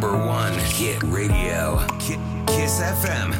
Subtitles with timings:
[0.00, 1.80] number one hit radio.
[1.98, 3.34] Ki- Kiss FM.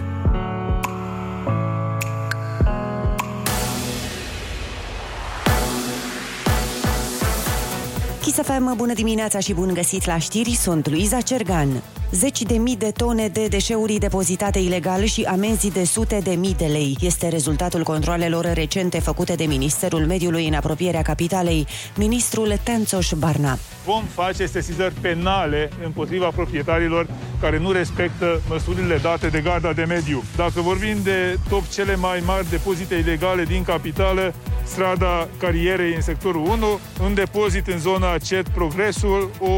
[8.23, 11.83] Chisafem, bună dimineața și bun găsit la știri, sunt Luiza Cergan.
[12.11, 16.55] Zeci de mii de tone de deșeuri depozitate ilegal și amenzi de sute de mii
[16.55, 16.97] de lei.
[17.01, 21.67] Este rezultatul controlelor recente făcute de Ministerul Mediului în apropierea capitalei,
[21.97, 23.59] ministrul Tențoș Barna.
[23.85, 27.07] Vom face sesizări penale împotriva proprietarilor
[27.41, 30.25] care nu respectă măsurile date de garda de mediu.
[30.37, 34.35] Dacă vorbim de top cele mai mari depozite ilegale din capitală,
[34.69, 39.51] strada carierei în sectorul 1, un depozit în zona CET Progresul, o,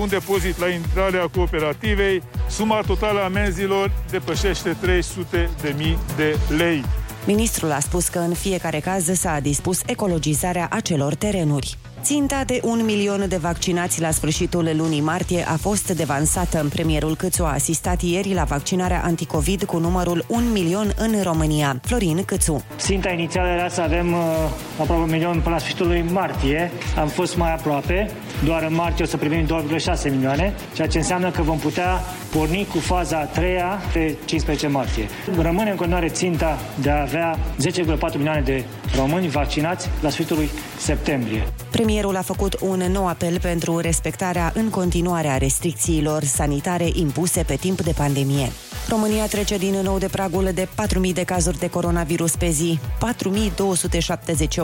[0.00, 2.22] un depozit la intrarea cooperativei.
[2.48, 6.84] Suma totală a amenzilor depășește 300 de mii de lei.
[7.26, 11.78] Ministrul a spus că în fiecare caz s-a dispus ecologizarea acelor terenuri.
[12.06, 16.66] Ținta de un milion de vaccinați la sfârșitul lunii martie a fost devansată.
[16.70, 21.80] Premierul Câțu a asistat ieri la vaccinarea anticovid cu numărul 1 milion în România.
[21.82, 22.64] Florin Câțu.
[22.76, 24.18] Ținta inițială era să avem uh,
[24.80, 26.70] aproape un milion până la sfârșitul lui martie.
[26.96, 28.10] Am fost mai aproape.
[28.44, 32.00] Doar în martie o să primim 2,6 milioane, ceea ce înseamnă că vom putea
[32.32, 35.08] porni cu faza a treia pe 15 martie.
[35.40, 40.50] Rămâne în continuare ținta de a avea 10,4 milioane de români vaccinați la sfârșitul lui
[40.78, 41.42] septembrie.
[41.70, 47.54] Premierul a făcut un nou apel pentru respectarea în continuare a restricțiilor sanitare impuse pe
[47.54, 48.48] timp de pandemie.
[48.88, 50.68] România trece din nou de pragul de
[51.08, 52.78] 4.000 de cazuri de coronavirus pe zi.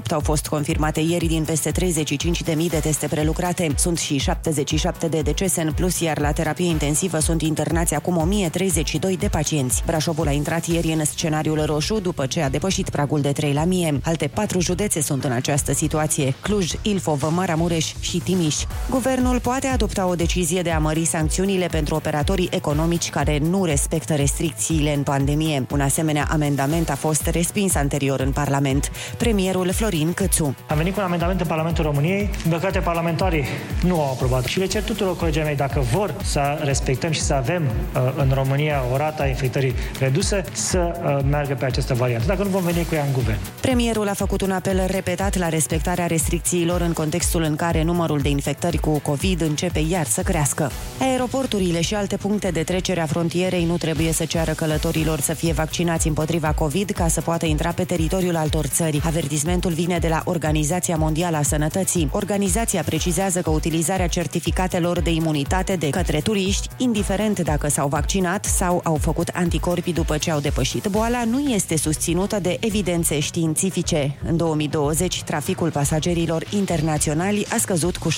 [0.03, 3.75] 4.278 au fost confirmate ieri din peste 35.000 de teste prelucrate.
[3.77, 9.19] Sunt și 77 de decese în plus, iar la terapie intensivă sunt internați acum 1.032
[9.19, 9.83] de pacienți.
[9.87, 13.65] Brașovul a intrat ieri în scenariul roșu după ce a depășit pragul de 3 la
[13.65, 14.01] mie.
[14.05, 16.35] Alte patru județe sunt în această situație.
[16.41, 18.57] Cluj, Ilfov, Maramureș și Timiș.
[18.91, 24.12] Guvernul poate adopta o decizie de a mări sancțiunile pentru operatorii economici care nu respectă
[24.15, 25.67] restricțiile în pandemie.
[25.71, 28.91] Un asemenea amendament a fost respins anterior în Parlament.
[29.17, 30.57] Premierul Florin Cățu.
[30.69, 32.31] Am venit cu un amendament în Parlamentul României.
[32.43, 33.45] Din păcate, parlamentarii
[33.83, 34.45] nu au aprobat.
[34.45, 38.31] Și le cer tuturor colegii mei, dacă vor să respectăm și să avem uh, în
[38.35, 42.27] România o rată a infectării redusă, să uh, meargă pe această variantă.
[42.27, 43.39] Dacă nu vom veni cu ea în guvern.
[43.61, 48.29] Premierul a făcut un apel repetat la respectarea restricțiilor în contextul în care numărul de
[48.29, 50.71] infectări cu COVID începe iar să crească.
[51.01, 55.53] Aeroporturile și alte puncte de trecere a frontierei nu trebuie să ceară călătorilor să fie
[55.53, 59.01] vaccinați împotriva COVID ca să poată intra pe teritoriul altor țări.
[59.05, 62.09] Avertismentul vine de la Organizația Mondială a Sănătății.
[62.13, 68.81] Organizația precizează că utilizarea certificatelor de imunitate de către turiști, indiferent dacă s-au vaccinat sau
[68.85, 74.19] au făcut anticorpi după ce au depășit boala, nu este susținută de evidențe științifice.
[74.29, 78.15] În 2020, traficul pasagerilor internaționali a scăzut cu 60%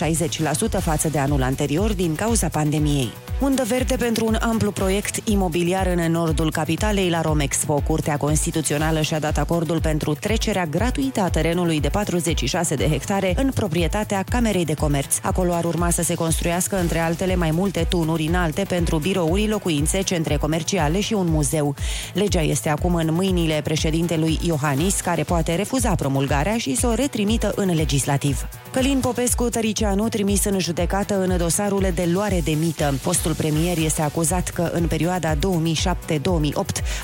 [0.81, 3.13] față de anul anterior din cauza pandemiei.
[3.45, 7.83] Undă verde pentru un amplu proiect imobiliar în nordul capitalei la Romexpo.
[7.87, 13.51] Curtea Constituțională și-a dat acordul pentru trecerea gratuită a terenului de 46 de hectare în
[13.55, 15.17] proprietatea Camerei de Comerț.
[15.23, 20.03] Acolo ar urma să se construiască, între altele, mai multe tunuri înalte pentru birouri, locuințe,
[20.03, 21.75] centre comerciale și un muzeu.
[22.15, 27.53] Legea este acum în mâinile președintelui Iohannis, care poate refuza promulgarea și să o retrimită
[27.57, 28.47] în legislativ.
[28.73, 32.95] Călin Popescu Tăricianu trimis în judecată în dosarul de luare de mită.
[33.35, 35.39] Fostul premier este acuzat că în perioada 2007-2008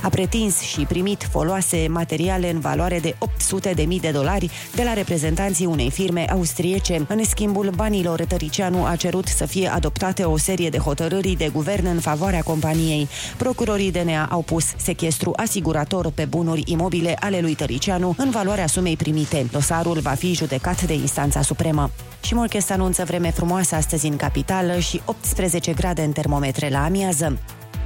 [0.02, 4.82] a pretins și primit foloase materiale în valoare de 800 de mii de dolari de
[4.82, 7.04] la reprezentanții unei firme austriece.
[7.08, 11.86] În schimbul banilor, Tăricianu a cerut să fie adoptate o serie de hotărâri de guvern
[11.86, 13.08] în favoarea companiei.
[13.36, 18.96] Procurorii DNA au pus sechestru asigurator pe bunuri imobile ale lui Tăricianu în valoarea sumei
[18.96, 19.46] primite.
[19.50, 21.90] Dosarul va fi judecat de instanța supremă.
[22.22, 27.38] Și Morchest anunță vreme frumoasă astăzi în capitală și 18 grade în termometre la amiază.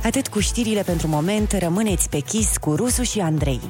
[0.04, 3.60] Atât cu știrile pentru moment, rămâneți pe chis cu Rusu și Andrei.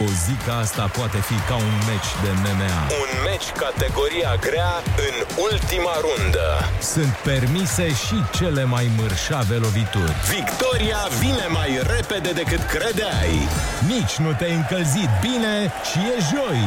[0.00, 2.76] O zi ca asta poate fi ca un meci de MMA.
[3.02, 4.74] Un meci categoria grea
[5.08, 5.16] în
[5.50, 6.48] ultima rundă.
[6.92, 10.14] Sunt permise și cele mai mărșave lovituri.
[10.38, 13.34] Victoria vine mai repede decât credeai.
[13.94, 15.54] Nici nu te-ai încălzit bine
[15.88, 16.60] și e joi.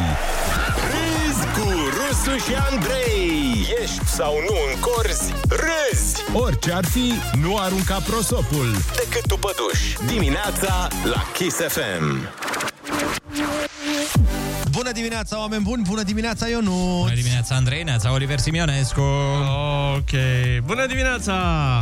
[2.15, 3.67] Râzi cu Rusu și Andrei.
[3.81, 6.23] Ești sau nu în corzi, râzi.
[6.33, 8.71] Orice ar fi, nu arunca prosopul.
[8.95, 9.97] Decât tu păduși.
[10.07, 12.29] Dimineața la Kiss FM.
[14.75, 15.83] Bună dimineața, oameni buni!
[15.83, 16.99] Bună dimineața, Ionut!
[16.99, 19.01] Bună dimineața, Andrei, neața, Oliver Simionescu.
[19.95, 20.11] Ok.
[20.65, 21.33] Bună dimineața!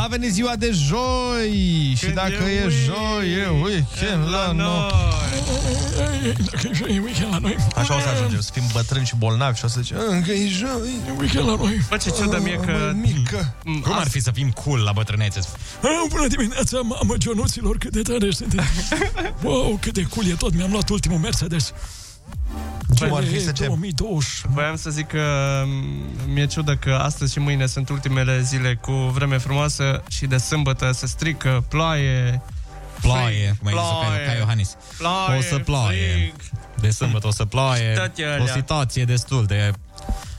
[0.01, 1.93] A venit ziua de joi!
[1.97, 4.91] și Când dacă e e, joi, e weekend la noi!
[6.51, 7.55] Dacă e joi, e weekend la noi.
[7.75, 10.47] Așa o să ajungem, să fim bătrâni și bolnavi și o să zicem, încă e
[10.47, 10.89] joi!
[11.07, 11.81] E weekend la noi.
[11.89, 12.91] Bă, ce ciudă mie că...
[12.95, 13.55] Mică!
[13.63, 15.39] Cum ar fi să fim cool la bătrânețe?
[15.81, 18.67] Ah, bună dimineața, mamă, Ionuților, cât de tare sunteți.
[19.43, 21.73] Wow, cât de cool e tot, mi-am luat ultimul Mercedes.
[22.99, 23.65] Cum ar fi să ce?
[23.65, 24.41] 2020.
[24.47, 28.91] Voiam să zic că m, mi-e ciudă că astăzi și mâine sunt ultimele zile cu
[28.91, 32.41] vreme frumoasă și de sâmbătă se strică, ploaie,
[33.01, 34.25] Ploaie, cum ai zis ca, Ploaie.
[34.25, 34.75] ca Iohannis.
[34.97, 36.11] ploaie, O să ploaie.
[36.11, 36.33] frig.
[36.79, 37.93] De sâmbătă o să ploaie.
[37.95, 38.53] Toate O alea.
[38.53, 39.71] situație destul de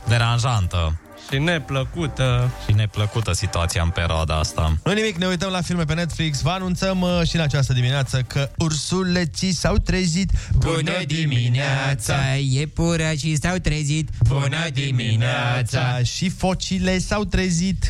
[0.09, 2.51] deranjantă Și neplăcută.
[2.67, 4.77] și neplăcută situația în perioada asta.
[4.85, 6.41] Nu nimic, ne uităm la filme pe Netflix.
[6.41, 10.31] Vă anunțăm uh, și în această dimineață că ursuleții s-au trezit.
[12.37, 14.09] iepurașii s-au trezit.
[16.03, 17.87] Și focile s-au trezit.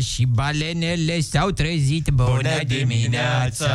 [0.00, 2.08] Și balenele s-au trezit.
[2.08, 3.74] Bună dimineața!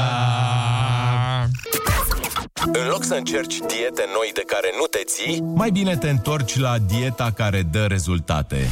[2.65, 6.57] În loc să încerci diete noi de care nu te ții, Mai bine te întorci
[6.59, 8.67] la dieta care dă rezultate.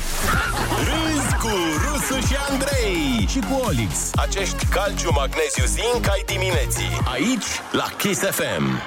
[0.78, 1.50] râzi cu
[1.86, 3.28] Rusu și Andrei.
[3.28, 3.94] Și cu Olix.
[4.16, 6.98] Acești calciu, magneziu, zinc ai dimineții.
[7.14, 8.80] Aici, la Kiss FM.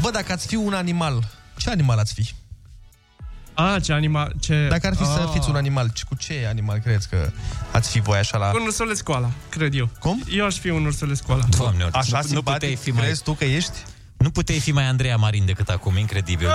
[0.00, 1.18] Bă, dacă ați fi un animal,
[1.56, 2.34] ce animal ați fi?
[3.58, 4.32] A, ce animal...
[4.40, 4.66] Ce...
[4.70, 5.30] Dacă ar fi să Ah.
[5.32, 7.30] fiți un animal, cu ce animal credeți că
[7.70, 8.50] ați fi voi așa la...
[8.54, 9.88] Un ursuleț coala, cred eu.
[9.98, 10.22] Cum?
[10.30, 11.44] Eu aș fi un ursuleț coala.
[11.58, 13.04] Doamne, Așa nu, nu puteai simpatic, fi mai...
[13.04, 13.72] crezi tu că ești?
[14.16, 16.48] Nu puteai fi mai Andreea Marin decât acum, incredibil.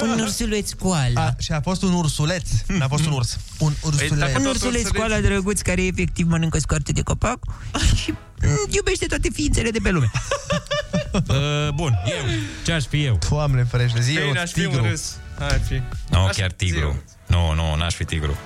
[0.00, 1.24] Un ursuleț cu ala.
[1.26, 3.38] A, și a fost un ursuleț, n-a fost un urs.
[3.58, 4.12] Un ursuleț.
[4.18, 7.38] dacă Un tot ursuleț cu ursuleți- ala drăguț care efectiv mănâncă scoarte de copac
[8.02, 10.10] și mm, iubește toate ființele de pe lume.
[11.12, 12.24] uh, bun, eu.
[12.64, 13.18] Ce aș fi eu?
[13.30, 14.82] Doamne ferește, zi eu, Bine, aș fi tigru.
[14.82, 15.16] un râs.
[15.38, 15.82] Hai fi.
[16.10, 16.78] Nu, Aș- chiar tigru.
[16.78, 17.36] zi-o.
[17.36, 18.36] Nu, nu, n-aș fi tigru.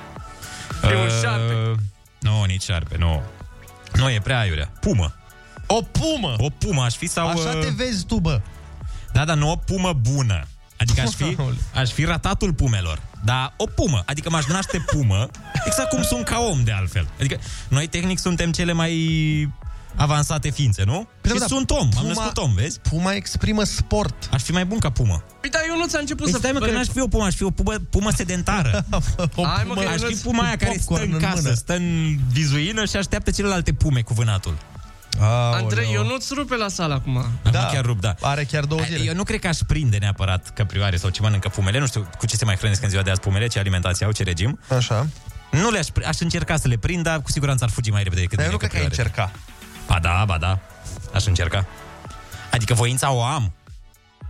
[0.82, 1.74] E un șarpe.
[2.18, 3.22] Nu, nici șarpe, nu.
[3.92, 4.72] Nu, e prea aiurea.
[4.80, 5.14] Pumă.
[5.66, 6.34] O pumă!
[6.38, 7.28] O pumă aș fi sau...
[7.28, 8.40] Așa uh, te vezi tu, bă.
[9.12, 10.46] Da, dar nu o pumă bună.
[10.76, 11.36] Adică aș fi,
[11.74, 12.98] aș fi ratatul pumelor.
[13.24, 14.02] Dar o pumă.
[14.06, 15.28] Adică m-aș naște pumă,
[15.66, 17.08] exact cum sunt ca om de altfel.
[17.18, 17.38] Adică
[17.68, 18.92] noi tehnic suntem cele mai
[19.96, 21.08] avansate ființe, nu?
[21.20, 22.80] Păi și da, sunt om, am născut om, vezi?
[22.80, 24.28] Puma exprimă sport.
[24.32, 25.22] Aș fi mai bun ca pumă.
[25.40, 26.38] Păi, dar eu nu ți-a început Păi să...
[26.38, 28.84] stai mă, că n-aș fi o pumă, aș fi o pumă, pumă sedentară.
[29.34, 31.14] O Hai, mă, pumă, că Aș fi Ionuț, puma aia cu care stă popcorn în
[31.14, 31.54] în casă, mână.
[31.54, 34.56] stă în vizuină și așteaptă celelalte pume cu vânatul.
[35.52, 37.24] Andrei, eu nu-ți rupe la sală acum.
[37.42, 37.50] Da.
[37.50, 37.66] Da.
[37.72, 38.14] chiar rup, da.
[38.20, 39.04] Are chiar două zile.
[39.04, 41.78] Eu nu cred că aș prinde neapărat căprioare sau ce mănâncă pumele.
[41.78, 44.12] Nu știu cu ce se mai hrănesc în ziua de azi pumele, ce alimentație au,
[44.12, 44.58] ce regim.
[44.76, 45.06] Așa.
[45.50, 48.20] Nu le-aș pri- aș încerca să le prind, dar cu siguranță ar fugi mai repede
[48.20, 49.10] decât Dar eu mine nu cred că ai căprioare.
[49.10, 49.40] încerca.
[49.90, 50.58] Ba da, ba da.
[51.14, 51.66] Aș încerca.
[52.50, 53.52] Adică voința o am.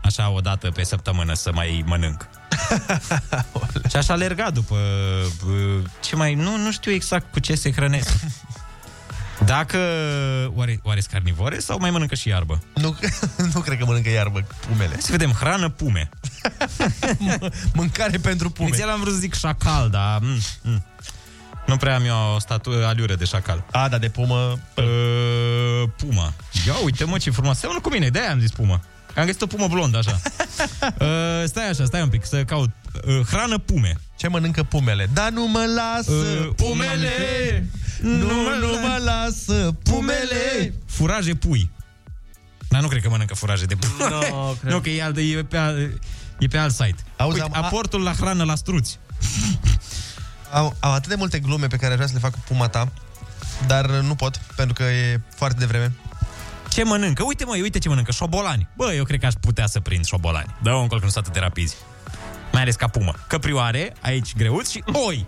[0.03, 2.29] Așa o dată pe săptămână să mai mănânc.
[3.91, 4.77] și aș alerga după
[5.47, 6.35] uh, ce mai...
[6.35, 8.11] Nu, nu știu exact cu ce se hrănesc.
[9.45, 9.79] Dacă...
[10.55, 12.63] Oare, oare sunt carnivore sau mai mănâncă și iarbă?
[12.75, 12.99] Nu,
[13.55, 14.93] nu cred că mănâncă iarbă pumele.
[14.93, 16.09] Hai să vedem, hrană pume.
[17.75, 18.69] Mâncare pentru pume.
[18.69, 20.19] Inițial am vrut să zic șacal, dar...
[20.21, 20.85] Mm, mm.
[21.67, 23.65] Nu prea am eu o statu aliură de șacal.
[23.71, 24.59] A, da, de pumă...
[24.75, 24.85] Uh,
[26.01, 26.33] puma.
[26.67, 27.59] Ia uite mă ce frumos.
[27.59, 28.81] Seamănă cu mine, de-aia am zis pumă.
[29.17, 30.21] Am găsit o pumă blondă, așa.
[31.01, 32.71] uh, stai așa, stai un pic, să caut.
[33.07, 33.95] Uh, hrană pume.
[34.17, 35.09] Ce mănâncă pumele?
[35.13, 37.67] Da, nu mă lasă Uh, pumele!
[38.01, 40.75] Nu, nu mă lasă pumele!
[40.87, 41.71] Furaje pui.
[42.69, 43.89] Dar nu cred că mănâncă furaje de pui.
[43.99, 44.19] Nu,
[44.61, 44.73] cred.
[44.73, 46.01] nu, că e, alt, e, pe, al-
[46.39, 46.97] e pe alt site.
[47.17, 48.99] Auzi, Uite, am- aportul la hrană la struți.
[50.53, 52.69] Am, am atât de multe glume pe care aș vrea să le fac cu puma
[52.69, 52.93] ta,
[53.67, 55.93] dar nu pot, pentru că e foarte devreme.
[56.69, 57.23] Ce mănâncă?
[57.23, 58.13] Uite mă, uite ce mănâncă.
[58.13, 58.69] Șobolani.
[58.77, 60.55] Bă, eu cred că aș putea să prind șobolani.
[60.63, 61.77] Dă un încolo că nu sunt atât de rapizi.
[62.53, 63.15] Mai ales ca pumă.
[63.27, 65.27] Căprioare, aici greuți și oi.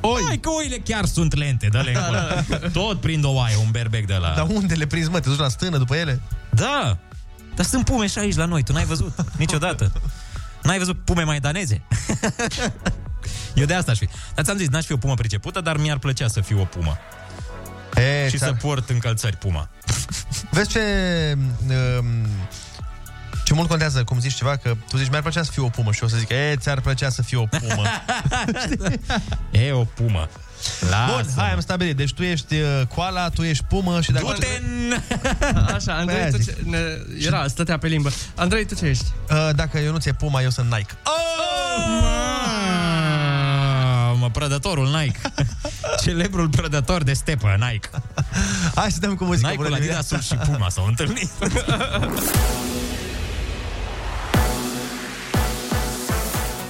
[0.00, 0.22] Oi.
[0.26, 2.18] Hai că oile chiar sunt lente, dă-le încolo.
[2.72, 4.32] Tot prind o oaie, un berbec de la...
[4.36, 5.20] Dar unde le prinzi, mă?
[5.20, 6.20] Te duci la stână după ele?
[6.50, 6.98] Da,
[7.54, 9.92] dar sunt pume și aici la noi, tu n-ai văzut niciodată.
[10.62, 11.82] N-ai văzut pume maidaneze?
[13.54, 14.08] Eu de asta aș fi.
[14.34, 16.98] Dar ți-am zis, n-aș fi o pumă pricepută, dar mi-ar plăcea să fiu o pumă.
[17.96, 19.68] E, și ți-ar- să port încălțări puma.
[20.50, 20.80] Vezi ce...
[21.98, 22.06] Um,
[23.44, 25.92] ce mult contează, cum zici ceva, că tu zici, mi-ar plăcea să fiu o pumă
[25.92, 27.82] și eu o să zic, e, ți-ar plăcea să fiu o pumă.
[29.50, 30.28] E o pumă.
[30.90, 31.96] Lasă Bun, hai, am stabilit.
[31.96, 34.24] Deci tu ești uh, coala, tu ești pumă și dacă...
[34.26, 34.92] Du-te în...
[35.74, 36.54] Așa, Andrei, Aia tu zic.
[36.54, 36.62] ce...
[36.64, 36.78] Ne...
[37.26, 38.10] Era, stătea pe limbă.
[38.34, 39.04] Andrei, tu ce ești?
[39.30, 40.92] Uh, dacă eu nu ți-e puma, eu sunt Nike.
[41.78, 42.06] Mamă,
[44.34, 45.20] prădătorul Nike.
[46.04, 47.88] Celebrul prădător de stepă, Nike.
[48.74, 49.48] Hai să dăm cu muzică.
[49.48, 50.16] Nike-ul, Bună dimineața.
[50.16, 51.30] Adidasul și Puma s-au întâlnit.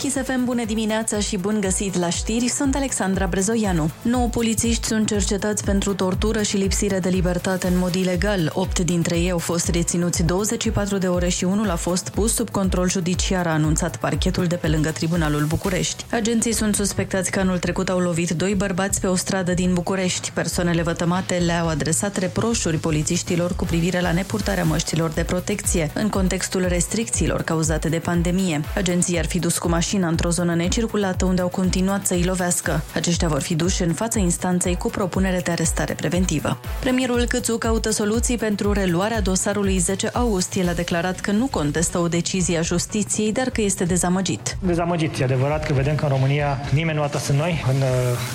[0.04, 3.90] Kiss FM, bună dimineața și bun găsit la știri, sunt Alexandra Brezoianu.
[4.02, 8.50] 9 polițiști sunt cercetați pentru tortură și lipsire de libertate în mod ilegal.
[8.54, 12.50] 8 dintre ei au fost reținuți 24 de ore și unul a fost pus sub
[12.50, 16.04] control judiciar, a anunțat parchetul de pe lângă Tribunalul București.
[16.11, 20.30] Agenții sunt suspectați că anul trecut au lovit doi bărbați pe o stradă din București.
[20.34, 26.64] Persoanele vătămate le-au adresat reproșuri polițiștilor cu privire la nepurtarea măștilor de protecție în contextul
[26.68, 28.61] restricțiilor cauzate de pandemie.
[28.75, 32.82] Agenții ar fi dus cu mașina într-o zonă necirculată unde au continuat să-i lovească.
[32.94, 36.58] Aceștia vor fi duși în fața instanței cu propunere de arestare preventivă.
[36.80, 40.54] Premierul Câțu caută soluții pentru reluarea dosarului 10 august.
[40.54, 44.56] El a declarat că nu contestă o decizie a justiției, dar că este dezamăgit.
[44.60, 47.76] Dezamăgit, e adevărat că vedem că în România nimeni nu a tras în noi în
[47.76, 47.88] uh,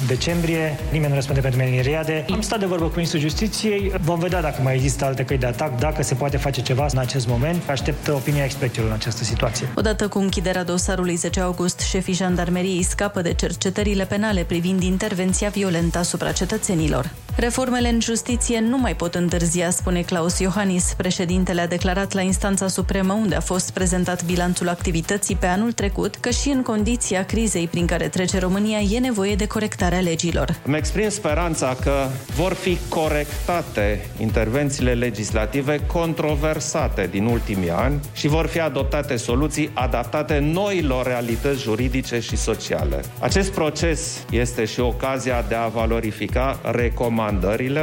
[0.07, 2.25] decembrie, nimeni nu răspunde pentru meniriade.
[2.31, 5.45] Am stat de vorbă cu Ministrul Justiției, vom vedea dacă mai există alte căi de
[5.45, 7.69] atac, dacă se poate face ceva în acest moment.
[7.69, 9.67] Aștept opinia experților în această situație.
[9.75, 11.48] Odată cu închiderea dosarului 10 august,
[11.79, 17.09] șefii jandarmeriei scapă de cercetările penale privind intervenția violentă asupra cetățenilor.
[17.39, 20.93] Reformele în justiție nu mai pot întârzia, spune Claus Iohannis.
[20.97, 26.15] Președintele a declarat la instanța supremă, unde a fost prezentat bilanțul activității pe anul trecut,
[26.15, 30.55] că și în condiția crizei prin care trece România e nevoie de corectarea legilor.
[30.65, 38.47] Îmi exprim speranța că vor fi corectate intervențiile legislative controversate din ultimii ani și vor
[38.47, 43.01] fi adoptate soluții adaptate noilor realități juridice și sociale.
[43.19, 47.27] Acest proces este și ocazia de a valorifica recomandările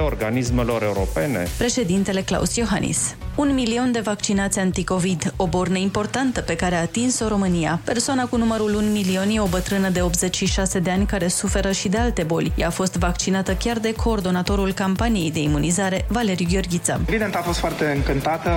[0.05, 3.17] organismelor europene Președintele Claus Iohannis.
[3.37, 7.81] Un milion de vaccinați anticovid, o bornă importantă pe care a atins-o România.
[7.85, 11.89] Persoana cu numărul 1 milion e o bătrână de 86 de ani care suferă și
[11.89, 12.53] de alte boli.
[12.55, 17.01] Ea a fost vaccinată chiar de coordonatorul campaniei de imunizare, Valeriu Gheorghiță.
[17.09, 18.51] Evident, a fost foarte încântată.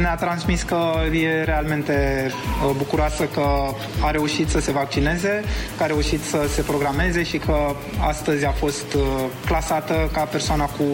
[0.00, 3.46] Ne-a transmis că e realmente uh, bucuroasă că
[4.00, 5.42] a reușit să se vaccineze,
[5.76, 7.56] că a reușit să se programeze și că
[8.06, 9.02] astăzi a fost uh,
[9.46, 10.84] clasată ca persoana cu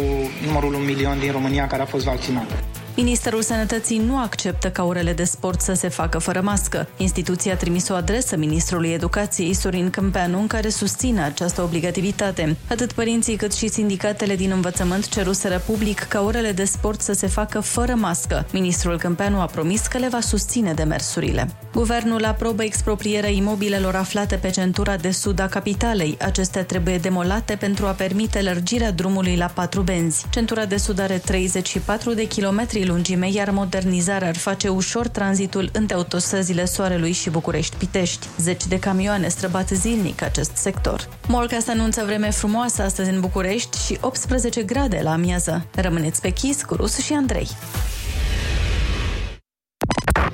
[0.47, 2.54] numărul 1 milion din România care a fost vaccinată.
[3.02, 6.88] Ministerul Sănătății nu acceptă ca orele de sport să se facă fără mască.
[6.97, 12.57] Instituția a trimis o adresă Ministrului Educației, Sorin Câmpeanu, în care susține această obligativitate.
[12.69, 17.26] Atât părinții cât și sindicatele din învățământ ceruseră public ca orele de sport să se
[17.26, 18.47] facă fără mască.
[18.52, 21.49] Ministrul Câmpeanu a promis că le va susține demersurile.
[21.73, 26.16] Guvernul aprobă exproprierea imobilelor aflate pe centura de sud a capitalei.
[26.21, 30.26] Acestea trebuie demolate pentru a permite lărgirea drumului la patru benzi.
[30.30, 35.97] Centura de sud are 34 de kilometri lungime, iar modernizarea ar face ușor tranzitul între
[35.97, 38.26] autostrăzile Soarelui și București-Pitești.
[38.38, 41.09] Zeci de camioane străbat zilnic acest sector.
[41.26, 45.66] Morcast anunță vreme frumoasă astăzi în București și 18 grade la amiază.
[45.75, 47.49] Rămâneți pe chis cu Rus și Andrei.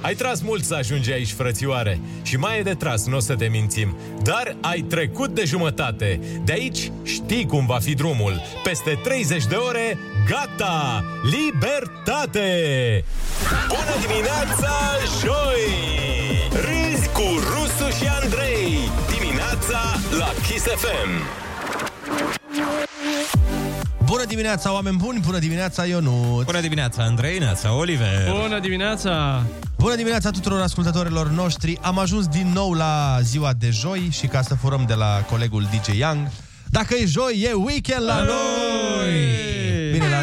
[0.00, 3.34] Ai tras mult să ajungi aici, frățioare, și mai e de tras, nu o să
[3.34, 3.96] te mințim.
[4.22, 6.20] Dar ai trecut de jumătate.
[6.44, 8.40] De aici știi cum va fi drumul.
[8.62, 11.04] Peste 30 de ore, gata!
[11.22, 12.50] Libertate!
[13.68, 14.72] Bună dimineața,
[15.20, 15.64] joi!
[16.50, 18.78] Râzi cu Rusu și Andrei.
[19.18, 19.80] Dimineața
[20.18, 21.10] la Kiss FM.
[24.04, 25.20] Bună dimineața, oameni buni!
[25.20, 26.44] Bună dimineața, Ionut!
[26.44, 28.30] Bună dimineața, Andrei, neața, Oliver!
[28.42, 29.42] Bună dimineața!
[29.78, 31.78] Bună dimineața tuturor ascultătorilor noștri!
[31.82, 35.62] Am ajuns din nou la ziua de joi și ca să furăm de la colegul
[35.62, 36.28] DJ Young,
[36.76, 39.12] dacă e joi, e weekend la noi!
[39.92, 40.22] Bine, la,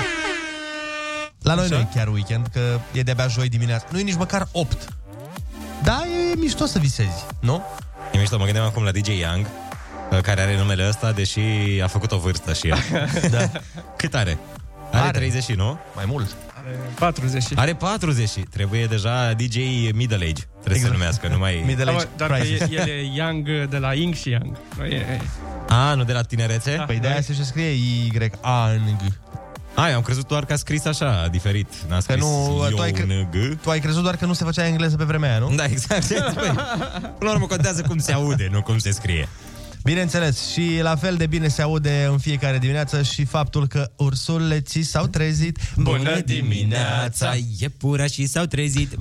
[1.41, 3.85] la noi nu e chiar weekend, că e de-abia joi dimineața.
[3.91, 4.87] Nu e nici măcar 8.
[5.83, 7.61] Da, e mișto să visezi, nu?
[8.11, 9.45] E mișto, mă gândeam acum la DJ Young,
[10.21, 11.39] care are numele ăsta, deși
[11.83, 12.77] a făcut o vârstă și el.
[13.31, 13.51] da.
[13.97, 14.37] Cât are?
[14.91, 15.17] Are, Are.
[15.17, 15.79] 30, nu?
[15.95, 16.35] Mai mult.
[16.57, 17.43] Are 40.
[17.55, 18.29] Are 40.
[18.49, 19.55] Trebuie deja DJ
[19.93, 20.31] Middle Age.
[20.31, 20.83] Trebuie exact.
[20.83, 21.63] să numească, nu mai...
[21.65, 22.59] Middle Da, Age mă, dar că Crisis.
[22.59, 24.57] e, el e Young de la Ying și Yang.
[24.77, 25.21] Nu e-
[25.73, 26.75] A, nu de la tinerețe?
[26.75, 26.83] Da.
[26.83, 29.01] Păi de-aia se și scrie Y-A-N-G.
[29.75, 31.67] A, eu am crezut doar că a scris așa, diferit.
[31.87, 33.59] N-a Că scris nu, tu ai, cre- Ion-G.
[33.61, 35.55] tu ai crezut doar că nu se făcea engleză pe vremea aia, nu?
[35.55, 36.07] Da, exact.
[36.33, 36.53] Păi,
[37.17, 39.27] Până la urmă contează cum se aude, nu cum se scrie.
[39.83, 44.83] Bineînțeles, și la fel de bine se aude în fiecare dimineață și faptul că ursuleții
[44.83, 45.57] s-au trezit.
[47.59, 48.95] Iepurașii s-au trezit.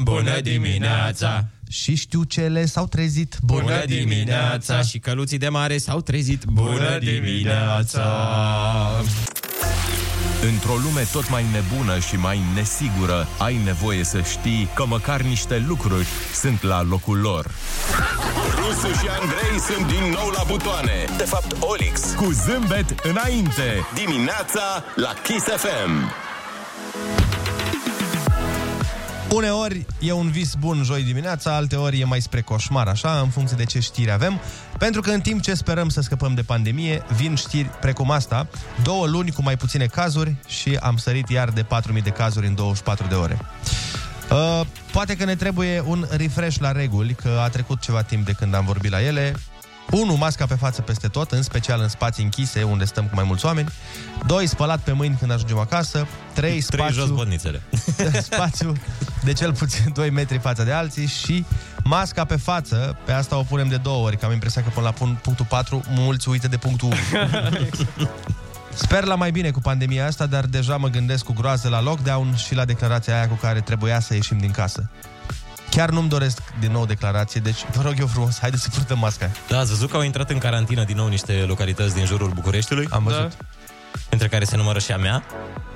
[1.72, 3.38] Și știucele s-au trezit.
[4.82, 6.44] Și căluții de mare s-au trezit.
[10.52, 15.64] Într-o lume tot mai nebună și mai nesigură, ai nevoie să știi că măcar niște
[15.68, 17.50] lucruri sunt la locul lor.
[18.56, 21.04] Rusu și Andrei sunt din nou la butoane.
[21.16, 22.00] De fapt, Olix.
[22.16, 23.86] Cu zâmbet înainte.
[23.94, 26.12] Dimineața la Kiss FM.
[29.34, 33.56] Uneori e un vis bun joi dimineața, alteori e mai spre coșmar, așa, în funcție
[33.56, 34.40] de ce știri avem.
[34.78, 38.46] Pentru că în timp ce sperăm să scăpăm de pandemie, vin știri precum asta,
[38.82, 41.62] două luni cu mai puține cazuri și am sărit iar de
[41.96, 43.38] 4.000 de cazuri în 24 de ore.
[44.30, 48.32] Uh, poate că ne trebuie un refresh la reguli, că a trecut ceva timp de
[48.32, 49.34] când am vorbit la ele.
[49.92, 50.14] 1.
[50.14, 53.44] Masca pe față peste tot, în special în spații închise, unde stăm cu mai mulți
[53.46, 53.68] oameni.
[54.26, 54.46] 2.
[54.46, 56.06] Spălat pe mâini când ajungem acasă.
[56.32, 56.60] 3.
[56.60, 57.62] Spațiu, Trei jos botnițele.
[58.30, 58.72] spațiu
[59.24, 61.44] de cel puțin 2 metri față de alții și
[61.84, 64.86] masca pe față, pe asta o punem de două ori, că am impresia că până
[64.86, 66.96] la pun- punctul 4 mulți uită de punctul 1.
[68.74, 72.36] Sper la mai bine cu pandemia asta, dar deja mă gândesc cu groază la lockdown
[72.36, 74.90] și la declarația aia cu care trebuia să ieșim din casă.
[75.76, 79.30] Chiar nu-mi doresc din nou declarație, deci vă rog eu frumos, haideți să purtăm masca.
[79.48, 82.86] Da, ați văzut că au intrat în carantină din nou niște localități din jurul Bucureștiului?
[82.90, 83.20] Am văzut.
[83.20, 83.44] Da.
[84.10, 85.24] Între care se numără și a mea.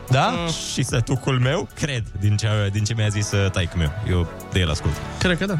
[0.09, 0.35] Da?
[0.73, 3.93] Și sătucul meu, cred, din ce, din ce mi-a zis uh, taică meu.
[4.09, 4.95] Eu de el ascult.
[5.19, 5.59] Cred că da.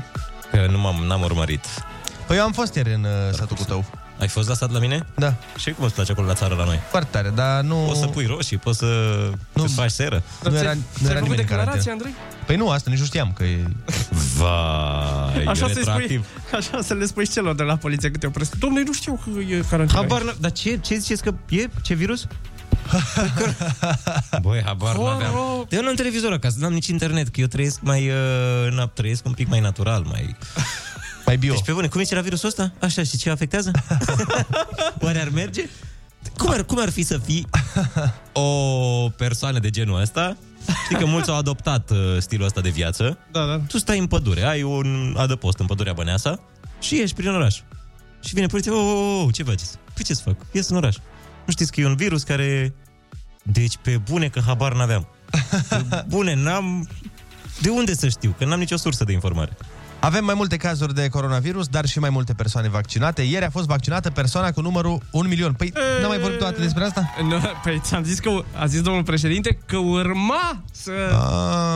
[0.51, 1.65] Că nu m-am, n-am urmărit.
[2.27, 3.85] Păi eu am fost ieri în uh, satul cu tău.
[4.21, 5.07] Ai fost la stat la mine?
[5.15, 5.35] Da.
[5.57, 6.81] Și cum îți place acolo la țară la noi?
[6.91, 7.75] Foarte tare, dar nu...
[7.77, 8.87] Poți să pui roșii, poți să
[9.53, 9.63] nu.
[9.63, 10.23] îți faci seră.
[10.43, 11.93] Nu era, nu ți-ai era făcut nimeni în declarație, carantină.
[11.93, 12.15] Andrei?
[12.47, 13.63] Păi nu, asta nici nu știam că e...
[14.37, 16.27] Vai, Așa, să spui, retroactiv.
[16.55, 18.55] așa să le spui și celor de la poliție câte o opresc.
[18.55, 19.99] Domnule, nu știu că e carantină.
[20.01, 21.67] Habar n- Dar ce, ce ziceți că e?
[21.83, 22.27] Ce virus?
[24.43, 25.67] Băi, habar n-aveam.
[25.71, 28.09] Eu nu am televizor acasă, n-am nici internet, că eu trăiesc mai...
[28.09, 30.37] Uh, na, trăiesc un pic mai natural, mai...
[31.27, 31.53] Mai bio.
[31.53, 32.73] Deci pe bune, cum zice la virusul ăsta?
[32.81, 33.71] Așa, și ce afectează?
[35.05, 35.69] Oare ar merge?
[36.37, 37.47] Cum ar, cum ar fi să fii
[38.33, 40.37] o persoană de genul ăsta?
[40.85, 43.19] Știi că mulți au adoptat uh, stilul ăsta de viață.
[43.33, 43.59] Da, da.
[43.59, 46.41] Tu stai în pădure, ai un adăpost în pădurea Băneasa
[46.81, 47.61] și ieși prin oraș.
[48.25, 49.79] Și vine poliția, oh, oh, oh, ce faceți?
[49.95, 50.37] Păi ce să fac?
[50.53, 50.97] Ies în oraș.
[51.45, 52.75] Nu știți că e un virus care...
[53.43, 55.09] Deci pe bune că habar n-aveam.
[55.69, 56.89] Pe bune, n-am...
[57.61, 58.35] De unde să știu?
[58.39, 59.57] Că n-am nicio sursă de informare.
[60.07, 63.23] Avem mai multe cazuri de coronavirus, dar și mai multe persoane vaccinate.
[63.23, 65.53] Ieri a fost vaccinată persoana cu numărul 1 milion.
[65.53, 67.15] Păi, n-am mai vorbit toată despre asta?
[67.29, 70.91] Nu, păi ți-am zis că a zis domnul președinte că urma să...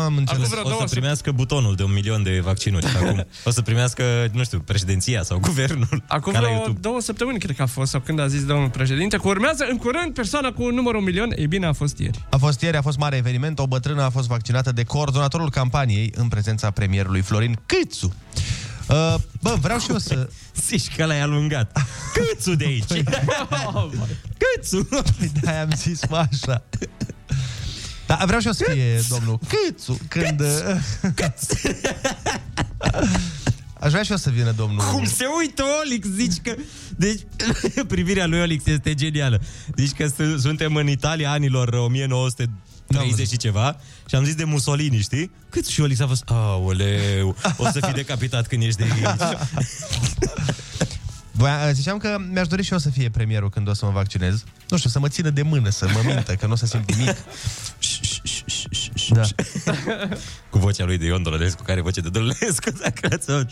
[0.05, 0.43] Am înțeles.
[0.43, 3.27] Acum vreo O două să primească butonul de un milion de vaccinuri acum.
[3.45, 6.03] O să primească, nu știu, președinția sau guvernul.
[6.07, 6.81] Acum ca la vreo YouTube.
[6.81, 9.77] două săptămâni, cred că a fost, sau când a zis domnul președinte, că urmează în
[9.77, 11.33] curând persoana cu numărul un milion.
[11.37, 12.25] Ei bine, a fost ieri.
[12.31, 13.59] A fost ieri, a fost mare eveniment.
[13.59, 18.15] O bătrână a fost vaccinată de coordonatorul campaniei în prezența premierului Florin Câțu.
[18.89, 20.29] Uh, bă, vreau și eu să...
[20.67, 21.79] Zici că l-ai alungat.
[22.15, 23.03] Câțu de aici.
[24.39, 24.85] Câțu.
[25.19, 26.63] Păi de am zis mă așa.
[28.07, 30.43] Da, vreau și eu să fie domnul Câțu când...
[33.81, 34.85] Aș vrea și eu să vină domnul...
[34.85, 36.55] Cum se uită Olix, zici că...
[36.97, 37.21] Deci,
[37.89, 39.41] privirea lui Olix este genială.
[39.77, 41.69] Zici că su- suntem în Italia anilor
[42.97, 43.77] 1930 și ceva
[44.09, 45.31] și am zis de Mussolini, știi?
[45.49, 46.23] Cât și Olix a fost...
[46.27, 49.21] Aoleu, o să fii decapitat când ești de aici.
[51.33, 54.45] Voia, ziceam că mi-aș dori și eu să fie premierul când o să mă vaccinez.
[54.69, 56.95] Nu știu, să mă țină de mână, să mă mintă, că nu o să simt
[56.95, 57.17] nimic.
[59.09, 59.23] Da.
[60.51, 63.51] Cu vocea lui de Ion Dolărescu, care voce de Dolărescu, dacă ați auzit.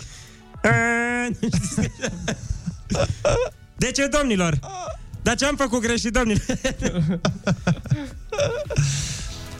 [3.77, 4.59] De ce, domnilor?
[5.23, 6.45] Dar ce am făcut greșit, domnilor?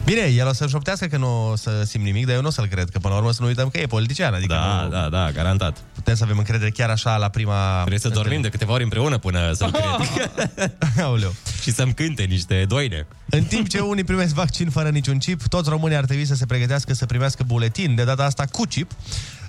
[0.09, 2.51] Bine, el o să șoptească că nu o să simt nimic, dar eu nu o
[2.51, 4.33] să-l cred, că până la urmă să nu uităm că e politician.
[4.33, 4.89] Adică Da, nu...
[4.89, 5.77] da, da, garantat.
[5.93, 7.77] Putem să avem încredere chiar așa la prima...
[7.77, 10.77] Trebuie să dormim de câteva ori împreună până să-l cred.
[11.05, 11.33] Aoleu.
[11.61, 13.07] Și să-mi cânte niște doine.
[13.29, 16.45] În timp ce unii primesc vaccin fără niciun chip, toți românii ar trebui să se
[16.45, 18.91] pregătească să primească buletin, de data asta cu chip.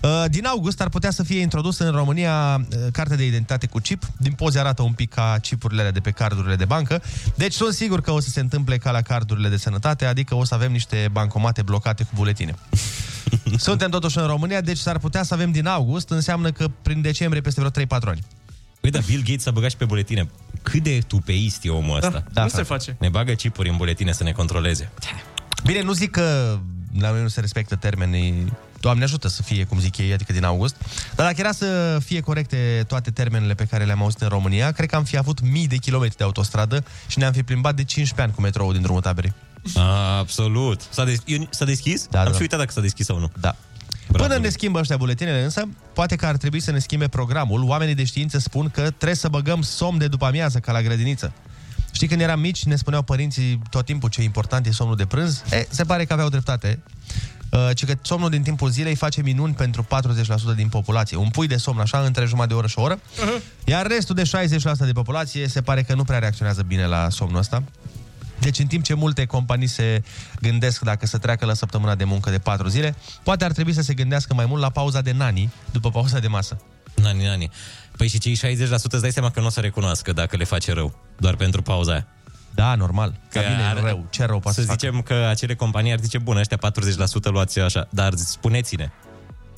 [0.02, 3.78] Uh, Din august ar putea să fie introdusă în România uh, carte de identitate cu
[3.78, 4.02] chip.
[4.18, 7.02] Din poze arată un pic ca chipurile alea de pe cardurile de bancă.
[7.34, 10.44] Deci sunt sigur că o să se întâmple ca la cardurile de sănătate, adică o
[10.44, 12.54] să avem niște bancomate blocate cu buletine.
[13.56, 17.40] Suntem totuși în România, deci s-ar putea să avem din august, înseamnă că prin decembrie
[17.40, 18.20] peste vreo 3-4 ani.
[18.80, 20.28] Păi da, Bill Gates a băgat și pe buletine.
[20.62, 22.24] Cât de tupeist e omul ăsta.
[22.32, 22.96] Da, nu se face.
[22.98, 24.90] Ne bagă chipuri în buletine să ne controleze.
[25.64, 26.58] Bine, nu zic că
[26.98, 28.52] la noi nu se respectă termenii.
[28.80, 30.76] Doamne ajută să fie, cum zic ei, adică din august.
[31.14, 34.88] Dar dacă era să fie corecte toate termenele pe care le-am auzit în România, cred
[34.88, 38.20] că am fi avut mii de kilometri de autostradă și ne-am fi plimbat de 15
[38.22, 39.32] ani cu metrou din drumul taberei.
[39.74, 40.80] A, absolut.
[40.90, 42.06] S-a, des- eu- s-a deschis?
[42.10, 42.42] Da, Am da, și da.
[42.42, 43.30] uitat dacă s-a deschis sau nu.
[43.40, 43.56] Da.
[44.12, 47.62] Până ne schimbă ăștia buletinele însă, poate că ar trebui să ne schimbe programul.
[47.64, 51.32] Oamenii de știință spun că trebuie să băgăm somn de după amiază, ca la grădiniță.
[51.92, 55.42] Știi, când eram mici, ne spuneau părinții tot timpul ce important e somnul de prânz?
[55.50, 56.78] E, se pare că aveau dreptate.
[57.50, 59.86] Uh, ci că somnul din timpul zilei face minuni pentru
[60.52, 61.16] 40% din populație.
[61.16, 63.00] Un pui de somn așa între jumătate de oră și o oră,
[63.64, 67.38] iar restul de 60% de populație se pare că nu prea reacționează bine la somnul
[67.38, 67.62] ăsta.
[68.40, 70.02] Deci în timp ce multe companii se
[70.40, 73.82] gândesc dacă să treacă la săptămâna de muncă de 4 zile, poate ar trebui să
[73.82, 76.60] se gândească mai mult la pauza de nani după pauza de masă.
[76.94, 77.50] Nani, nani.
[77.96, 80.72] Păi și cei 60% îți dai seama că nu o să recunoască dacă le face
[80.72, 82.06] rău, doar pentru pauza aia.
[82.54, 83.10] Da, normal.
[83.30, 84.06] Că Dar bine, ar- rău.
[84.10, 84.78] Ce rău poate Să să facă?
[84.80, 88.90] zicem că acele companii ar zice, bun, ăștia 40% luați așa, dar spuneți-ne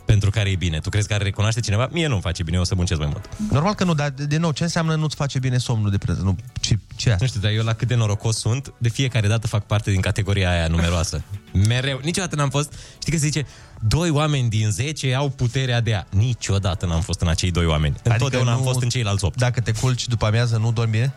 [0.07, 0.79] pentru care e bine.
[0.79, 1.89] Tu crezi că ar recunoaște cineva?
[1.93, 3.29] Mie nu-mi face bine, eu o să muncesc mai mult.
[3.51, 6.25] Normal că nu, dar de, de nou, ce înseamnă nu-ți face bine somnul de prezent?
[6.25, 7.19] Nu, ce, ce asta?
[7.21, 10.01] Nu știu, dar eu la cât de norocos sunt, de fiecare dată fac parte din
[10.01, 11.23] categoria aia numeroasă.
[11.69, 12.01] Mereu.
[12.03, 12.73] Niciodată n-am fost...
[13.01, 13.47] Știi că se zice,
[13.81, 16.05] doi oameni din 10 au puterea de a...
[16.11, 17.95] Niciodată n-am fost în acei doi oameni.
[17.95, 19.39] Adică Întotdeauna am fost în ceilalți 8.
[19.39, 21.15] Dacă te culci după amiază, nu dormi bine?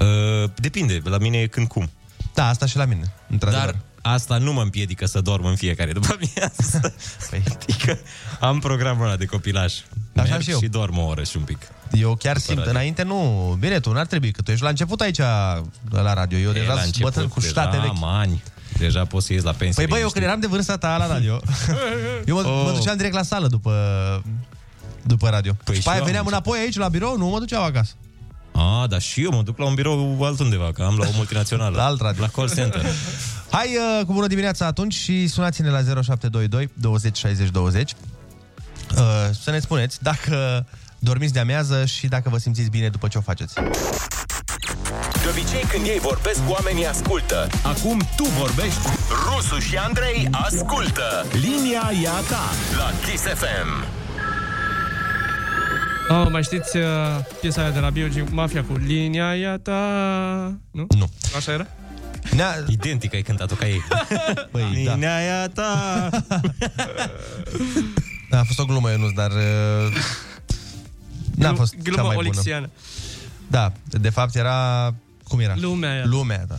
[0.00, 1.90] Uh, depinde, la mine e când cum.
[2.34, 3.64] Da, asta și la mine, într-adevăr.
[3.66, 3.76] Dar
[4.14, 6.94] asta nu mă împiedică să dorm în fiecare după amiază.
[7.30, 7.42] Păi.
[7.52, 7.98] adică
[8.40, 9.74] am programul ăla de copilaj.
[10.16, 10.58] Așa Merg și eu.
[10.58, 11.58] și dorm o oră și un pic.
[11.92, 12.72] Eu chiar După simt, radio.
[12.72, 15.18] înainte nu, bine, tu n-ar trebui, că tu ești la început aici
[15.90, 17.96] la radio, eu E, deja la sunt început, bătrân cu deja ștate am vechi.
[18.02, 18.42] ani.
[18.78, 19.82] Deja poți să ies la pensie.
[19.84, 20.12] Păi băi, eu liniștit.
[20.12, 21.40] când eram de vârsta ta la radio,
[22.26, 22.62] eu mă, Oh.
[22.66, 23.74] mă duceam direct la sală după,
[25.06, 25.52] după radio.
[25.64, 27.62] Păi și și pe aia eu am veneam înapoi aici la birou, nu mă duceam
[27.62, 27.92] acasă.
[28.60, 31.76] A, dar și eu mă duc la un birou altundeva, că am la o multinațională.
[31.76, 32.22] La alt radio.
[32.22, 32.84] La call center.
[33.50, 33.68] Hai
[33.98, 37.92] uh, cu bună dimineața atunci și sunați-ne la 0722 20 60 20
[38.96, 38.98] uh,
[39.42, 40.66] să ne spuneți dacă
[40.98, 43.54] dormiți de amiază și dacă vă simțiți bine după ce o faceți.
[45.22, 47.48] De obicei când ei vorbesc, oamenii ascultă.
[47.62, 48.80] Acum tu vorbești,
[49.26, 51.26] Rusu și Andrei ascultă.
[51.32, 52.44] linia e a ta.
[52.76, 53.99] La Kiss FM.
[56.10, 56.84] Oh, mai știți uh,
[57.40, 59.78] piesa aia de la Biogi, Mafia cu Linia ia ta...
[60.70, 60.86] Nu?
[60.98, 61.10] Nu.
[61.36, 61.66] Așa era?
[62.36, 62.64] Nea...
[62.68, 63.80] Identic ai cântat-o ca ei.
[64.52, 64.92] Păi, da.
[64.94, 66.08] Linia ta.
[68.30, 69.30] Da, a fost o glumă, Ionuț, dar...
[69.30, 69.92] Uh,
[71.34, 72.28] n-a Glu- fost glumă cea mai bună.
[72.28, 72.70] olixiană.
[73.46, 74.90] Da, de fapt era...
[75.28, 75.54] Cum era?
[75.56, 76.02] Lumea aia.
[76.06, 76.56] Lumea, da.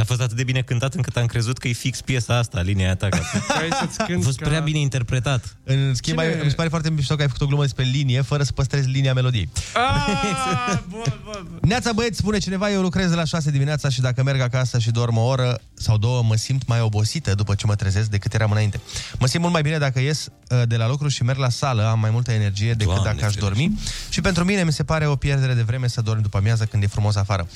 [0.00, 2.84] A fost atât de bine cântat încât am crezut că e fix piesa asta, linia
[2.84, 3.08] aia ta.
[3.08, 3.18] Că
[3.56, 4.48] Vrei să-ți a cânti fost ca...
[4.48, 5.56] prea bine interpretat.
[5.64, 7.84] În schimb, Cine- ai, mi se pare foarte mișto că ai făcut o glumă despre
[7.84, 9.48] linie fără să păstrezi linia melodiei.
[9.74, 10.08] Ah,
[10.88, 11.58] bun, bun, bun.
[11.62, 14.90] Neața băieți, spune cineva, eu lucrez de la 6 dimineața și dacă merg acasă și
[14.90, 18.50] dorm o oră sau două, mă simt mai obosită după ce mă trezesc decât eram
[18.50, 18.80] înainte.
[19.18, 21.86] Mă simt mult mai bine dacă ies uh, de la lucru și merg la sală,
[21.86, 23.40] am mai multă energie decât Doamne dacă aș ferește.
[23.40, 26.64] dormi și pentru mine mi se pare o pierdere de vreme să dormi după amiază
[26.64, 27.48] când e frumos afară.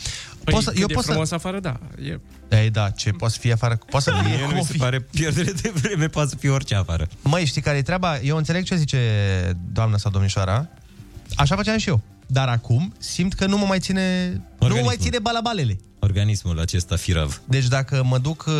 [0.45, 1.35] Păi, Poți să, când eu e pot frumos să...
[1.35, 1.81] afară, da.
[2.05, 2.19] E...
[2.51, 3.79] Ei, da, ce poate să fie afară?
[3.91, 4.79] Poate să fie Mie nu cum mi o se fi.
[4.79, 7.09] pare pierdere de vreme, poate să fie orice afară.
[7.23, 8.19] Măi, știi care e treaba?
[8.19, 8.99] Eu înțeleg ce zice
[9.73, 10.69] doamna sau domnișoara.
[11.35, 12.01] Așa făceam și eu.
[12.27, 14.29] Dar acum simt că nu mă mai ține...
[14.31, 15.05] Nu mă mai Organismul.
[15.05, 15.79] ține balabalele.
[15.99, 17.41] Organismul acesta firav.
[17.45, 18.55] Deci dacă mă duc uh,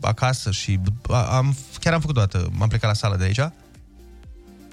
[0.00, 0.78] acasă și
[1.08, 3.40] a- am, chiar am făcut o dată, m-am plecat la sală de aici,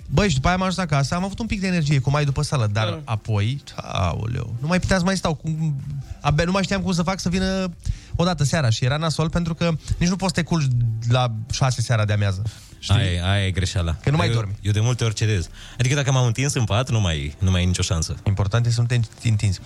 [0.10, 2.26] Băi, și după aia am ajuns acasă, am avut un pic de energie, cum ai
[2.26, 3.00] după sală, dar Da.
[3.04, 5.82] apoi, aoleu, nu mai puteam să mai stau, cum,
[6.22, 7.72] abia nu mai știam cum să fac să vină
[8.16, 10.72] o dată seara și era nasol pentru că nici nu poți să te culci
[11.10, 12.42] la 6 seara de amiază.
[12.80, 12.96] Știi?
[12.96, 13.96] Aia, aia e greșeala.
[14.04, 14.56] Că nu mai eu, dormi.
[14.62, 15.50] Eu de multe ori cedez.
[15.80, 18.16] Adică dacă m-am întins în pat, nu mai, nu mai e nicio șansă.
[18.24, 19.60] Important e să nu te întinzi.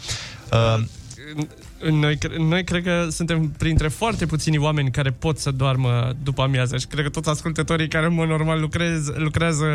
[0.51, 0.84] Uh,
[1.91, 6.41] Noi, cre- noi cred că suntem printre foarte puțini oameni care pot să doarmă după
[6.41, 9.65] amiază și cred că toți ascultătorii care în mod normal lucrez, lucrează...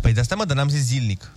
[0.00, 1.32] Păi de asta mă, dar n-am zis zilnic.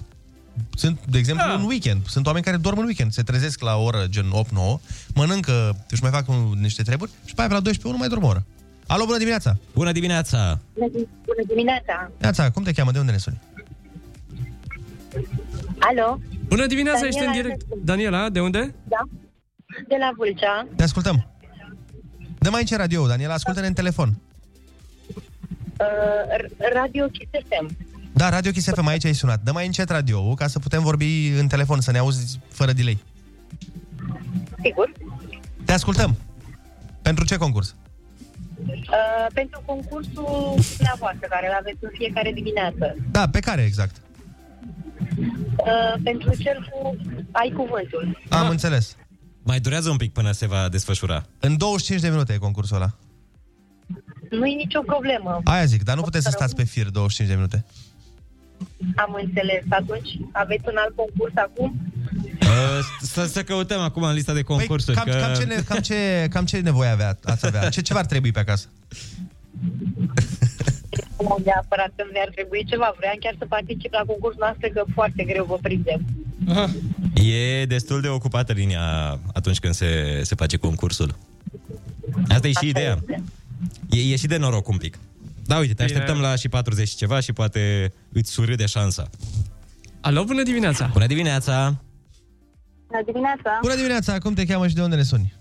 [0.75, 1.53] Sunt, de exemplu, Da.
[1.53, 2.07] în weekend.
[2.07, 3.11] Sunt oameni care dorm în weekend.
[3.11, 4.79] Se trezesc la o oră, gen 8-9,
[5.13, 8.07] mănâncă, își mai fac un, niște treburi și pe aia pe la 12 nu mai
[8.07, 8.45] dorm o oră.
[8.87, 9.57] Alo, bună dimineața!
[9.73, 10.59] Bună dimineața!
[10.73, 12.11] Bună dimineața!
[12.17, 12.91] Neața, cum te cheamă?
[12.91, 13.41] De unde ne suni?
[15.79, 16.19] Alo?
[16.47, 17.61] Bună dimineața, Daniela ești în direct.
[17.61, 17.85] Ionescu.
[17.85, 18.75] Daniela, de unde?
[18.87, 19.01] Da?
[19.87, 20.67] De la Vâlcea.
[20.75, 21.27] Te ascultăm.
[22.39, 24.13] Dă mai ce radio, Daniela, ascultă-ne în telefon.
[25.79, 25.85] Uh,
[26.37, 27.77] R- Radio Kiss FM.
[28.13, 29.41] Da, Radio Kiss FM, aici ai sunat.
[29.43, 32.97] Dă mai încet radio ca să putem vorbi în telefon, să ne auzi fără delay.
[34.63, 34.91] Sigur.
[35.65, 36.15] Te ascultăm.
[37.01, 37.75] Pentru ce concurs?
[38.67, 42.95] Uh, pentru concursul dumneavoastră, care îl aveți în fiecare dimineață.
[43.11, 43.95] Da, pe care exact?
[45.17, 46.95] Uh, pentru cel cu
[47.31, 48.21] Ai Cuvântul.
[48.29, 48.95] Am înțeles.
[49.47, 51.25] Mai durează un pic până se va desfășura.
[51.39, 52.89] În 25 de minute e concursul ăla.
[54.29, 55.41] Nu e nicio problemă.
[55.43, 57.65] Aia zic, dar nu puteți să stați pe fir 25 de minute.
[58.95, 59.63] Am înțeles.
[59.69, 61.75] Atunci aveți un alt concurs acum?
[62.41, 64.97] Uh, să, să căutăm acum în lista de concursuri.
[64.97, 65.25] Păi, cam, că...
[65.25, 67.69] cam, ce, ne, cam, ce, cam ce nevoie avea, ați avea?
[67.69, 68.67] Ce, ce v-ar trebui pe acasă?
[71.19, 72.93] Nu neapărat că mi-ar trebui ceva.
[72.97, 76.01] Vreau chiar să particip la concursul noastră, că foarte greu vă prindem.
[77.13, 81.15] E destul de ocupată linia atunci când se, se face concursul.
[82.29, 83.03] Asta e și ideea.
[83.89, 84.97] E, e și de noroc un pic.
[85.45, 85.97] Da, uite, te Bine.
[85.97, 89.09] așteptăm la și 40 și ceva și poate îți surâde șansa.
[90.01, 90.89] Alo, bună dimineața!
[90.93, 91.81] Bună dimineața!
[92.87, 93.59] Bună dimineața!
[93.61, 95.33] Bună dimineața, cum te cheamă și de unde ne suni?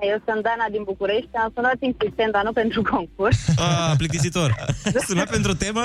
[0.00, 3.38] Eu sunt Dana din București, am sunat insistent, dar nu pentru concurs.
[3.66, 4.50] Ah, plictisitor.
[5.08, 5.82] Sunat pentru o temă?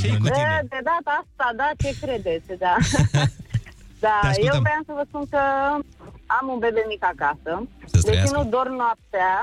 [0.00, 0.58] Ce-i cu De, tine?
[0.74, 2.74] de data asta, da, ce credeți, da.
[4.04, 4.54] da, Te ascultăm.
[4.54, 5.40] eu vreau să vă spun că
[6.38, 7.52] am un bebe mic acasă,
[7.90, 8.36] Să-ți deci trăiască.
[8.36, 9.34] nu dorm noaptea.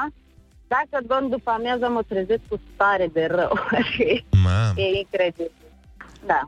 [0.75, 3.53] Dacă dorm după amiază, mă trezesc cu stare de rău.
[4.43, 4.73] Mamă.
[4.75, 5.51] e incredibil.
[6.25, 6.41] Da.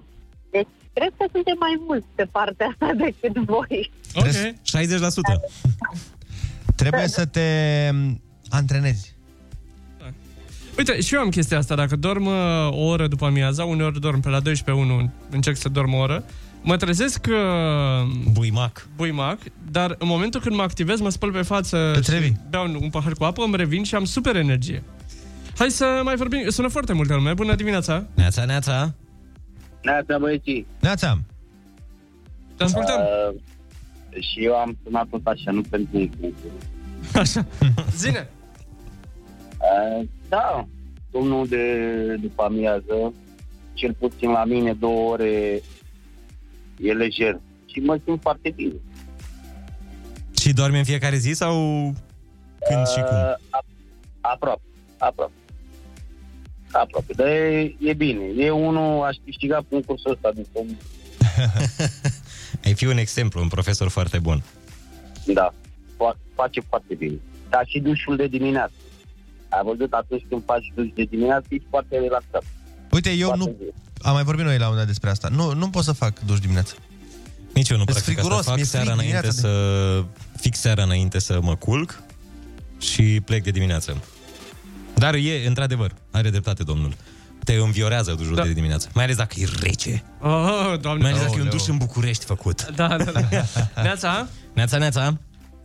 [0.52, 3.92] Deci, cred că suntem mai mulți pe partea asta decât voi.
[4.16, 4.26] Ok.
[4.26, 4.32] 60%.
[6.76, 9.16] Trebuie să te m, antrenezi.
[10.78, 11.76] Uite, și eu am chestia asta.
[11.76, 12.34] Dacă dorm uh,
[12.70, 16.24] o oră după amiaza, uneori dorm pe la 12 1, încerc să dorm o oră,
[16.62, 17.36] mă trezesc uh,
[18.32, 18.88] buimac.
[18.96, 19.40] buimac,
[19.72, 23.14] dar în momentul când mă activez, mă spăl pe față și beau un, un pahar
[23.14, 24.84] cu apă, îmi revin și am super energie.
[25.58, 26.50] Hai să mai vorbim.
[26.50, 27.34] Sună foarte multă lume.
[27.34, 28.06] Bună dimineața!
[28.14, 28.94] Neața, neața!
[29.82, 30.68] Neața, băieții.
[30.80, 31.20] Neața!
[32.58, 33.00] Te ascultăm!
[33.00, 33.42] Uh,
[34.20, 36.64] și eu am sunat tot așa, nu pentru un concurs.
[37.14, 37.46] Așa.
[37.96, 38.30] Zine!
[40.00, 40.68] Uh, da,
[41.12, 41.66] domnul de
[42.22, 43.14] după amiază,
[43.74, 45.62] cel puțin la mine două ore
[46.80, 48.74] e lejer și mă simt foarte bine.
[50.42, 51.54] Și dormi în fiecare zi sau
[52.70, 53.18] când și cum?
[53.18, 53.66] Uh, a-
[54.22, 54.62] aproape,
[54.98, 55.32] aproape.
[56.72, 58.24] Aproape, dar e, e bine.
[58.38, 60.78] E unul, aș câștiga concursul ăsta de somn.
[62.64, 64.44] Ai fi un exemplu, un profesor foarte bun.
[65.26, 65.54] Da,
[65.96, 67.16] fa- face foarte bine.
[67.50, 68.74] Dar și dușul de dimineață.
[69.50, 72.44] Ai văzut atunci când faci duș de dimineață, ești foarte relaxat.
[72.92, 73.56] Uite, eu nu...
[74.02, 75.28] Am mai vorbit noi la un dat despre asta.
[75.28, 76.74] Nu, nu pot să fac duș dimineața.
[77.54, 78.50] Nici eu nu Îs practic friguros, asta.
[78.50, 80.04] Fac mi-e seara frig înainte dimineața să...
[80.40, 82.02] Fix seara înainte să mă culc
[82.80, 84.04] și plec de dimineață.
[84.96, 86.94] Dar e, într-adevăr, are dreptate domnul.
[87.44, 88.44] Te înviorează dușul Da.
[88.44, 88.90] de dimineață.
[88.94, 90.04] Mai ales dacă e rece.
[90.22, 91.02] Oh, doamne!
[91.02, 91.52] Mai ales dacă e un Aoleu.
[91.58, 92.66] duș în București făcut.
[92.76, 93.22] Da, da, da.
[93.84, 94.28] Neața?
[94.54, 95.18] Neața, neața.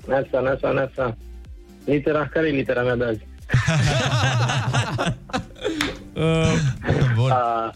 [0.07, 1.17] Neața, neața, neața.
[1.85, 3.27] Litera, care e litera mea de azi?
[7.15, 7.31] Bun.
[7.31, 7.73] A,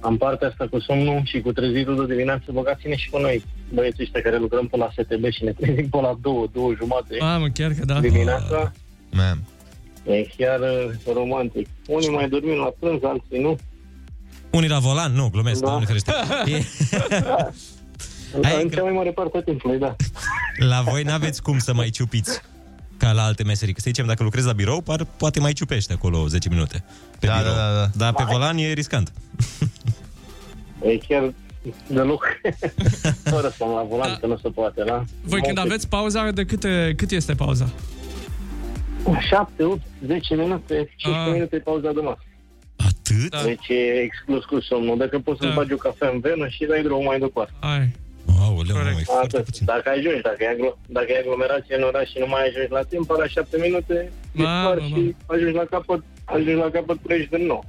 [0.00, 3.44] am partea asta cu somnul și cu trezitul de dimineață, băgați-ne și pe noi,
[3.74, 7.16] băieții ăștia care lucrăm pe la STB și ne trezim pe la două, două jumate
[7.20, 8.00] Mamă, chiar că da.
[8.00, 8.72] dimineața.
[9.10, 9.38] Man.
[10.06, 11.66] E chiar uh, romantic.
[11.86, 13.56] Unii mai dormim la prânz, alții nu.
[14.50, 15.12] Unii la volan?
[15.12, 15.66] Nu, glumesc, da.
[15.66, 16.12] doamne ferește.
[18.34, 19.96] E, Dar în cea mai mare parte a timpului, da.
[20.58, 22.40] la voi n-aveți cum să mai ciupiți
[22.96, 23.74] ca la alte meserii.
[23.74, 26.84] Că să zicem, dacă lucrezi la birou, par, poate mai ciupești acolo 10 minute.
[27.20, 27.52] Pe Da, birou.
[27.54, 27.90] da, da, da.
[27.94, 29.12] Dar pe volan e riscant.
[30.82, 31.32] E chiar
[31.86, 32.24] deloc.
[33.34, 35.04] Fără să mă la volan, că nu se poate, da?
[35.22, 37.70] Voi când aveți pauza, de câte, cât este pauza?
[39.20, 41.32] 7, 8, 10 minute, 15 Ah.
[41.32, 42.22] minute e pauza de masă.
[42.76, 43.28] Atât?
[43.30, 43.42] Da.
[43.42, 44.98] Deci e exclus cu somnul.
[44.98, 45.56] Dacă poți să-ți Da.
[45.60, 47.52] bagi o cafea în venă și dai drumul mai departe.
[47.60, 47.90] Ai.
[48.40, 49.44] Aoleu, mă, e foarte Atât.
[49.44, 49.66] puțin.
[49.66, 52.82] Dacă ajungi, dacă e, aglo- dacă e aglomerație în oraș și nu mai ajungi la
[52.82, 57.46] timp, la 7 minute, Mamă, dispar și ajungi la capăt, ajungi la capăt pleci din
[57.46, 57.64] nou.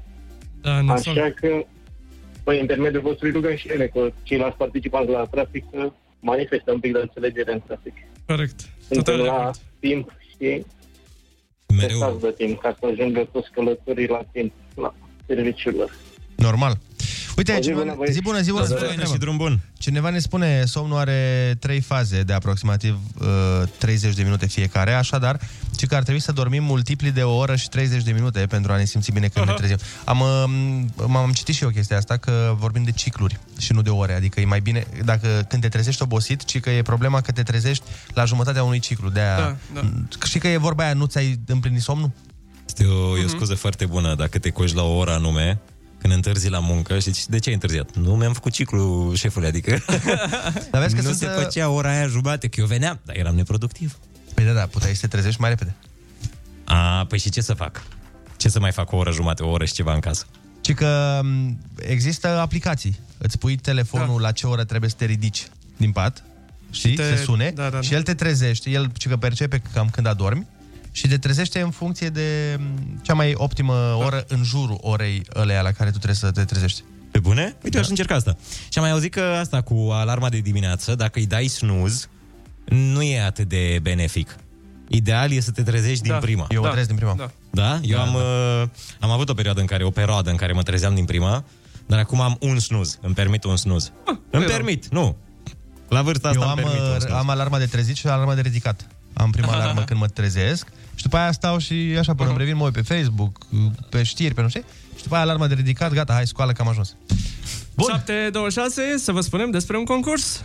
[0.61, 1.11] Da, nasol.
[1.17, 1.49] Așa că,
[2.43, 6.79] păi, intermediul vostru îi rugăm și ele, că ceilalți participanți la trafic să manifestă un
[6.79, 7.93] pic de înțelegere în trafic.
[8.25, 8.59] Corect.
[8.87, 9.55] Suntem Total de la acord.
[9.79, 10.65] timp și
[11.77, 12.17] Mereu.
[12.21, 14.93] de timp ca să ajungă toți călătorii la timp la
[15.27, 15.91] serviciul lor.
[16.35, 16.77] Normal.
[17.37, 18.13] Uite, O zi cineva, bună, băieți.
[18.15, 18.63] zi bună, zi bună.
[18.63, 19.11] Zi să faină vedem.
[19.11, 19.59] și drum bun.
[19.77, 23.27] Cineva ne spune, somnul are trei faze de aproximativ uh,
[23.77, 25.39] 30 de minute fiecare, așadar,
[25.75, 28.71] ci că ar trebui să dormim multipli de o oră și 30 de minute pentru
[28.71, 29.77] a ne simți bine când ne trezim.
[30.05, 33.89] Am, uh, m-am citit și eu chestia asta, că vorbim de cicluri și nu de
[33.89, 37.31] ore, adică e mai bine dacă când te trezești obosit, ci că e problema că
[37.31, 39.09] te trezești la jumătatea unui ciclu.
[39.09, 39.81] De aia, Da, da.
[40.25, 42.11] Și că e vorba aia, nu ți-ai împlinit somnul?
[42.67, 43.21] Este o, Mhm.
[43.21, 45.59] e o scuză foarte bună dacă te coși la o oră anume,
[46.03, 47.95] când întârzi la muncă și zici, de ce ai întârziat?
[47.95, 49.83] Nu mi-am făcut ciclu, șefule, adică
[50.71, 53.15] Dar vezi că nu sunt, se uh, făcea ora aia jumate, că eu veneam, dar
[53.15, 53.97] eram neproductiv.
[54.33, 55.75] Păi da, da, puteai să te trezești mai repede.
[56.63, 57.83] A, păi și ce să fac?
[58.37, 60.25] Ce să mai fac o oră jumate, o oră și ceva în casă?
[60.61, 62.99] Ci că m, există aplicații.
[63.17, 64.27] Îți pui telefonul da.
[64.27, 66.23] la ce oră trebuie să te ridici din pat,
[66.71, 67.15] știi, te- te...
[67.15, 67.95] se sune, da, da, și da.
[67.95, 70.47] el te trezește, el ci că percepe cam când adormi
[70.95, 73.73] și te trezește în funcție de m, cea mai optimă
[74.05, 76.83] oră în jurul orei ăleia la care tu trebuie să te trezești.
[77.11, 77.43] Pe bune?
[77.43, 77.75] Uite, da.
[77.77, 78.35] eu aș încerca asta.
[78.69, 82.05] Și am mai auzit că asta cu alarma de dimineață, dacă îi dai snooze,
[82.65, 84.35] nu e atât de benefic.
[84.87, 86.11] Ideal e să te trezești Da.
[86.13, 86.47] din prima.
[86.49, 87.15] Eu mă Da, trezesc din prima.
[87.15, 87.31] da.
[87.51, 87.79] Da?
[87.83, 88.19] Eu Da, am, da.
[88.61, 88.67] uh,
[88.99, 91.43] am avut o perioadă în care, o perioadă în care mă trezeam din prima,
[91.85, 92.97] dar acum am un snooze.
[93.01, 93.89] Îmi permit un snooze.
[94.05, 94.43] Îmi rău.
[94.43, 95.15] permit, nu.
[95.89, 97.17] La vârsta asta Eu îmi am, permit un uh, snooze.
[97.19, 98.87] am alarma de trezit și alarma de ridicat.
[99.13, 102.55] Am prima alarmă când mă trezesc și după aia stau și așa până îmi revin,
[102.55, 103.37] mă uit pe Facebook,
[103.89, 104.63] pe știri, pe nu știu,
[104.95, 106.95] și după aia alarma de ridicat, gata, hai, scoală că am ajuns.
[107.75, 107.89] Bun.
[107.89, 110.41] 726, să vă spunem despre un concurs.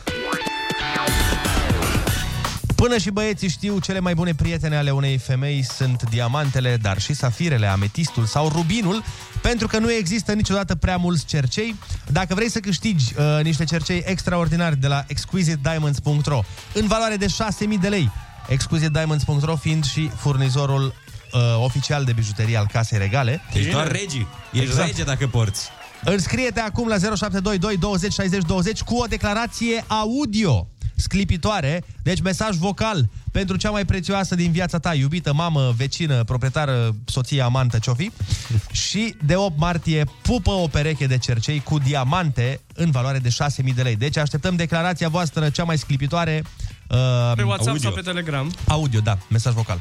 [2.74, 7.14] Până și băieții știu, cele mai bune prietene ale unei femei sunt diamantele, dar și
[7.14, 9.02] safirele, ametistul sau rubinul,
[9.42, 11.74] pentru că nu există niciodată prea mulți cercei.
[12.06, 16.40] Dacă vrei să câștigi uh, niște cercei extraordinari de la exquisitediamonds.ro
[16.74, 18.10] în valoare de 6.000 de lei,
[18.48, 23.40] exquisitediamonds.ro fiind și furnizorul uh, oficial de bijuterie al Casei Regale.
[23.52, 24.26] Deci doar regii.
[24.52, 24.86] Ești Exact.
[24.86, 25.68] rege dacă porți.
[26.04, 33.08] Înscrie-te acum la 0722 20 60 20 cu o declarație audio sclipitoare, deci mesaj vocal
[33.32, 38.10] pentru cea mai prețioasă din viața ta, iubită, mamă, vecină, proprietară, soție, amantă, ce fi.
[38.86, 43.74] Și de 8 martie pupă o pereche de cercei cu diamante în valoare de 6.000
[43.74, 43.96] de lei.
[43.96, 46.42] Deci așteptăm declarația voastră cea mai sclipitoare
[46.90, 47.82] uh, Pe WhatsApp audio.
[47.82, 48.52] sau pe Telegram.
[48.68, 49.80] Audio, da, mesaj vocal.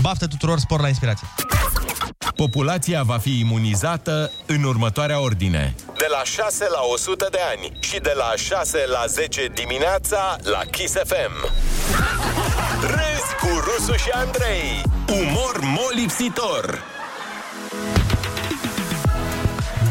[0.00, 1.26] Baftă tuturor, spor la inspirație.
[2.36, 5.74] Populația va fi imunizată în următoarea ordine.
[5.98, 10.60] De la 6 la 100 de ani și de la 6 la 10 dimineața la
[10.70, 11.50] Kiss FM.
[12.80, 14.82] Râzi cu Rusu și Andrei.
[15.08, 16.82] Umor molipsitor.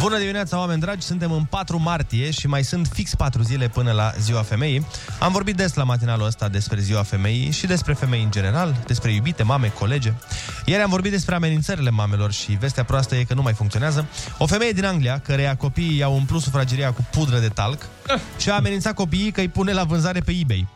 [0.01, 1.05] Bună dimineața, oameni dragi!
[1.05, 4.85] Suntem în 4 martie și mai sunt fix 4 zile până la Ziua Femeii.
[5.19, 9.13] Am vorbit des la matinalul ăsta despre Ziua Femeii și despre femei în general, despre
[9.13, 10.13] iubite, mame, colege.
[10.65, 14.05] Ieri am vorbit despre amenințările mamelor și vestea proastă e că nu mai funcționează.
[14.37, 17.85] O femeie din Anglia, căreia copiii i-au umplut sufrageria cu pudră de talc
[18.37, 20.67] și a amenințat copiii că îi pune la vânzare pe eBay.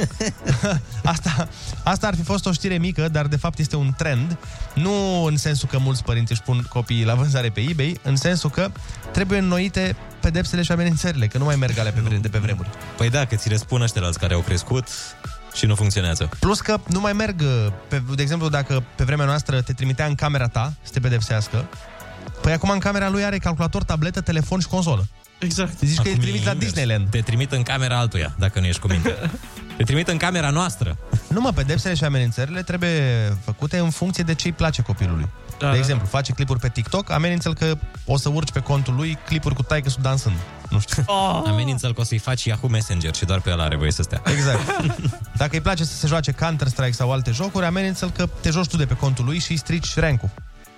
[1.12, 1.48] asta,
[1.82, 4.38] asta ar fi fost o știre mică, dar de fapt este un trend.
[4.74, 8.50] Nu în sensul că mulți părinți își pun copiii la vânzare pe eBay, în sensul
[8.50, 8.70] că
[9.12, 12.68] trebuie înnoite pedepsele și amenințările, că nu mai merg alea pe vre- de pe vremuri.
[12.96, 14.88] Păi da, că ți le spun ăștia care au crescut
[15.54, 16.28] și nu funcționează.
[16.38, 17.42] Plus că nu mai merg,
[17.88, 21.68] pe, de exemplu, dacă pe vremea noastră te trimitea în camera ta să te pedepsească,
[22.42, 25.06] păi acum în camera lui are calculator, tabletă, telefon și consolă.
[25.42, 25.78] Exact.
[25.78, 26.72] Zici că Acum îi trimit e la invers.
[26.72, 27.08] Disneyland.
[27.08, 29.16] Te trimit în camera altuia, dacă nu ești cu minte.
[29.76, 30.96] Te trimit în camera noastră.
[31.28, 33.00] Nu mă, pedepsele și amenințările trebuie
[33.44, 35.28] făcute în funcție de ce îi place copilului.
[35.58, 38.94] Da, de da, exemplu, face clipuri pe TikTok, amenință-l că o să urci pe contul
[38.94, 40.34] lui clipuri cu taică dansând.
[40.68, 41.04] Nu știu.
[41.12, 41.42] Oh.
[41.46, 44.22] Amenință-l că o să-i faci Yahoo Messenger și doar pe el are voie să stea.
[44.26, 44.60] Exact.
[45.42, 48.76] Dacă îi place să se joace Counter-Strike sau alte jocuri, amenință-l că te joci tu
[48.76, 50.20] de pe contul lui și îi strici rank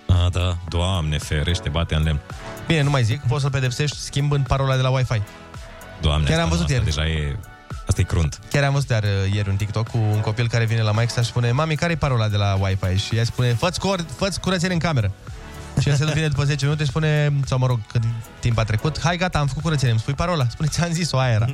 [0.07, 2.20] Ah, da, doamne ferește, bate în lemn.
[2.66, 5.22] Bine, nu mai zic, poți să-l pedepsești schimbând parola de la Wi-Fi.
[6.00, 6.88] Doamne, Chiar am asta văzut nu, ieri.
[6.88, 7.37] Asta deja e...
[7.87, 8.38] Asta e crunt.
[8.50, 11.12] Chiar am văzut iar, uh, ieri un TikTok cu un copil care vine la maică
[11.12, 12.96] sa și spune Mami, care e parola de la Wi-Fi?
[12.98, 15.12] Și ea spune, fă-ți, cor- fă-ți curățenie în cameră.
[15.81, 18.03] Și el se vine după 10 minute și spune, sau mă rog, cât
[18.40, 20.46] timp a trecut, hai gata, am făcut curățenie, îmi spui parola.
[20.55, 21.46] Spune, ți-am zis-o, aia era.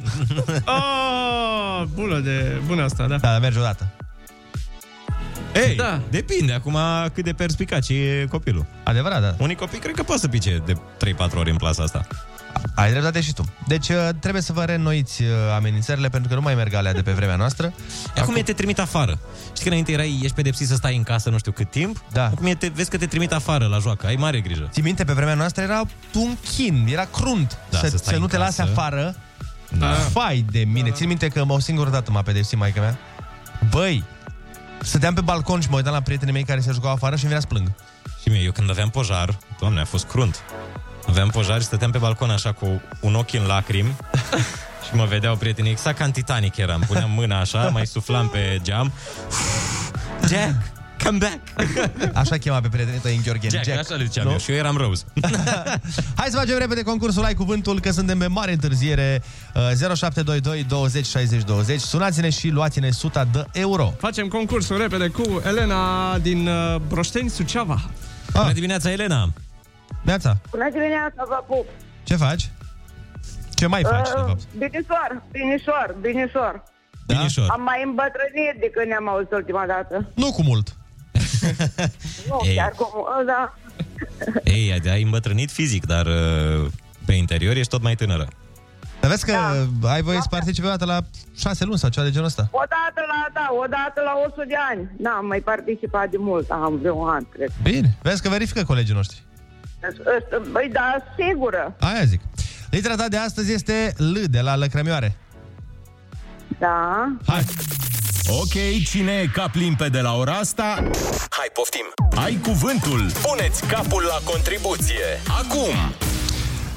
[0.64, 3.16] Oh, bună de bună asta, da.
[3.16, 3.86] Da, merge odată.
[5.54, 6.00] Ei, da.
[6.10, 6.76] depinde acum
[7.14, 8.66] cât de perspicace e copilul.
[8.84, 9.34] Adevărat, da.
[9.38, 10.78] Unii copii cred că pot să pice de 3-4
[11.34, 12.06] ori în plasa asta.
[12.74, 13.44] Ai dreptate și tu.
[13.66, 17.02] Deci uh, trebuie să vă reînnoiți uh, amenințările pentru că nu mai merg alea de
[17.02, 17.72] pe vremea noastră.
[18.16, 19.18] Acum e te trimit afară.
[19.46, 22.04] Știi că înainte erai, ești pedepsit să stai în casă nu știu cât timp?
[22.12, 22.24] Da.
[22.24, 24.06] Acum e te, vezi că te trimit afară la joacă.
[24.06, 24.68] Ai mare grijă.
[24.72, 25.80] Ții minte, pe vremea noastră era
[26.14, 28.70] un chin, era crunt Da, să, să stai să nu în te lase casă.
[28.70, 29.14] afară.
[29.78, 29.86] Da.
[29.92, 30.88] Fai de mine.
[30.88, 30.94] Da.
[30.94, 32.98] Țin minte că o singură dată m-a pedepsit maica mea.
[33.70, 34.04] Băi,
[34.82, 37.32] stăteam pe balcon și mă uitam la prietenii mei care se jucau afară și îmi
[37.32, 37.72] venea să plâng.
[38.22, 40.42] Și mie, eu când aveam pojar, doamne, a fost crunt.
[41.08, 43.96] Aveam pojar și stăteam pe balcon așa cu un ochi în lacrimi
[44.88, 46.84] și mă vedeau prietenii, exact ca în Titanic eram.
[46.86, 48.92] Puneam mâna așa, mai suflam pe geam.
[50.28, 50.54] Jack,
[51.04, 51.38] come back!
[52.22, 53.50] Așa chema pe prietenii tăi în Gheorghen.
[53.50, 53.78] Jack, Jack.
[53.78, 54.32] așa le ziceam Nu?
[54.32, 55.04] eu și eu eram Rose.
[56.20, 59.22] Hai să facem repede concursul Ai Cuvântul, că suntem pe mare întârziere.
[59.54, 61.80] Uh, 0722 20 60 20.
[61.80, 63.92] Sunați-ne și luați-ne 100 de euro.
[63.98, 67.80] Facem concursul repede cu Elena din uh, Broșteni, Suceava.
[68.32, 69.32] Bună dimineața, Elena!
[70.02, 71.66] Neața, Bună dimineața, vă pup!
[72.04, 72.50] ce faci?
[73.54, 74.42] Ce mai faci, de fapt?
[74.58, 76.62] Binișor, binișor, binișor.
[77.06, 77.14] Da?
[77.16, 77.46] Binișor.
[77.50, 80.10] Am mai îmbătrânit de când ne-am auzit ultima dată.
[80.14, 80.76] Nu cu mult.
[82.28, 82.54] Nu, Ei.
[82.54, 82.88] chiar cum...
[83.26, 83.54] Da.
[84.44, 86.66] Ei, ai- ai îmbătrânit fizic, dar uh,
[87.06, 88.28] pe interior ești tot mai tânără.
[89.00, 89.32] Dar vezi că
[89.80, 89.90] da.
[89.92, 91.00] ai voie să participi o dată la
[91.36, 92.48] 6 luni sau ceva de genul ăsta.
[92.52, 94.88] Odată la, da, odată la 100 de ani.
[94.98, 97.50] N-am mai participat de mult, am vreo un an, cred.
[97.62, 99.22] Bine, vezi că verifică colegii noștri.
[99.88, 101.74] Ăsta- Băi, da, sigură.
[101.80, 102.20] Aia zic.
[102.70, 105.16] Litera ta de astăzi este L de la lăcrămioare.
[106.58, 107.06] Da.
[107.26, 107.44] Hai.
[108.32, 110.62] Ok, cine e cap limpede la ora asta?
[111.30, 111.84] Hai, poftim!
[112.16, 113.10] Ai cuvântul!
[113.22, 115.04] Puneți capul la contribuție!
[115.28, 115.74] Acum!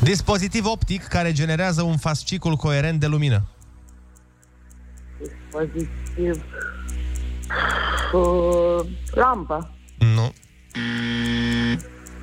[0.01, 3.47] Dispozitiv optic care generează un fascicul coerent de lumină.
[5.51, 6.43] Pozitiv.
[8.13, 9.75] Uh, lampă.
[9.97, 10.33] Nu.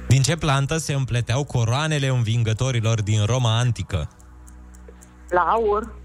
[0.09, 4.09] Din ce plantă se împleteau coroanele învingătorilor din Roma antică?
[5.29, 6.00] Laur.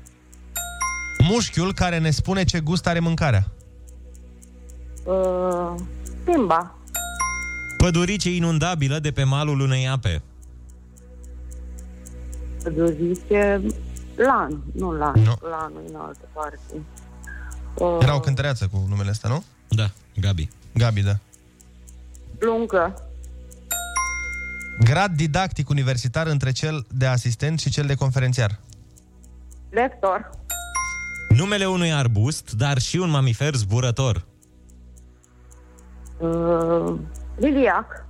[1.24, 3.51] Mușchiul care ne spune ce gust are mâncarea.
[5.03, 5.76] Uh,
[6.24, 6.76] timba.
[7.78, 10.22] Pădurice inundabilă de pe malul unei ape.
[12.97, 13.61] Zice
[14.16, 14.63] lan.
[14.74, 15.13] Nu lan.
[15.24, 15.36] Nu.
[15.49, 16.57] Lanul e în altă parte.
[17.74, 19.43] Uh, Era o cântăreață cu numele ăsta, nu?
[19.70, 19.89] Da,
[20.20, 20.49] Gabi.
[20.74, 21.18] Gabi, da.
[22.39, 22.93] Lungă.
[24.84, 28.59] Grad didactic universitar între cel de asistent și cel de conferențiar.
[29.70, 30.30] Lector.
[31.30, 34.26] Numele unui arbust, dar și un mamifer zburător.
[36.17, 36.93] Uh,
[37.36, 38.05] liliac.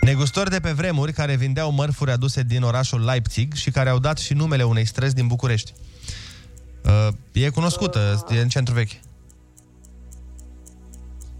[0.00, 4.18] Negustori de pe vremuri care vindeau mărfuri aduse din orașul Leipzig și care au dat
[4.18, 5.72] și numele unei străzi din București.
[6.84, 9.00] Uh, e cunoscută, e în centru vechi.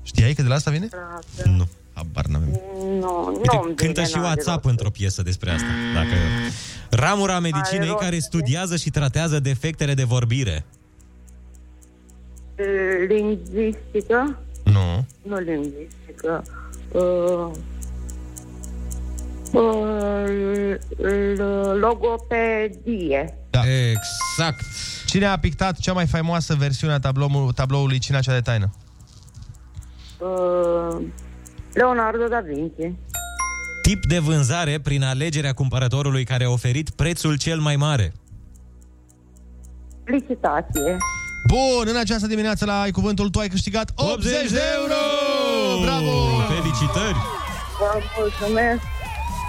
[0.02, 0.88] Știai că de la asta vine?
[1.44, 1.68] Nu.
[1.94, 2.60] Habar n-avem.
[3.00, 5.66] Nu, Uite, nu cântă și WhatsApp într-o piesă despre asta.
[5.94, 6.14] Dacă...
[6.96, 8.00] Ramura medicinei rost.
[8.00, 10.64] care studiază și tratează defectele de vorbire.
[13.08, 14.38] Lingvistică.
[14.64, 15.06] Nu.
[15.22, 16.44] Nu lingvistică.
[16.92, 17.50] Uh,
[19.52, 20.74] uh,
[21.36, 23.34] l- logopedie.
[23.50, 23.60] Da.
[23.90, 24.60] Exact.
[25.06, 28.70] Cine a pictat cea mai faimoasă versiune a tabloului, tabloului Cina cea de taină?
[30.18, 31.02] Uh,
[31.72, 32.92] Leonardo da Vinci.
[33.82, 38.12] Tip de vânzare prin alegerea cumpărătorului care a oferit prețul cel mai mare.
[40.04, 40.96] Licitație.
[41.48, 44.94] Bun, în această dimineață la Ai Cuvântul tu ai câștigat 80 de euro!
[45.82, 46.10] Bravo!
[46.48, 47.16] Felicitări!
[47.78, 48.82] Vă mulțumesc.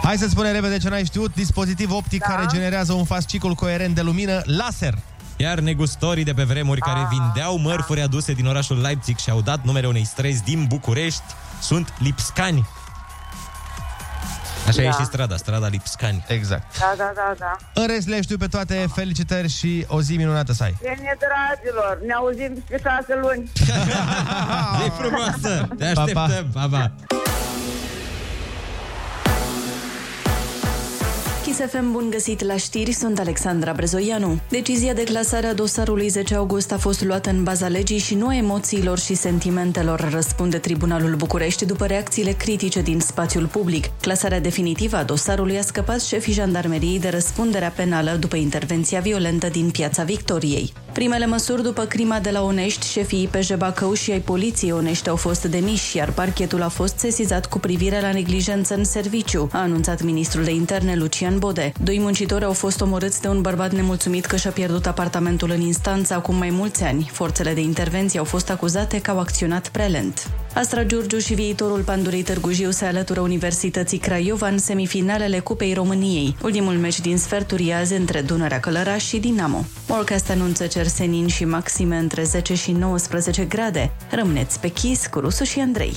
[0.04, 1.34] Hai să spunem repede ce n-ai știut.
[1.36, 2.34] Dispozitiv optic da.
[2.34, 4.94] care generează un fascicul coerent de lumină laser.
[5.38, 9.64] Iar negustorii de pe vremuri care vindeau mărfuri aduse din orașul Leipzig și au dat
[9.64, 11.24] numele unei străzi din București
[11.62, 12.68] sunt Lipscani.
[14.68, 14.88] Așa Da.
[14.88, 16.26] e și strada, strada Lipscani.
[16.28, 16.80] Exact.
[16.80, 17.82] Da, da, da, da.
[17.82, 20.76] În rest le știu pe toate, felicitări și o zi minunată să ai.
[20.82, 23.52] Bine, dragilor, ne auzim peste șase luni.
[23.56, 25.68] Zi frumoasă!
[25.78, 26.22] Te Pa, pa.
[26.22, 26.50] așteptăm!
[26.54, 26.92] Pa, pa.
[31.44, 34.40] Kiss FM, bun găsit la știri, sunt Alexandra Brezoianu.
[34.50, 38.28] Decizia de clasare a dosarului 10 august a fost luată în baza legii și nu
[38.28, 43.86] a emoțiilor și sentimentelor, răspunde Tribunalul București după reacțiile critice din spațiul public.
[44.02, 49.70] Clasarea definitivă a dosarului a scăpat șefii jandarmeriei de răspunderea penală după intervenția violentă din
[49.70, 50.74] Piața Victoriei.
[50.94, 55.16] Primele măsuri după crima de la Onești, șefii IPJ Bacău și ai poliției Onești au
[55.16, 60.02] fost demiși, iar parchetul a fost sesizat cu privire la neglijență în serviciu, a anunțat
[60.02, 61.72] ministrul de interne Lucian Bode.
[61.84, 66.14] Doi muncitori au fost omorâți de un bărbat nemulțumit că și-a pierdut apartamentul în instanță
[66.14, 67.10] acum mai mulți ani.
[67.14, 70.30] Forțele de intervenție au fost acuzate că au acționat prea lent.
[70.54, 76.36] Astra Giurgiu și viitorul Pandurei Târgu Jiu se alătură Universității Craiova în semifinalele Cupei României.
[76.42, 79.66] Ultimul meci din sferturi azi între Dunărea Călăraș și Dinamo.
[79.88, 83.92] Morcast anunță cer senin și maxime între 10 și 19 grade.
[84.12, 85.96] Rămâneți pe chis cu Rusu și Andrei.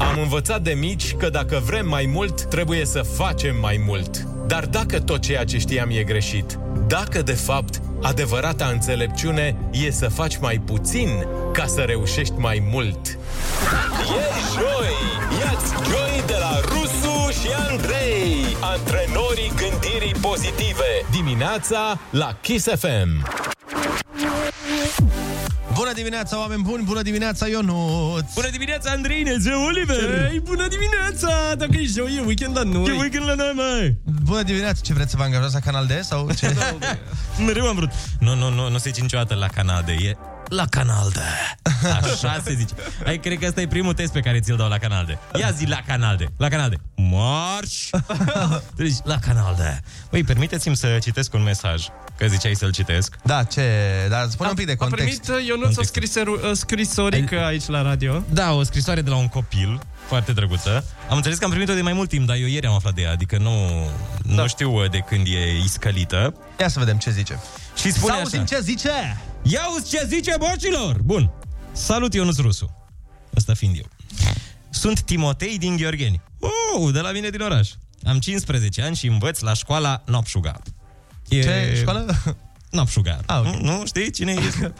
[0.00, 4.18] Am învățat de mici că dacă vrem mai mult, trebuie să facem mai mult.
[4.46, 10.08] Dar dacă tot ceea ce știam e greșit, dacă de fapt adevărata înțelepciune e să
[10.08, 11.08] faci mai puțin
[11.52, 13.06] ca să reușești mai mult.
[13.06, 14.94] E joi!
[15.40, 19.69] Iați joi de la Rusu și Andrei, antrenorii gândirii
[20.20, 21.06] pozitive.
[21.10, 23.26] Dimineața la Kiss FM.
[25.74, 26.82] Bună dimineața, oameni buni!
[26.82, 28.34] Bună dimineața, Ionuț!
[28.34, 30.30] Bună dimineața, Andrei, Nelzeu Oliver!
[30.32, 31.54] Ei, bună dimineața!
[31.54, 32.84] Dacă e joi, e weekend la noi.
[32.84, 33.96] Ce weekend la noi, mai?
[34.22, 34.80] Bună dimineața!
[34.82, 36.54] Ce vreți să vă angajați la Canal D sau ce?
[37.46, 37.90] Mereu am vrut.
[38.18, 40.16] Nu, nu, nu, nu se zice niciodată la Canal D, e
[40.50, 41.18] la Canal D.
[42.02, 42.74] Așa se zice.
[43.06, 45.38] Ai, cred că ăsta e primul test pe care ți-l dau la Canal D.
[45.38, 46.20] Ia zi la Canal D.
[46.36, 46.74] La Canal D.
[46.96, 47.90] Marș!
[48.76, 49.60] Deci, la Canal D.
[50.10, 51.86] Băi, permiteți-mi să citesc un mesaj,
[52.16, 53.16] că ziceai să-l citesc.
[53.24, 53.62] Da, ce?
[54.08, 55.20] Dar spune un pic de A context.
[55.22, 58.22] primit uh, Ionuț o scriseru- uh, scrisorică aici la radio.
[58.32, 60.84] Da, o scrisoare de la un copil foarte drăguță.
[61.10, 63.02] Am înțeles că am primit-o de mai mult timp, dar eu ieri am aflat de
[63.02, 63.86] ea, adică nu,
[64.26, 64.42] da.
[64.42, 66.34] nu știu uh, de când e iscălită.
[66.60, 67.38] Ia să vedem ce zice.
[67.76, 68.20] Și spune Să așa.
[68.20, 69.20] auzim ce zice!
[69.42, 71.00] Ia uzi ce zice, bocilor!
[71.02, 71.30] Bun.
[71.72, 72.76] Salut, Ionuț Rusu.
[73.36, 73.88] Ăsta fiind eu.
[74.70, 76.20] Sunt Timotei din Gheorgheni.
[76.40, 77.70] Oh, de la mine din oraș.
[78.04, 80.58] Am 15 ani și învăț la școala Nopșuga.
[81.28, 81.42] E...
[81.42, 82.06] Ce școală?
[82.70, 83.20] Nopșuga.
[83.26, 83.46] Ah, ok.
[83.46, 84.72] nu, nu știi cine e?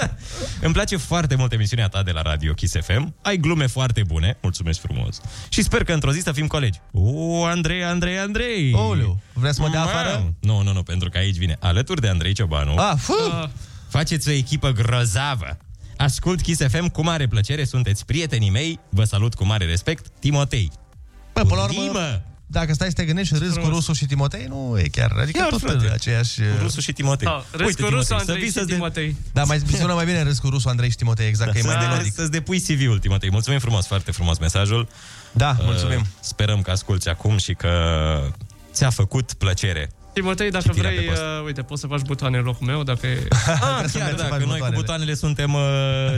[0.66, 3.14] Îmi place foarte mult emisiunea ta de la radio Kiss FM.
[3.22, 4.38] Ai glume foarte bune.
[4.42, 5.20] Mulțumesc frumos.
[5.48, 6.80] Și sper că într-o zi să fim colegi.
[6.92, 8.72] O, Andrei, Andrei, Andrei.
[8.72, 10.34] Oleu, vrei să mă dea afară?
[10.40, 12.74] Nu, nu, nu, pentru că aici vine alături de Andrei Ciobanu.
[12.76, 13.12] Ah, fu!
[13.96, 15.56] Faceți o echipă grozavă.
[15.96, 20.70] Ascult Kiss FM cu mare plăcere, sunteți prietenii mei, vă salut cu mare respect, Timotei.
[21.32, 22.22] Bă, până la urmă, Limă!
[22.46, 25.48] dacă stai să te gândești, râzi cu Rusu și Timotei, nu e chiar, adică Chiar,
[25.48, 25.90] tot frate.
[25.92, 26.40] aceeași...
[26.40, 27.26] Cu Rusu și Timotei.
[27.26, 29.16] Da, râzi cu Rusu, Andrei și Timotei.
[29.32, 31.76] Da, mai sună mai bine râs cu Rusu, Andrei și Timotei, exact, că e mai
[31.80, 32.14] Să- melodic.
[32.14, 33.30] Să-ți depui CV-ul, Timotei.
[33.30, 34.88] Mulțumim frumos, foarte frumos mesajul.
[35.32, 36.00] Da, mulțumim.
[36.00, 37.70] Uh, sperăm că asculti acum și că
[38.72, 39.90] ți-a făcut plăcere.
[40.20, 41.22] Timotei, dacă Citirea vrei, pe post.
[41.22, 43.26] uh, uite, poți să faci butoane în locul meu, dacă e...
[43.46, 45.60] Ah, chiar da, că noi cu butoanele suntem uh,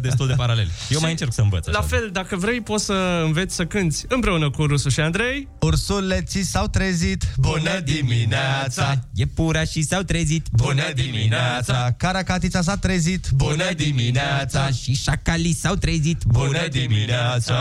[0.06, 0.70] destul de paraleli.
[0.88, 1.78] Eu mai încerc să învăț așa.
[1.78, 5.48] La fel, dacă vrei, poți să înveți să cânti împreună cu Rusu și Andrei.
[5.60, 8.98] Ursuleții s-au trezit, bună dimineața!
[9.14, 11.90] Iepura și s-au trezit, Bună dimineața!
[11.96, 14.68] Caracatița s-a trezit, bună dimineața!
[14.70, 17.54] Și șacalii s-au trezit, Bună dimineața!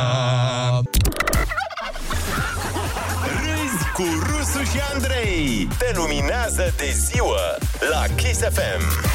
[3.97, 5.67] Râzi cu Rusu și Andrei.
[5.77, 7.57] Te luminează de ziua
[7.91, 9.05] la Kiss FM.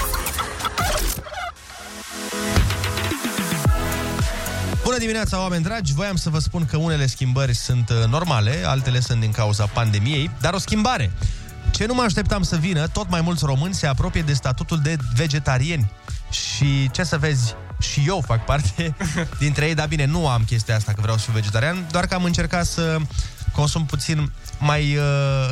[4.85, 5.93] Bună dimineața, oameni dragi!
[5.93, 10.31] Voiam să vă spun că unele schimbări sunt uh, normale, altele sunt din cauza pandemiei,
[10.41, 11.11] dar o schimbare.
[11.71, 14.97] Ce nu mă așteptam să vină, tot mai mulți români se apropie de statutul de
[15.17, 15.93] vegetarieni.
[16.31, 18.95] Și ce să vezi, și eu fac parte
[19.39, 22.15] dintre ei, dar bine, nu am chestia asta că vreau să fiu vegetarian, doar că
[22.15, 22.97] am încercat să
[23.53, 25.03] consum puțin mai uh,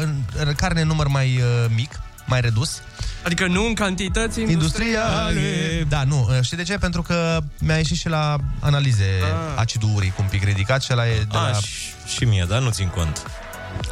[0.01, 0.15] în,
[0.45, 2.81] în carne în număr mai uh, mic, mai redus.
[3.25, 5.85] Adică nu în cantități industriale.
[5.89, 6.29] Da, nu.
[6.43, 6.79] Știi de ce?
[6.79, 9.59] Pentru că mi-a ieșit și la analize Ah.
[9.61, 11.53] acidul uric un pic ridicat și la e de A, la...
[11.53, 11.69] și,
[12.17, 13.27] și mie, dar nu țin cont.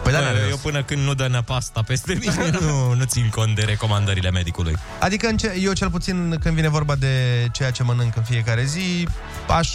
[0.02, 0.62] Păi da, Bă, n-are eu rost.
[0.62, 4.76] până când nu dă năpasta peste mine, nu, nu țin cont de recomandările medicului.
[5.00, 8.64] Adică în ce, eu cel puțin când vine vorba de ceea ce mănânc în fiecare
[8.64, 9.08] zi,
[9.48, 9.70] aș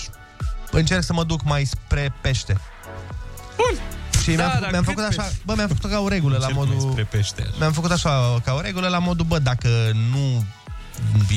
[0.72, 2.58] încerc să mă duc mai spre pește.
[3.58, 3.80] Bun.
[4.24, 5.42] Și mi-am, Da, făcut, dar mi-am cât făcut așa, pește?
[5.46, 6.92] bă, mi-am făcut ca o regulă la Încerc mai modul...
[6.92, 7.48] spre pește.
[7.60, 9.70] Mi-am făcut așa ca o regulă la modul, bă, dacă
[10.12, 10.46] nu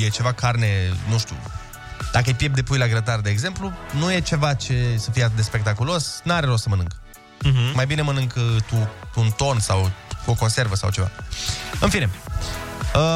[0.05, 0.69] e ceva carne,
[1.11, 1.37] nu știu,
[2.13, 5.23] dacă e piept de pui la grătar, de exemplu, nu e ceva ce să fie
[5.23, 6.91] atât de spectaculos, n-are rost să mănânc.
[7.43, 7.73] Mhm.
[7.75, 9.91] Mai bine mănânc uh, tu un ton sau
[10.27, 11.11] o conservă sau ceva.
[11.81, 12.11] În fine,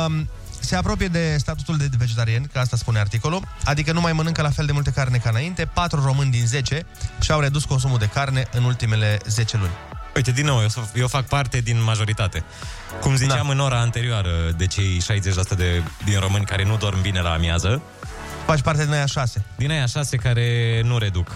[0.07, 0.29] um,
[0.61, 4.51] se apropie de statutul de vegetarian, că asta spune articolul, adică nu mai mănâncă la
[4.51, 5.65] fel de multe carne ca înainte.
[5.65, 6.87] 4 români din 10
[7.21, 9.71] și-au redus consumul de carne în ultimele 10 luni.
[10.17, 12.45] Uite, din nou, eu, s- eu fac parte din majoritate.
[13.01, 13.53] Cum ziceam da.
[13.53, 17.83] în ora anterioară de cei 60% de, din români care nu dorm bine la amiază,
[18.51, 19.45] Faci parte din aia 6.
[19.57, 21.29] din aia șase care nu reduc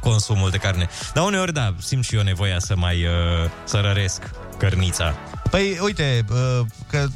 [0.00, 0.88] consumul de carne.
[1.14, 5.14] Dar uneori, da, simt și eu nevoia să mai uh, să răresc cărnița.
[5.50, 7.06] Păi, uite, uh, că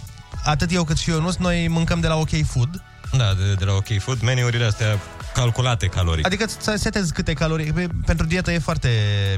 [0.45, 2.83] atât eu cât și eu, nu noi mâncăm de la OK Food.
[3.17, 4.99] Da, de, de la OK Food, meniurile astea
[5.41, 6.27] calculate caloric.
[6.27, 7.73] Adică să setezi câte calorii.
[7.73, 8.89] Pe- Pentru dietă e foarte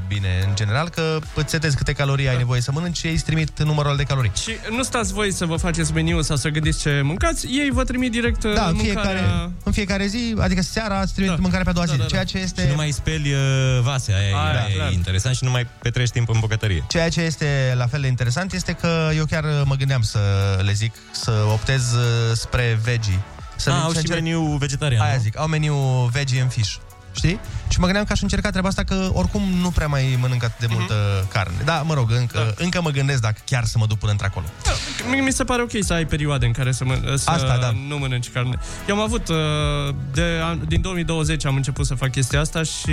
[0.09, 3.25] bine, în general, că îți setezi câte calorii ai nevoie să mănânci și ei îți
[3.25, 4.31] trimit numărul de calorii.
[4.43, 7.85] Și nu stați voi să vă faceți meniu sau să gândiți ce mâncați, ei vă
[7.85, 9.11] trimit direct Da, uh, în mâncarea...
[9.13, 11.37] fiecare, în fiecare zi, adică seara îți trimit da.
[11.41, 12.09] mâncarea pe a doua zi, Da, da, da.
[12.09, 12.61] ceea ce este...
[12.63, 13.39] Și nu mai speli uh,
[13.83, 14.91] vase, aia, Aia, aia clar.
[14.91, 16.85] e interesant și nu mai petrești timp în bucătărie.
[16.89, 20.19] Ceea ce este la fel de interesant este că eu chiar mă gândeam să
[20.63, 22.01] le zic să optez uh,
[22.35, 23.19] spre veggie.
[23.59, 25.21] Să Ah, să au și meniu vegetarian, Aia nu?
[25.21, 25.75] zic, au meniu
[26.13, 26.77] veggie în fish.
[27.19, 27.41] Știi?
[27.69, 30.59] Și mă gândeam că aș încerca treaba asta că oricum nu prea mai mănânc atât
[30.59, 30.75] de Mhm.
[30.79, 30.95] multă
[31.33, 31.55] carne.
[31.65, 32.65] Da, mă rog, încă, da.
[32.65, 34.47] încă mă gândesc dacă chiar să mă duc până într-acolo.
[35.11, 37.73] Mi, mi se pare ok să ai perioade în care să, mân- să Asta, da.
[37.89, 38.59] nu mănânci carne.
[38.89, 39.37] Eu am avut, uh,
[40.13, 42.93] de, an- din 2020 am început să fac chestia asta și...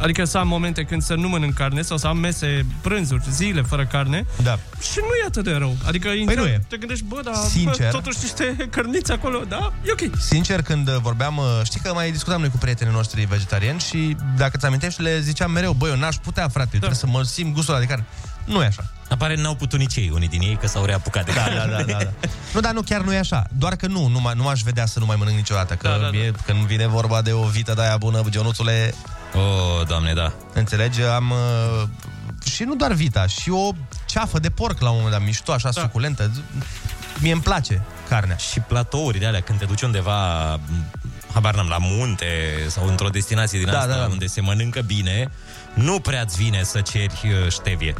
[0.00, 3.62] Adică să am momente când să nu mănânc carne sau să am mese, prânzuri, zile
[3.62, 4.26] fără carne.
[4.42, 4.58] Da.
[4.80, 5.76] Și nu e atât de rău.
[5.86, 6.60] Adică Păi nu e.
[6.68, 7.90] te gândești, bă, dar Sincer.
[7.90, 9.72] bă, totuși niște cărniți acolo, da?
[9.86, 10.16] E ok.
[10.20, 14.56] Sincer, când vorbeam, uh, știi că mai discutam noi cu prietenii noștri vegetariani și dacă
[14.56, 17.54] ți amintești, le ziceam mereu, băi, eu n-aș putea, frate, eu trebuie să mă simt
[17.54, 18.04] gustul ăla de carne.
[18.44, 18.84] Nu e așa.
[19.08, 21.56] Apare n-au putut nici ei, unii din ei, că s-au reapucat de Da, carne.
[21.58, 22.10] da, da, da, da.
[22.54, 23.46] Nu, dar nu, chiar nu e așa.
[23.58, 25.74] Doar că nu, nu, m- nu m-aș vedea să nu mai mănânc niciodată.
[25.74, 26.10] Că Da, da, da.
[26.10, 28.94] mie, când vine vorba de o vită de aia bună, Gionuțule...
[29.34, 30.32] Oh, doamne, da.
[30.52, 31.02] Înțelegi?
[31.02, 31.30] Am...
[31.30, 31.88] Uh,
[32.52, 33.70] și nu doar vita, și o
[34.06, 35.80] ceafă de porc la un moment dat, mișto, așa, da.
[35.80, 36.30] suculentă.
[37.18, 38.36] Mie îmi place carnea.
[38.36, 40.60] Și platourile alea, când te duci undeva, m,
[41.34, 42.26] habar n-am, la munte
[42.68, 44.06] sau într-o destinație din Da, asta da, da.
[44.10, 45.30] unde se mănâncă bine,
[45.74, 47.94] nu prea-ți vine să ceri uh, ștevie.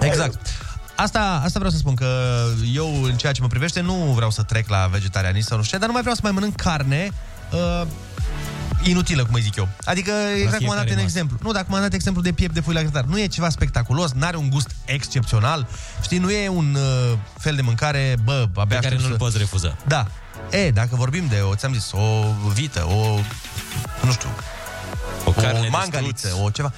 [0.00, 0.46] Exact.
[0.94, 2.42] Asta, asta vreau să spun, că
[2.74, 5.78] eu, în ceea ce mă privește, nu vreau să trec la vegetarianism sau nu știu
[5.78, 7.10] ce, dar nu mai vreau să mai mănânc carne
[7.52, 7.86] uh,
[8.82, 9.68] inutilă, cum îi zic eu.
[9.84, 11.02] Adică, exact cum am dat fiecare în masă.
[11.04, 11.38] exemplu.
[11.42, 13.04] Nu, dacă m-am dat exemplu de piept de pui la grătar.
[13.04, 15.66] Nu e ceva spectaculos, n-are un gust excepțional.
[16.02, 19.16] Știi, nu e un uh, fel de mâncare, bă, abia Pe care aștept nu-l să...
[19.16, 19.76] poți refuza.
[19.86, 20.06] Da.
[20.50, 23.18] E, dacă vorbim de, o, ți-am zis, o vită, o,
[24.04, 24.28] nu știu,
[25.24, 26.44] O carne o de mangaliță, struț.
[26.44, 26.72] o ceva.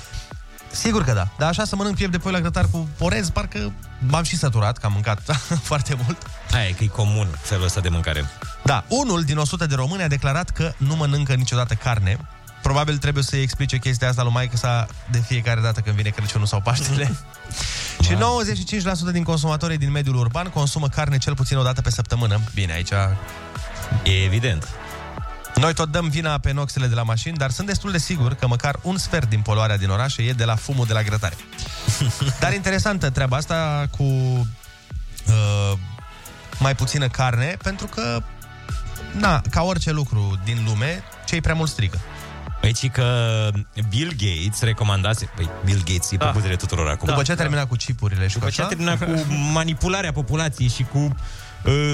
[0.71, 1.29] Sigur că da.
[1.39, 4.79] Dar așa să mănânc piept de pui la grătar cu orez, parcă m-am și săturat,
[4.79, 5.21] că am mâncat
[5.71, 6.17] foarte mult.
[6.53, 8.25] Aia e că e comun felul ăsta de mâncare.
[8.65, 12.17] Da, unul din 100 de români a declarat că nu mănâncă niciodată carne.
[12.63, 16.47] Probabil trebuie să-i explice chestia asta lui maică sa de fiecare dată când vine Crăciunul
[16.47, 17.17] sau Paștele.
[18.05, 18.17] și
[19.09, 22.41] 95% din consumatorii din mediul urban consumă carne cel puțin o dată pe săptămână.
[22.55, 22.93] Bine, aici...
[24.03, 24.69] E evident.
[25.55, 28.47] Noi tot dăm vina pe noxele de la mașini, dar sunt destul de sigur că
[28.47, 31.37] măcar un sfert din poluarea din orașe e de la fumul de la grătare.
[32.41, 35.73] dar interesantă treaba asta cu uh,
[36.59, 38.23] mai puțină carne, pentru că,
[39.13, 41.99] na, ca orice lucru din lume, cei prea mult strică.
[42.61, 43.49] Păi, ci că
[43.89, 45.31] Bill Gates recomandase...
[45.37, 46.27] Păi, Bill Gates e Da.
[46.27, 47.09] pe buzele tuturor acum.
[47.09, 48.75] După ce a terminat cu chipurile și După cu ce a așa?
[48.75, 51.11] terminat cu manipularea populației și cu uh,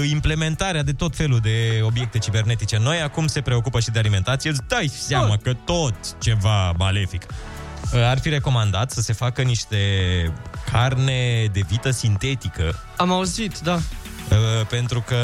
[0.09, 4.49] implementarea de tot felul de obiecte cibernetice, noi acum se preocupă și de alimentație.
[4.49, 7.25] Îți dai seama că tot ceva malefic.
[7.93, 9.77] Uh, Ar fi recomandat să se facă niște
[10.71, 12.83] carne de vită sintetică.
[12.97, 13.73] Am auzit, da.
[13.73, 15.17] Uh, pentru că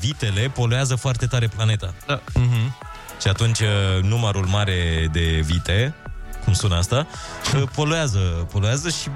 [0.00, 1.94] vitele poluează foarte tare planeta.
[2.06, 2.20] Da.
[2.34, 2.76] Mhm.
[3.20, 5.94] Și atunci uh, numărul mare de vite,
[6.44, 7.06] cum sună asta,
[7.54, 8.18] uh, poluează,
[8.52, 9.08] poluează și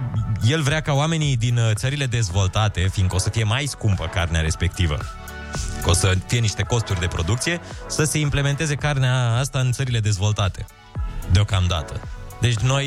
[0.49, 4.41] el vrea ca oamenii din uh, țările dezvoltate, fiindcă o să fie mai scumpă carnea
[4.41, 4.99] respectivă,
[5.83, 10.01] că o să fie niște costuri de producție, să se implementeze carnea asta în țările
[10.01, 10.66] dezvoltate,
[11.33, 12.01] deocamdată.
[12.41, 12.85] Deci noi,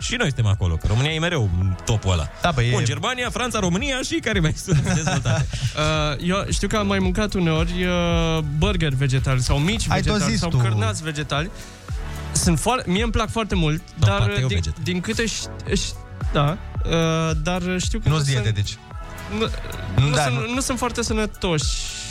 [0.00, 2.28] și noi suntem acolo, că România e mereu în topul ăla.
[2.42, 5.46] Da, bă, e- Bun, Germania, Franța, România și care mai sunt dezvoltate.
[5.76, 10.06] Uh, eu știu că am mai mâncat uneori uh, burger vegetali sau mici Ai tot
[10.12, 10.56] vegetali zis sau tu.
[10.56, 11.50] cârnați vegetali.
[12.32, 14.82] Sunt foarte, mie îmi plac foarte mult, Da, dar pateu din, vegetal.
[14.82, 15.94] din câte ș- ș-
[16.32, 18.78] da, uh, dar știu că Nu-s sunt- dietetici.
[19.38, 19.48] Nu,
[20.04, 21.64] nu, Da, sunt, nu- nu sunt foarte sănătoși.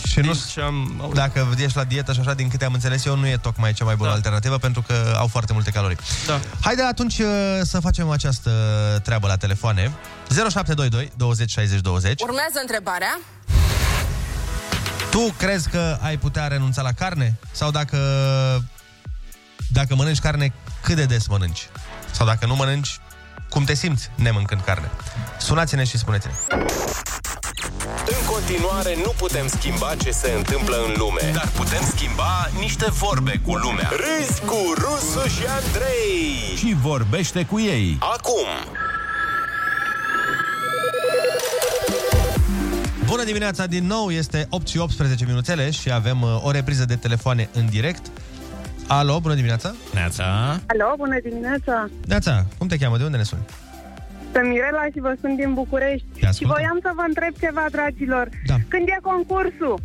[0.07, 1.15] Și nu, ce am auzit.
[1.15, 3.85] dacă ești la dietă și așa, din câte am înțeles eu, nu e tocmai cea
[3.85, 4.15] mai bună da.
[4.15, 5.97] alternativă, pentru că au foarte multe calorii.
[6.27, 6.39] Da.
[6.61, 7.27] Haide atunci uh,
[7.61, 8.51] să facem această
[9.03, 9.91] treabă la telefoane.
[10.29, 12.21] 0722 20 60 20.
[12.21, 13.19] Urmează întrebarea.
[15.11, 17.35] Tu crezi că ai putea renunța la carne?
[17.51, 17.97] Sau dacă,
[19.73, 21.67] dacă mănânci carne, cât de des mănânci?
[22.11, 22.99] Sau dacă nu mănânci,
[23.49, 24.91] cum te simți nemâncând carne?
[25.39, 26.33] Sunați-ne și spuneți-ne.
[28.07, 33.41] În continuare, nu putem schimba ce se întâmplă în lume, dar putem schimba niște vorbe
[33.45, 33.89] cu lumea.
[33.89, 36.55] Râzi cu Rusu și Andrei.
[36.57, 37.97] Și vorbește cu ei.
[37.99, 38.47] Acum,
[43.05, 46.95] Bună dimineața din nou, este 8 și 18 minuțele și avem uh, o repriză de
[46.95, 48.11] telefoane în direct.
[48.97, 49.73] Alo, bună dimineața!
[49.93, 50.25] Neața!
[50.73, 51.89] Alo, bună dimineața!
[52.07, 52.97] Neața, cum te cheamă?
[52.97, 53.45] De unde ne suni?
[54.33, 56.05] Sunt Mirela și vă sunt din București.
[56.13, 56.55] Te Și ascultăm.
[56.57, 58.29] voiam să vă întreb ceva, dragilor.
[58.45, 58.55] Da.
[58.67, 59.79] Când e concursul?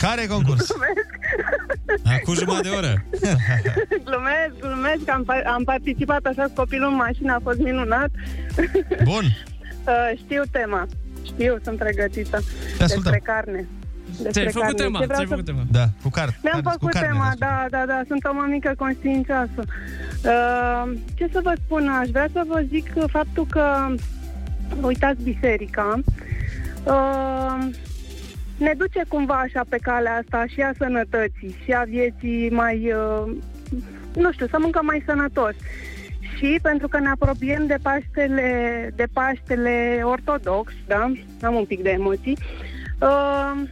[0.00, 0.66] Care e concurs?
[2.14, 2.92] Acum jumătate de oră.
[4.08, 8.10] glumesc, glumesc, am, pa- am participat așa cu copilul în mașină, a fost minunat.
[9.04, 9.24] Bun.
[9.86, 10.86] Uh, știu tema,
[11.24, 12.38] știu, sunt pregătită.
[12.76, 13.12] Te ascultăm.
[13.12, 13.68] Despre carne.
[14.22, 14.82] Despre Ți-ai făcut carne.
[14.84, 15.62] tema, Ce vreau ți-ai să- făcut tema.
[15.70, 16.36] Da, cu carte.
[16.42, 19.60] Mi-am făcut tema, da, da, da, sunt o mămică conștiincioasă.
[20.24, 23.94] Uh, ce să vă spun, aș vrea să vă zic faptul că,
[24.80, 25.98] uitați, biserica
[26.84, 27.66] uh,
[28.58, 33.32] ne duce cumva așa pe calea asta și a sănătății și a vieții mai, uh,
[34.14, 35.54] nu știu, să mâncăm mai sănătos.
[36.36, 41.12] Și pentru că ne apropiem de Paștele, de Paștele ortodox, da?
[41.42, 42.38] Am un pic de emoții.
[43.00, 43.62] Uh,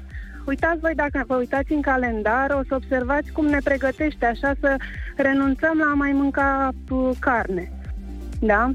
[0.46, 4.76] uitați voi, dacă vă uitați în calendar, o să observați cum ne pregătește așa să
[5.16, 7.72] renunțăm la a mai mânca uh, carne.
[8.40, 8.70] Da?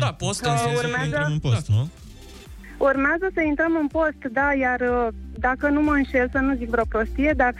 [0.00, 1.88] Da, postul Uh, înseamnă să urmează- intrăm în post, nu?
[2.78, 5.06] Urmează să intrăm în post, da, iar uh,
[5.38, 7.54] dacă nu mă înșel, să nu zic vreo prostie, dar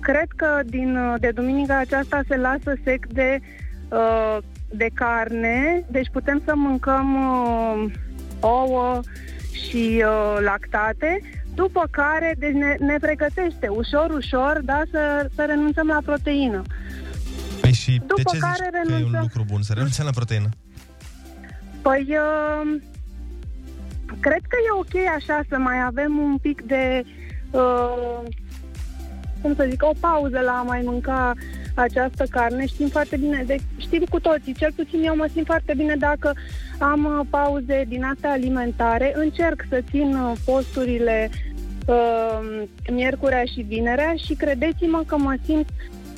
[0.00, 3.38] cred că din, uh, de duminica aceasta se lasă sec de,
[3.88, 4.36] uh,
[4.70, 7.92] de carne, deci putem să mâncăm uh,
[8.40, 9.00] ouă
[9.52, 11.20] și uh, lactate,
[11.54, 16.62] după care deci ne, ne pregătește ușor, ușor, da, să, să renunțăm la proteină.
[17.60, 20.04] Păi și După de ce zici care că e un renunțăm- lucru bun să renunțăm
[20.04, 20.48] la proteină?
[21.82, 22.80] Păi, uh,
[24.20, 27.02] cred că e ok așa să mai avem un pic de,
[27.50, 28.18] uh,
[29.40, 31.32] cum să zic, o pauză la a mai mânca
[31.74, 32.66] această carne.
[32.66, 36.32] Știm foarte bine, de, știm cu toții, cel puțin eu mă simt foarte bine dacă
[36.78, 39.12] am uh, pauze din astea alimentare.
[39.14, 41.30] Încerc să țin uh, posturile
[41.86, 45.68] uh, miercurea și vinerea și credeți-mă că mă simt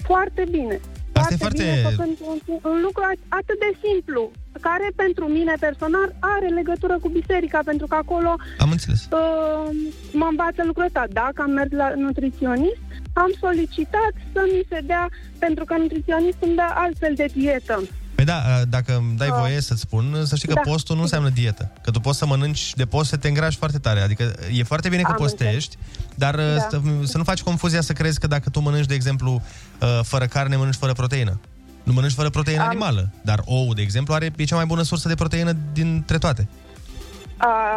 [0.03, 0.80] foarte bine.
[1.12, 4.30] Asta e foarte foarte- bine făcând un, un lucru at- atât de simplu,
[4.61, 9.00] care pentru mine personal are legătură cu biserica, pentru că acolo Am înțeles.
[9.11, 9.66] uh,
[10.12, 11.05] mă învață lucrul ăsta.
[11.11, 12.80] Dacă am mers la nutriționist,
[13.12, 17.82] am solicitat să mi se dea, pentru că nutriționistul îmi dă altfel de dietă.
[18.14, 19.34] Păi da, dacă îmi dai Ah.
[19.38, 20.70] voie să-ți spun, să știi că Da.
[20.70, 21.72] postul nu înseamnă dietă.
[21.82, 24.00] Că tu poți să mănânci de post să te îngrași foarte tare.
[24.00, 25.76] Adică e foarte bine că Am postești,
[26.14, 26.42] dar Da.
[26.70, 29.42] să, să nu faci confuzia să crezi că dacă tu mănânci, de exemplu,
[29.80, 31.40] uh, fără carne, mănânci fără proteină.
[31.83, 34.83] Nu mănânci fără proteină Am- animală, dar ou, de exemplu, are, e cea mai bună
[34.83, 36.49] sursă de proteină dintre toate.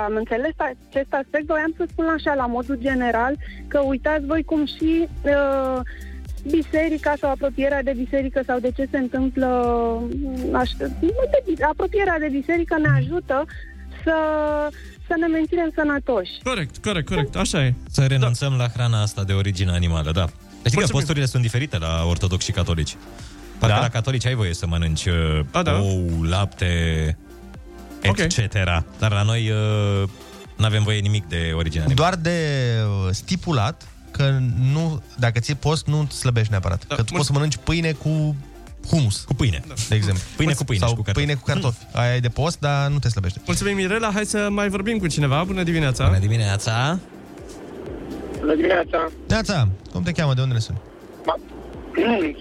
[0.05, 3.33] Am înțeles acest aspect, voiam să spun așa, la modul general,
[3.67, 5.79] că uitați voi cum și uh,
[6.49, 9.47] biserica sau apropierea de biserică sau de ce se întâmplă,
[10.15, 10.91] mm, aș, de,
[11.69, 13.45] apropierea de biserică ne ajută
[14.03, 14.15] să,
[15.07, 16.31] să ne menținem sănătoși.
[16.43, 17.73] Corect, corect, corect, așa e.
[17.91, 20.25] Să renunțăm la hrana asta de origine animală, da.
[20.25, 20.91] Știi că Mulțumim.
[20.91, 22.95] posturile sunt diferite la ortodoxi și catolici.
[23.57, 23.81] Parcă Da?
[23.81, 25.79] la catolici ai voie să mănânci uh, A, da.
[25.81, 27.17] ou, lapte,
[28.07, 28.17] Ok.
[28.17, 28.53] etc.
[28.99, 30.09] Dar la noi uh,
[30.57, 32.09] nu avem voie nimic de origine animală.
[32.09, 32.39] Doar de
[33.07, 34.37] uh, stipulat că
[34.73, 36.85] nu, dacă ții post, nu slăbești neapărat.
[36.87, 38.35] Da, că tu poți să mănânci pâine cu
[38.87, 39.19] humus.
[39.21, 39.63] Cu pâine.
[39.89, 40.23] De exemplu.
[40.35, 41.25] Pâine cu pâine Sau și cu cartofi.
[41.25, 41.77] pâine cu cartofi.
[41.91, 43.41] Aia e de post, dar nu te slăbește.
[43.45, 44.09] Mulțumim, Mirela.
[44.13, 45.43] Hai să mai vorbim cu cineva.
[45.43, 46.05] Bună dimineața.
[46.05, 46.99] Bună dimineața.
[48.39, 49.11] Bună dimineața!
[49.27, 50.33] Neața, cum te cheamă?
[50.33, 50.77] De unde ne suni?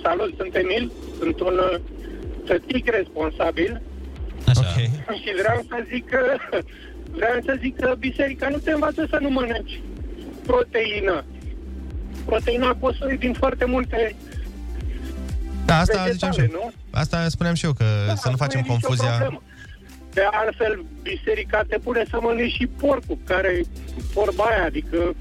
[0.03, 1.81] Salut, sunt Emil, sunt un uh,
[2.47, 3.83] tătic responsabil
[4.49, 4.61] Așa.
[4.61, 4.91] Okay.
[5.23, 6.21] și vreau să zic că
[7.11, 9.81] vreau să zic că biserica nu te învață să nu mănânci
[10.47, 11.25] proteină.
[12.25, 14.17] Proteina poți să o iei din foarte multe
[15.65, 16.61] Da, asta vegetale, ziceam și eu.
[16.61, 16.73] nu?
[16.91, 19.11] Asta spuneam și eu, că Da, să nu facem e nicio confuzia.
[19.11, 19.43] problemă.
[20.13, 23.65] De altfel, biserica te pune să mănânci și porcul, care e
[24.13, 25.15] vorba aia, adică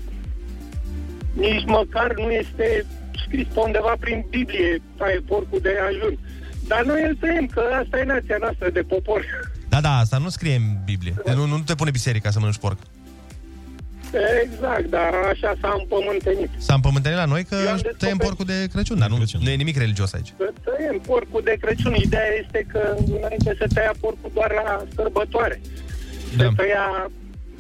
[1.34, 2.86] nici măcar nu este
[3.26, 6.18] scris pe undeva prin Biblie, taie porcul de ajun.
[6.68, 9.22] Dar noi îl tăiem, că asta e nația noastră de popor.
[9.70, 11.14] Da, da, asta nu scrie în Biblie.
[11.26, 12.78] De nu, nu te pune biserica să mănânci porc.
[14.44, 16.50] Exact, dar așa s-a împământenit.
[16.58, 19.50] S-a împământenit la noi că Eu am tăiem descoperit- porcul de Crăciun, dar nu, nu
[19.50, 20.34] e nimic religios aici.
[20.38, 21.94] Să tăiem porcul de Crăciun.
[21.96, 25.62] Ideea este că înainte se tăia porcul doar la sărbătoare.
[26.38, 26.44] Da.
[26.44, 27.12] Se tăia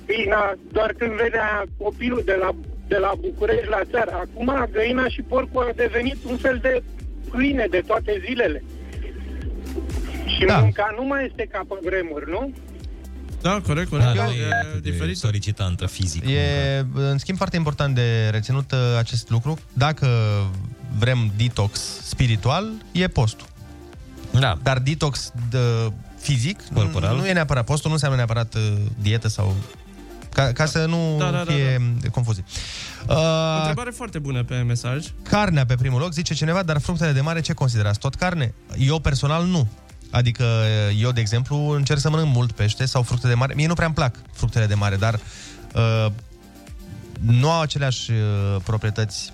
[0.07, 2.49] găina doar când venea copilul de la,
[2.93, 4.11] de la București la țară.
[4.23, 6.73] Acum găina și porcul a devenit un fel de
[7.29, 8.63] pâine de toate zilele.
[10.33, 10.57] Și Da.
[10.59, 12.53] munca nu mai este ca pe vremuri, nu?
[13.41, 14.13] Da, corect, corect.
[14.15, 15.17] Da, e, e diferit.
[15.17, 16.27] solicitantă fizic.
[16.27, 19.59] E, în schimb, foarte important de reținut uh, acest lucru.
[19.73, 20.07] Dacă
[20.97, 23.47] vrem detox spiritual, e postul.
[24.39, 24.57] Da.
[24.63, 25.57] Dar detox de
[26.19, 27.15] fizic Corporal.
[27.15, 28.61] nu e neapărat postul, nu înseamnă neapărat uh,
[29.01, 29.55] dietă sau...
[30.33, 31.81] Ca, ca să nu Da, da, da, fie
[32.11, 32.43] confuzii.
[33.07, 35.05] O Uh, întrebare foarte bună pe mesaj.
[35.23, 37.99] carnea pe primul loc, zice cineva, dar fructele de mare ce considerați?
[37.99, 38.53] Tot carne?
[38.77, 39.67] Eu personal nu.
[40.11, 40.43] Adică
[40.99, 43.53] eu, de exemplu, încerc să mănânc mult pește sau fructe de mare.
[43.53, 45.19] Mie nu prea îmi plac fructele de mare, dar
[45.75, 46.11] uh,
[47.19, 48.17] nu au aceleași uh,
[48.63, 49.33] proprietăți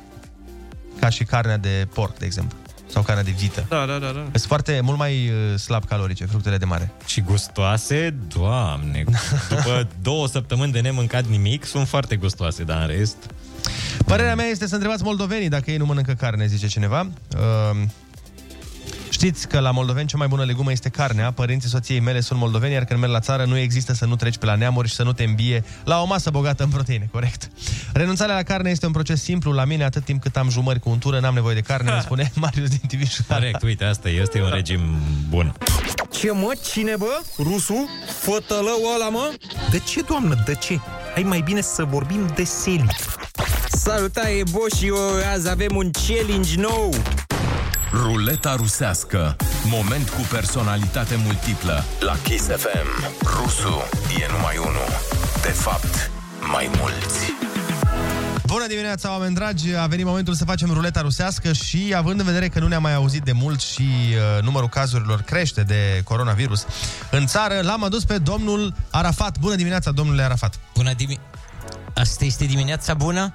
[1.00, 2.58] ca și carnea de porc, de exemplu.
[2.92, 3.66] Sau carnea de vită.
[3.70, 4.24] Da, da, da, da.
[4.32, 6.92] Sunt foarte mult mai uh, slab calorice fructele de mare.
[7.06, 9.04] Și gustoase, doamne,
[9.50, 13.16] după două săptămâni de nemâncat nimic, sunt foarte gustoase, dar în rest...
[14.06, 17.08] Părerea mea este să întrebați moldovenii dacă ei nu mănâncă carne, zice cineva.
[17.36, 17.82] Uh,
[19.20, 21.32] Știți că la moldoveni cea mai bună legumă este carnea.
[21.32, 24.38] Părinții soției mele sunt moldoveni, iar când merg la țară nu există să nu treci
[24.38, 27.50] pe la neamuri și să nu te îmbie la o masă bogată în proteine, corect.
[27.94, 29.52] Renunțarea la carne este un proces simplu.
[29.52, 32.32] La mine, atât timp cât am jumări cu untură, n-am nevoie de carne, îmi spune
[32.36, 33.42] Marius din Timișoara.
[33.42, 34.82] Corect, uite, asta este un regim
[35.30, 35.54] bun.
[36.12, 36.52] Ce mă?
[36.72, 37.22] Cine bă?
[37.38, 37.90] Rusu?
[38.20, 39.34] Fătălău ăla mă?
[39.70, 40.80] De ce, doamnă, de ce?
[41.14, 42.86] Hai mai bine să vorbim de seli.
[43.72, 44.96] Salutare, Boșio!
[45.34, 46.94] Azi avem un challenge nou!
[47.92, 49.36] Ruleta rusească.
[49.66, 51.84] Moment cu personalitate multiplă.
[52.00, 53.14] La Kiss FM.
[53.24, 53.84] Rusu
[54.22, 54.88] e numai unul.
[55.42, 56.12] De fapt,
[56.52, 57.34] mai mulți.
[58.46, 59.76] Bună dimineața, oameni dragi!
[59.76, 62.94] A venit momentul să facem ruleta rusească și, având în vedere că nu ne-am mai
[62.94, 66.66] auzit de mult și uh, numărul cazurilor crește de coronavirus
[67.12, 69.40] în țară, l-am adus pe domnul Arafat.
[69.40, 70.60] Bună dimineața, domnule Arafat!
[70.74, 71.30] Bună dimineața!
[71.94, 73.34] Asta este dimineața bună?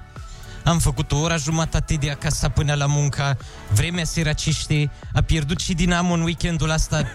[0.65, 3.37] Am făcut o oră jumătate de acasă până la muncă,
[3.73, 7.03] vremea se racește, a pierdut și Dinamo în weekendul ăsta.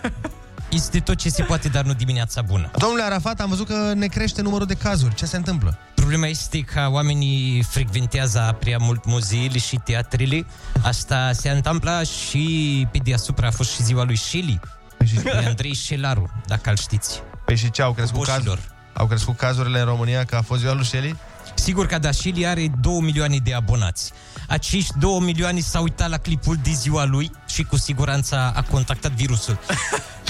[0.72, 2.70] Este tot ce se poate, dar nu dimineața bună.
[2.78, 5.14] Domnule Arafat, am văzut că ne crește numărul de cazuri.
[5.14, 5.78] Ce se întâmplă?
[5.94, 10.46] Problema este că oamenii frecventează prea mult muzeele și teatrele.
[10.82, 14.60] Asta se întâmplă și pe deasupra a fost și ziua lui Shelley.
[14.98, 17.22] Lui Andrei Șelaru, dacă îl știți.
[17.44, 18.44] Păi și ce, au crescut, caz...
[18.92, 21.16] au crescut cazurile în România că a fost ziua lui Shelley?
[21.54, 24.12] Sigur că da, Shelley are 2 milioane de abonați.
[24.48, 29.12] Acești 2 milioane s-au uitat la clipul de ziua lui și cu siguranță a contactat
[29.12, 29.58] virusul.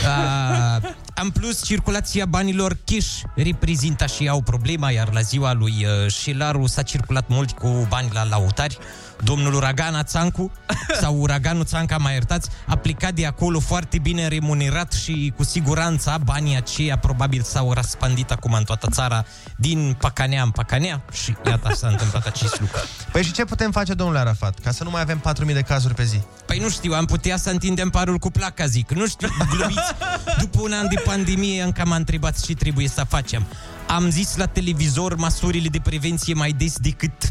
[0.07, 0.81] A,
[1.15, 6.67] în plus, circulația banilor cash reprezintă și au problema, iar la ziua lui uh, Șelaru
[6.67, 8.79] s-a circulat mult cu bani la lautari.
[9.25, 10.53] Domnul Uragana Țancu
[11.01, 16.19] sau Uraganul Țanca, mai iertați, a plecat de acolo foarte bine remunerat și cu siguranță
[16.25, 19.25] banii aceia probabil s-au răspândit acum în toată țara
[19.57, 22.79] din Pacanea în Pacanea și iată s-a întâmplat acest lucru.
[23.13, 25.95] Păi și ce putem face, domnule Arafat, ca să nu mai avem 4.000 de cazuri
[25.95, 26.21] pe zi?
[26.47, 28.91] Păi nu știu, am putea să întindem parul cu placa, zic.
[28.91, 29.95] Nu știu, glumiți.
[30.39, 33.47] După un an de pandemie încă m-a întrebat ce trebuie să facem.
[33.89, 37.31] Am zis la televizor măsurile de prevenție mai des decât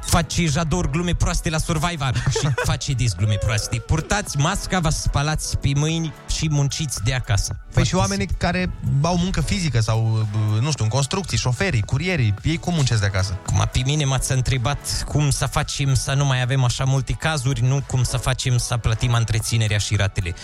[0.00, 3.76] face Jador glume proaste la Survivor și face des glume proaste.
[3.76, 7.56] Purtați masca, vă spălați pe mâini și munciți de acasă.
[7.74, 8.70] Păi și oamenii care
[9.02, 13.06] au muncă fizică sau, bă, nu știu, în construcții, șoferii, curierii, ei cum muncesc de
[13.06, 13.38] acasă?
[13.46, 17.62] Cum pe mine m-ați întrebat cum să facem să nu mai avem așa multe cazuri,
[17.62, 20.34] nu cum să facem să plătim întreținerea și ratele.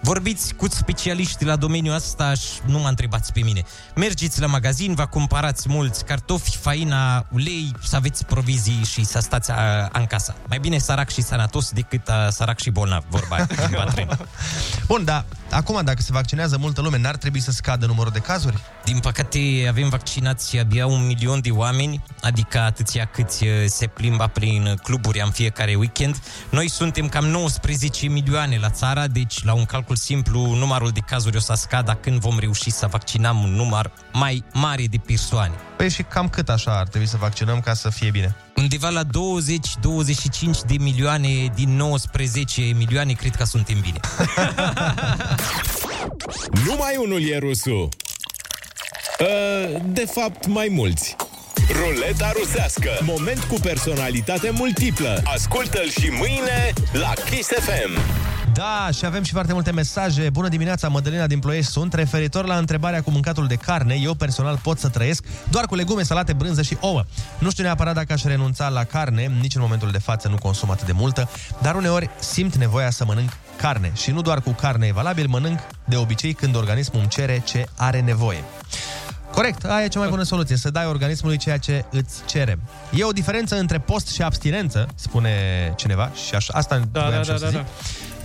[0.00, 3.62] Vorbiți cu specialiști la domeniul ăsta și nu mă întrebați pe mine.
[3.94, 9.50] Mergeți la magazin, vă cumpărați mulți cartofi, faina, ulei, să aveți provizii și să stați
[9.50, 10.34] a, în casa.
[10.48, 14.18] Mai bine sărac și sănătos decât a, sărac și bolnav, vorba aia, din bătrân.
[14.86, 18.56] Bun, dar acum dacă se vaccinează multă lume, n-ar trebui să scadă numărul de cazuri?
[18.84, 19.38] Din păcate
[19.68, 25.20] avem vaccinați abia un milion de oameni, adică atâția câți uh, se plimba prin cluburi
[25.24, 26.22] în fiecare weekend.
[26.50, 31.36] Noi suntem cam 19 milioane la țară, deci la un calcul simplu numărul de cazuri
[31.36, 35.54] o să scadă când vom reuși să vaccinăm un număr mai mare de persoane.
[35.76, 38.36] Păi și cam cât așa ar trebui să vaccinăm ca să fie bine?
[38.56, 39.06] Undeva la 20-25
[40.66, 44.00] de milioane din 19 milioane, cred că suntem bine.
[46.66, 47.88] Numai unul e rusul.
[49.20, 51.16] Uh, De fapt, mai mulți.
[51.70, 52.90] Ruleta rusească.
[53.00, 55.22] Moment cu personalitate multiplă.
[55.24, 58.00] Ascultă-l și mâine la Kiss FM.
[58.52, 60.30] Da, și avem și foarte multe mesaje.
[60.30, 61.94] Bună dimineața, Mădălina din Ploiești sunt.
[61.94, 66.02] Referitor la întrebarea cu mâncatul de carne, eu personal pot să trăiesc doar cu legume,
[66.02, 67.04] salate, brânză și ouă.
[67.38, 70.70] Nu știu neapărat dacă aș renunța la carne, nici în momentul de față nu consum
[70.70, 71.28] atât de multă,
[71.62, 73.92] dar uneori simt nevoia să mănânc carne.
[73.94, 77.66] Și nu doar cu carne e valabil, mănânc de obicei când organismul îmi cere ce
[77.76, 78.44] are nevoie.
[79.36, 82.58] Corect, aia e cea mai bună soluție, să dai organismului ceea ce îți cere.
[82.94, 85.30] E o diferență între post și abstinență, spune
[85.76, 87.66] cineva, și așa, asta Da, voiam da, și eu da, să da, zic.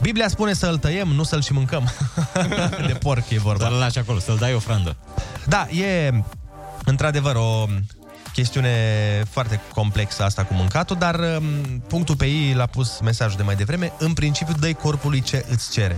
[0.02, 1.92] Biblia spune să-l tăiem, nu să-l și mâncăm.
[2.88, 3.64] de porc e vorba.
[3.66, 4.96] Să-l lași acolo, să-l dai ofrandă.
[5.48, 6.24] Da, e
[6.86, 7.66] într-adevăr o
[8.34, 8.70] chestiune
[9.30, 11.44] foarte complexă asta cu mâncatul, dar um,
[11.88, 13.94] punctul pe ei l-a pus mesajul de mai devreme.
[13.98, 15.98] În principiu, dă corpului ce îți cere.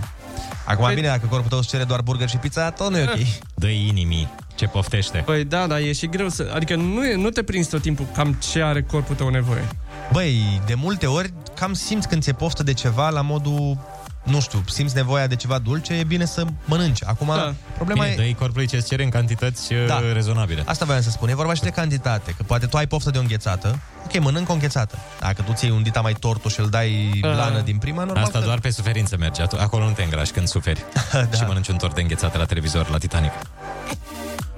[0.64, 3.02] Acum, Păi- bine, dacă corpul tău îți cere doar burger și pizza, tot nu e
[3.02, 3.18] ok.
[3.54, 5.18] dă inimii ce poftește.
[5.18, 6.50] Păi da, dar e și greu să...
[6.54, 9.68] Adică nu, e, nu te prinzi tot timpul cam ce are corpul tău nevoie.
[10.12, 13.78] Băi, de multe ori cam simți când ți-e poftă de ceva la modul
[14.24, 17.04] nu știu, simți nevoia de ceva dulce, e bine să mănânci.
[17.04, 17.54] Acum, da.
[17.74, 18.16] problema Bine, e...
[18.16, 20.00] dă-i corpului ce cere în cantități da.
[20.12, 20.62] rezonabile.
[20.66, 23.18] Asta voiam să spun, e vorba și de cantitate, că poate tu ai poftă de
[23.18, 24.98] o înghețată, ok, mănânc o înghețată.
[25.20, 27.20] Dacă tu ți-ai un dita mai tortul și îl dai Ah.
[27.20, 28.44] blană din prima, normal Asta că...
[28.44, 29.42] doar pe suferință merge.
[29.42, 30.84] Atu- Acolo nu te îngrași când suferi.
[31.12, 31.36] da.
[31.36, 33.32] Și mănânci un tort de înghețată la televizor, la Titanic.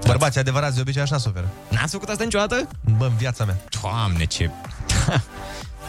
[0.07, 1.49] Bărbații adevărați de obicei așa suferă.
[1.69, 2.69] N-ați făcut asta niciodată?
[2.97, 3.57] Bă, în viața mea.
[3.83, 4.51] Doamne, ce...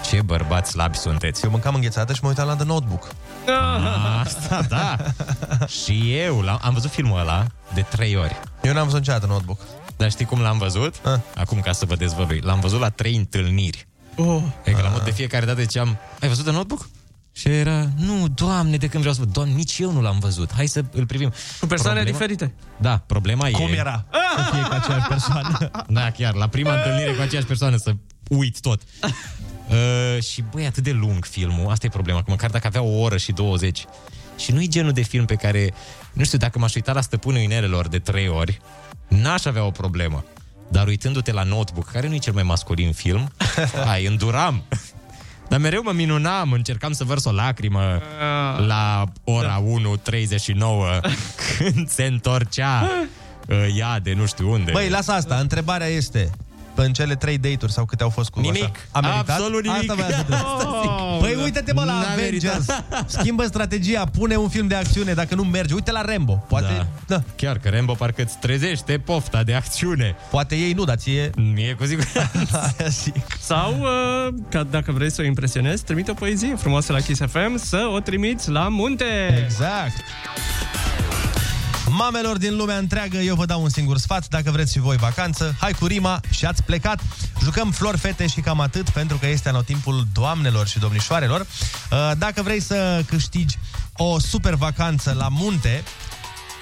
[0.07, 1.43] ce bărbați slabi sunteți.
[1.43, 3.07] Eu mâncam înghețată și mă uitam la The Notebook.
[4.21, 4.97] Asta, da.
[5.81, 8.39] și eu l-am, am văzut filmul ăla de trei ori.
[8.61, 9.59] Eu n-am văzut niciodată Notebook.
[9.97, 10.95] Dar știi cum l-am văzut?
[11.03, 11.21] A.
[11.35, 12.39] Acum ca să vă dezvălui.
[12.43, 13.87] L-am văzut la trei întâlniri.
[14.15, 14.41] Oh.
[14.63, 16.87] E că la mod de fiecare dată ziceam, ai văzut de notebook?
[17.31, 20.53] Și era, nu, doamne, de când vreau să văd, doamne, nici eu nu l-am văzut.
[20.55, 21.33] Hai să îl privim.
[21.59, 22.53] Cu persoane diferite.
[22.77, 23.51] Da, problema e...
[23.51, 24.05] Cum era
[24.35, 25.57] să fie cu aceeași persoană?
[25.97, 27.93] Da, chiar, la prima întâlnire cu aceeași persoană să
[28.29, 28.81] uit tot.
[29.69, 32.99] Uh, și băi, atât de lung filmul, asta e problema, că măcar dacă avea o
[32.99, 33.85] oră și 20.
[34.37, 35.73] Și nu e genul de film pe care,
[36.13, 38.61] nu știu, dacă m-aș uita la Stăpânul Inelelor de trei ori,
[39.07, 40.25] n-aș avea o problemă.
[40.67, 43.31] Dar uitându-te la Notebook, care nu e cel mai masculin film,
[43.91, 44.63] ai, înduram.
[45.49, 48.01] Dar mereu mă minunam, încercam să vărs o lacrimă
[48.67, 51.01] la ora 1.39
[51.57, 52.89] când se întorcea
[53.47, 54.71] uh, ea de nu știu unde.
[54.71, 56.31] Băi, lasă asta, întrebarea este
[56.81, 58.63] în cele trei date-uri sau câte au fost cu Nimic.
[58.63, 58.71] așa?
[58.91, 59.29] A meritat?
[59.29, 59.79] Absolut nimic.
[59.79, 60.33] Asta voiam să te
[60.67, 63.09] Oh, Păi uite-te mă la n-a Avengers meritat.
[63.09, 67.15] Schimbă strategia, pune un film de acțiune Dacă nu merge, uite la Rambo Poate, Da.
[67.15, 67.23] da.
[67.35, 70.15] Chiar că Rambo parcă îți trezește pofta de acțiune.
[70.29, 71.29] Poate ei nu, dar ție...
[71.53, 72.29] Mie cu siguranță.
[72.79, 73.25] Aia zic.
[73.39, 77.57] Sau, uh, ca dacă vrei să o impresionezi, trimite o poezie frumoasă la Kiss FM
[77.57, 79.05] să o trimiți la munte.
[79.45, 79.93] Exact.
[81.89, 84.27] Mamelor din lumea întreagă, eu vă dau un singur sfat.
[84.27, 86.99] Dacă vreți și voi vacanță, hai cu rima și ați plecat.
[87.43, 91.39] Jucăm flori, fete și cam atât, pentru că este anotimpul doamnelor și domnișoarelor.
[91.39, 93.57] Uh, Dacă vrei să câștigi
[93.93, 95.83] o super vacanță la munte,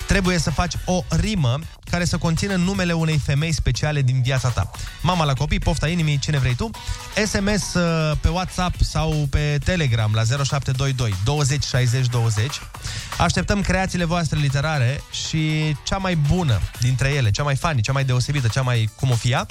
[0.08, 4.72] trebuie să faci o rimă care să conțină numele unei femei speciale din viața ta.
[5.02, 6.70] Mama la copii, pofta inimii, cine vrei tu.
[7.26, 12.62] SMS uh, pe WhatsApp sau pe Telegram la 0722 20 60 20.
[13.18, 18.04] Așteptăm creațiile voastre literare și cea mai bună dintre ele, cea mai funny, cea mai
[18.04, 19.46] deosebită, cea mai cum o fie,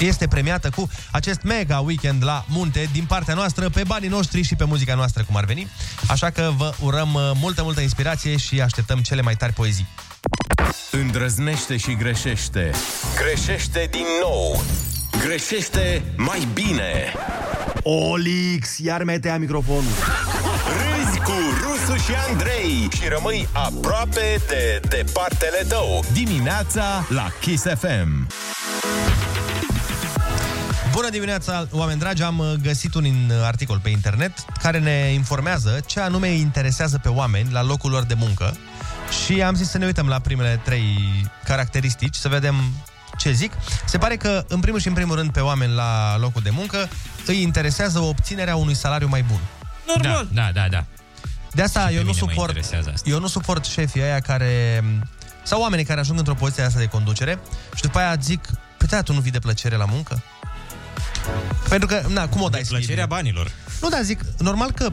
[0.00, 4.54] este premiată cu acest mega weekend la munte din partea noastră, pe banii noștri și
[4.54, 5.70] pe muzica noastră, cum ar veni.
[6.08, 9.86] Așa că vă urăm uh, multă, multă inspirație și așteptăm cele mai tari poezii.
[10.90, 12.70] Îndrăznește și greșește.
[13.16, 14.62] Greșește din nou.
[15.20, 17.12] Greșește mai bine.
[17.82, 19.92] Olix, iar metea microfonul.
[20.76, 21.32] Râzi cu
[21.62, 26.04] Rusu și Andrei și rămâi aproape de departele tău.
[26.12, 28.26] Dimineața la Kiss FM.
[30.96, 32.22] Bună dimineața, oameni dragi!
[32.22, 34.32] Am uh, găsit un in- articol pe internet
[34.62, 38.56] care ne informează ce anume îi interesează pe oameni la locul lor de muncă
[39.24, 40.96] și am zis să ne uităm la primele trei
[41.44, 42.54] caracteristici, să vedem
[43.18, 43.52] ce zic.
[43.84, 46.88] Se pare că, în primul și în primul rând, pe oameni la locul de muncă
[47.26, 49.40] îi interesează obținerea unui salariu mai bun.
[49.86, 50.28] Normal.
[50.32, 50.84] Da, da, da.
[51.52, 53.10] De asta Și pe eu nu mine mă suport interesează asta.
[53.10, 54.84] eu nu suport șefii aia care
[55.42, 57.38] sau oamenii care ajung într-o poziție asta de conducere
[57.74, 60.22] și după aia zic, păi da, tu nu vii de plăcere la muncă?
[61.68, 63.50] Pentru că, na, cum o dai De plăcerea banilor.
[63.80, 64.92] Nu, da, zic, normal că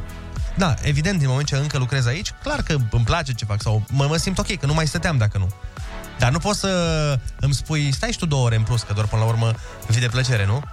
[0.56, 3.86] da, evident, din moment ce încă lucrez aici, clar că îmi place ce fac sau
[3.90, 5.50] mă, mă simt ok, că nu mai stăteam dacă nu.
[6.20, 6.70] Dar nu poți să
[7.40, 9.54] îmi spui, stai și tu două ore în plus, că doar până la urmă
[9.88, 10.64] vii de plăcere, nu?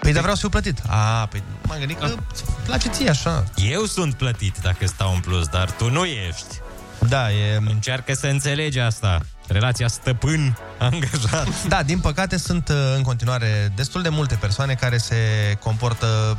[0.00, 0.82] Păi, dar vreau să fiu plătit.
[0.86, 3.44] A, păi m-am gândit că îți place ție așa.
[3.56, 6.60] Eu sunt plătit dacă stau în plus, dar tu nu ești.
[7.08, 7.56] Da, e...
[7.56, 9.20] Încearcă să înțelegi asta.
[9.46, 11.66] Relația stăpân-angajat.
[11.68, 15.16] Da, din păcate sunt uh, în continuare destul de multe persoane care se
[15.60, 16.38] comportă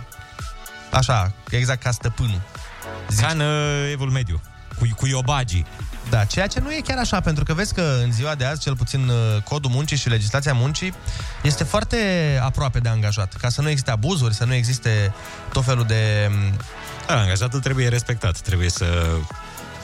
[0.92, 2.42] așa, exact ca stăpânul.
[3.22, 4.42] Ca în uh, evul mediu.
[4.80, 5.66] Cu, cu iobagii.
[6.10, 8.62] Da, ceea ce nu e chiar așa, pentru că vezi că în ziua de azi,
[8.62, 10.94] cel puțin uh, codul muncii și legislația muncii
[11.42, 11.98] este foarte
[12.44, 15.14] aproape de angajat, ca să nu existe abuzuri, să nu existe
[15.52, 16.32] tot felul de...
[17.08, 19.08] Da, angajatul trebuie respectat, trebuie să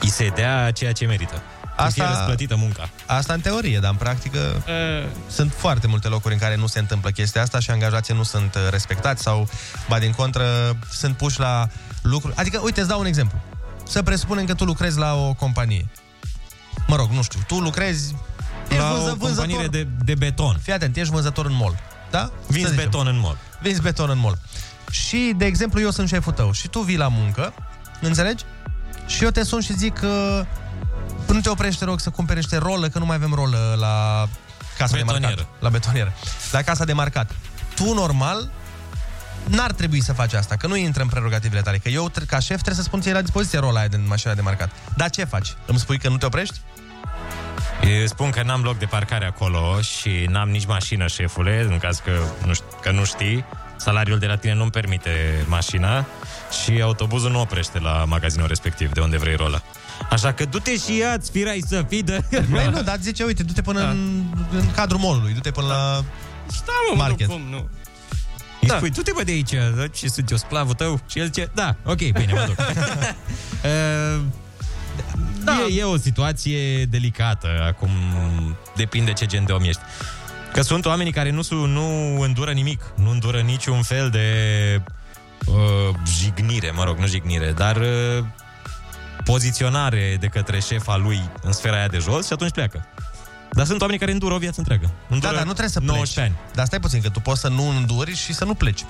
[0.00, 1.42] îi se dea ceea ce merită.
[1.76, 1.90] Asta...
[1.90, 2.90] Fie Asta- răsplătită munca.
[3.06, 4.62] Asta în teorie, dar în practică
[5.28, 8.54] sunt foarte multe locuri în care nu se întâmplă chestia asta și angajații nu sunt
[8.54, 9.48] uh, respectați sau,
[9.88, 11.68] ba din contră, sunt puși la
[12.02, 12.36] lucruri.
[12.36, 13.38] Adică, uite, îți dau un exemplu.
[13.88, 15.88] Să presupunem că tu lucrezi la o companie.
[16.86, 18.14] Mă rog, nu știu, tu lucrezi...
[18.78, 20.58] La o companie de, de beton.
[20.62, 21.78] Fii atent, ești vânzător în mall.
[22.10, 22.30] Da?
[22.46, 22.84] Vinzi Să zicem.
[22.84, 23.36] beton în mall.
[23.60, 24.38] Vinzi beton în mall.
[24.90, 27.54] Și, de exemplu, eu sunt șeful tău și tu vii la muncă,
[28.00, 28.44] înțelegi?
[29.06, 30.44] Și eu te sun și zic că
[31.26, 34.26] nu te oprești, te rog, să cumperi niște rolă, că nu mai avem rolă la
[34.78, 35.34] casa de Betonieră.
[35.36, 35.46] marcat.
[35.62, 36.12] La betonieră.
[36.50, 37.30] La casa de marcat.
[37.74, 38.50] Tu, normal,
[39.44, 41.78] n-ar trebui să faci asta, că nu intră în prerogativele tale.
[41.78, 44.34] Că eu, tre- ca șef, trebuie să spun ție la dispoziție rola aia din mașina
[44.34, 44.70] de marcat.
[44.96, 45.54] Dar ce faci?
[45.66, 46.60] Îmi spui că nu te oprești?
[48.00, 51.98] Eu spun că n-am loc de parcare acolo și n-am nici mașină, șefule, în caz
[52.04, 52.10] că
[52.46, 53.44] nu, ș- că nu știi.
[53.76, 56.06] Salariul de la tine nu-mi permite mașina
[56.62, 59.62] și autobuzul nu oprește la magazinul respectiv, de unde vrei rola.
[60.10, 62.24] Așa că du-te și ia-ți firai să fii de...
[62.50, 63.88] Băi, nu, dar zice, uite, du-te până da.
[63.88, 64.22] în,
[64.52, 66.04] în cadrul mall-ului, du-te până la
[66.64, 67.26] Da, mă, market.
[67.28, 67.68] nu, cum, nu.
[68.60, 71.00] Îi spui, du-te bă de aici, da, ce sunt eu, sclavul tău?
[71.10, 72.58] Și el zice, da, ok, bine, mă duc.
[72.58, 74.22] Uh,
[75.44, 75.52] da.
[75.70, 77.90] e, e o situație delicată, acum
[78.76, 79.80] depinde ce gen de om ești.
[80.52, 84.26] Că sunt oamenii care nu, su- nu îndură nimic, nu îndură niciun fel de
[85.46, 88.24] uh, jignire, mă rog, nu jignire, dar uh,
[89.24, 92.86] poziționare de către șefa lui în sfera aia de jos și atunci pleacă.
[93.54, 94.84] Dar sunt oameni care îndură o viață întreagă.
[94.86, 96.28] Da, Îndură dar nu trebuie să 19 pleci.
[96.28, 96.54] ani.
[96.54, 98.84] Dar stai puțin, că tu poți să nu înduri și să nu pleci.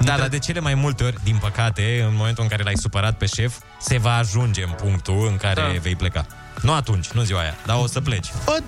[0.00, 3.16] Da, dar de cele mai multe ori, din păcate, în momentul în care l-ai supărat
[3.16, 5.78] pe șef, se va ajunge în punctul în care da.
[5.80, 6.26] vei pleca.
[6.62, 8.28] Nu atunci, nu ziua aia, dar o să pleci.
[8.44, 8.58] Bă,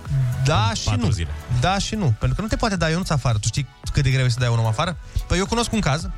[0.45, 1.11] da În și patru nu.
[1.13, 1.31] zile.
[1.61, 2.15] Da și nu.
[2.19, 3.39] Pentru că nu te poate da Ionuț afară.
[3.39, 4.97] Tu știi cât de greu e să dai un om afară?
[5.27, 6.09] Păi eu cunosc un caz.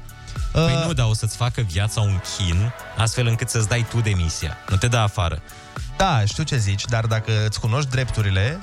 [0.53, 4.01] Păi Uh, nu, dar o să-ți facă viața un chin, astfel încât să-ți dai tu
[4.01, 4.57] demisia.
[4.69, 5.43] Nu te dă afară.
[5.97, 8.61] Da, știu ce zici, dar dacă îți cunoști drepturile,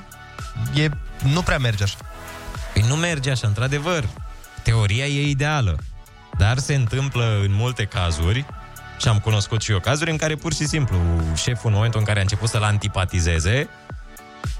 [0.74, 0.88] e,
[1.24, 1.96] nu prea merge așa.
[2.72, 4.08] Păi nu merge așa, într-adevăr.
[4.62, 5.78] Teoria e ideală.
[6.38, 8.46] Dar se întâmplă în multe cazuri,
[9.00, 10.96] și am cunoscut și eu cazuri în care pur și simplu
[11.34, 13.68] șeful în momentul în care a început să-l antipatizeze,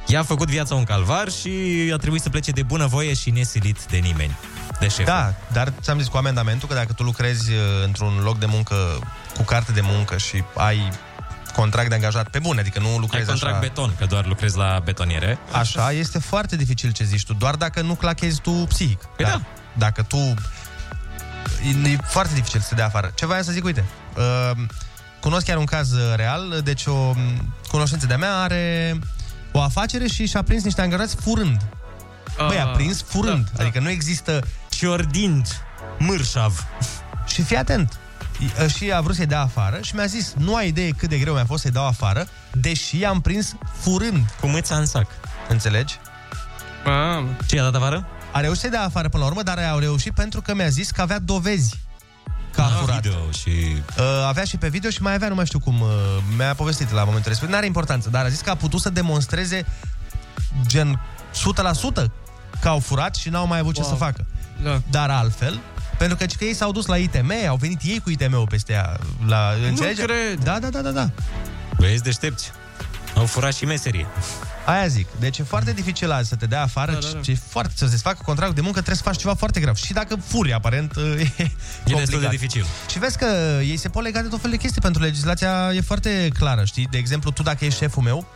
[0.06, 1.50] i-a făcut viața un calvar și
[1.92, 4.36] a trebuit să plece de bunăvoie și nesilit de nimeni.
[4.80, 5.06] De șef.
[5.06, 8.74] Da, dar ți-am zis cu amendamentul că dacă tu lucrezi uh, într-un loc de muncă
[9.36, 10.90] cu carte de muncă și ai
[11.54, 13.66] contract de angajat pe bune, adică nu Ai lucrezi contract așa...
[13.66, 15.38] beton, că doar lucrezi la betoniere.
[15.52, 19.02] Așa, este foarte dificil ce zici tu, doar dacă nu clachezi tu psihic.
[19.02, 19.42] Păi Dar da.
[19.72, 20.16] Dacă tu...
[21.84, 23.12] E, e foarte dificil să te dea afară.
[23.14, 23.84] Ce voiam să zic, uite,
[24.16, 24.50] uh,
[25.20, 28.98] cunosc chiar un caz uh, real, deci o um, cunoștință de-a mea are
[29.52, 31.60] o afacere și și-a prins niște angajați furând.
[32.46, 33.48] Băi, a Ah, prins furând.
[33.54, 34.40] da, Adică nu există...
[34.78, 35.46] Ciordind,
[35.98, 36.66] mârșav.
[37.32, 37.98] Și fii atent.
[38.38, 41.18] I- Și a vrut să-i dea afară și mi-a zis, nu ai idee cât de
[41.18, 44.34] greu mi-a fost să-i dau afară, deși am prins furând.
[44.40, 45.06] Cu mâța în sac.
[45.48, 45.96] Înțelegi?
[46.84, 47.28] Mamă.
[47.46, 48.06] Ce, a dat afară?
[48.32, 50.90] A reușit să-i dea afară până la urmă, dar au reușit pentru că mi-a zis
[50.90, 51.78] că avea dovezi
[52.52, 53.02] că a Ah, furat.
[53.02, 53.82] video și...
[53.98, 55.88] Uh, avea și pe video și mai avea, nu mai știu cum, uh,
[56.36, 57.54] mi-a povestit la momentul respectiv.
[57.54, 59.66] N-are importanță, dar a zis că a putut să demonstreze
[60.66, 61.00] gen
[61.32, 62.10] 100%
[62.60, 63.90] că au furat și n-au mai avut ce Wow.
[63.90, 64.26] să facă.
[64.62, 64.80] Da.
[64.90, 65.60] Dar altfel,
[65.98, 68.96] pentru că, că ei s-au dus la ITM, au venit ei cu ITM-ul peste ea.
[69.26, 70.00] La, înțelegi?
[70.00, 70.42] cred.
[70.42, 71.10] Da, da, da, da, da.
[71.78, 72.52] Băieți deștepți.
[73.16, 74.06] Au furat și meserie.
[74.66, 75.06] Aia zic.
[75.18, 77.20] Deci e foarte dificil azi să te dea afară, da, da, da.
[77.20, 79.74] Ce e foarte, să se facă contract de muncă, trebuie să faci ceva foarte grav.
[79.76, 81.42] Și dacă furi, aparent, e,
[81.86, 82.66] E destul de dificil.
[82.90, 83.26] Și vezi că
[83.62, 86.88] ei se pot lega de tot felul de chestii, pentru legislația e foarte clară, știi?
[86.90, 88.26] De exemplu, tu dacă ești șeful meu,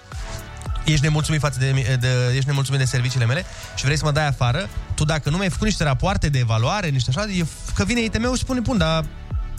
[0.84, 4.10] ești nemulțumit față de, mi- de, ești nemulțumit de serviciile mele și vrei să mă
[4.12, 7.84] dai afară, tu dacă nu mi-ai făcut niște rapoarte de evaluare, niște așa, e, că
[7.84, 9.04] vine ITM-ul și spune, bun, dar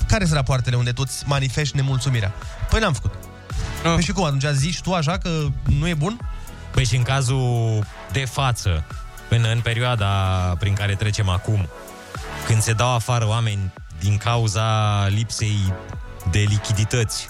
[0.07, 2.31] care sunt rapoartele unde tu îți manifesti nemulțumirea?
[2.69, 3.13] Păi n-am făcut.
[3.83, 3.93] Ah.
[3.93, 5.29] Păi și cum, atunci zici tu așa că
[5.79, 6.19] nu e bun?
[6.71, 8.83] Păi și în cazul de față,
[9.29, 10.07] în, în perioada
[10.59, 11.69] prin care trecem acum,
[12.45, 15.73] când se dau afară oameni din cauza lipsei
[16.31, 17.27] de lichidități,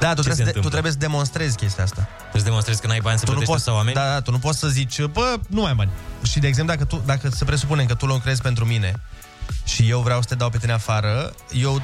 [0.00, 0.70] Da, tu Ce trebuie, se să, de- tu întâmplă?
[0.70, 2.08] trebuie să demonstrezi chestia asta.
[2.32, 3.96] Trebuie să demonstrezi că n-ai bani să tu nu plătești poți, să oameni?
[3.96, 5.90] da, da, tu nu poți să zici, bă, nu mai am bani.
[6.22, 9.00] Și, de exemplu, dacă, tu, dacă să presupunem că tu lucrezi pentru mine
[9.64, 11.80] și eu vreau să te dau pe tine afară, eu, uh,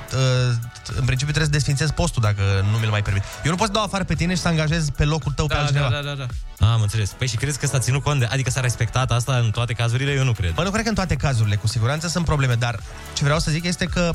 [0.86, 3.22] în principiu, trebuie să desfințez postul dacă nu mi-l mai permit.
[3.44, 5.54] Eu nu pot să dau afară pe tine și să angajez pe locul tău pe
[5.54, 5.88] Da, altcineva.
[5.88, 6.26] da, da, da,
[6.58, 6.72] da.
[6.72, 7.10] Am înțeles.
[7.10, 8.28] Păi și crezi că s-a ținut cont de...
[8.30, 10.12] Adică s-a respectat asta în toate cazurile?
[10.12, 10.52] Eu nu cred.
[10.54, 12.80] Bă, nu cred că în toate cazurile, cu siguranță sunt probleme, dar
[13.12, 14.12] ce vreau să zic este că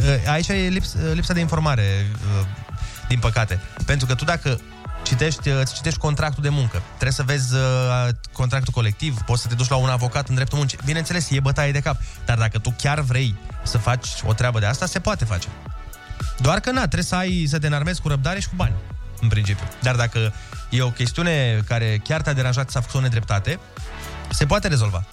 [0.00, 2.06] uh, aici e lips, uh, lipsa de informare,
[2.40, 2.46] uh,
[3.08, 3.60] din păcate.
[3.86, 4.60] Pentru că tu dacă
[5.02, 9.48] citești, uh, îți citești contractul de muncă, trebuie să vezi uh, contractul colectiv, poți să
[9.48, 10.78] te duci la un avocat în dreptul muncii.
[10.84, 14.66] Bineînțeles, e bătaie de cap, dar dacă tu chiar vrei să faci o treabă de
[14.66, 15.48] asta, se poate face.
[16.38, 18.74] Doar că na, trebuie să ai să te înarmezi cu răbdare și cu bani,
[19.20, 19.64] în principiu.
[19.82, 20.32] Dar dacă
[20.70, 23.58] e o chestiune care chiar te-a deranjat să a făcut o nedreptate,
[24.30, 25.04] se poate rezolva.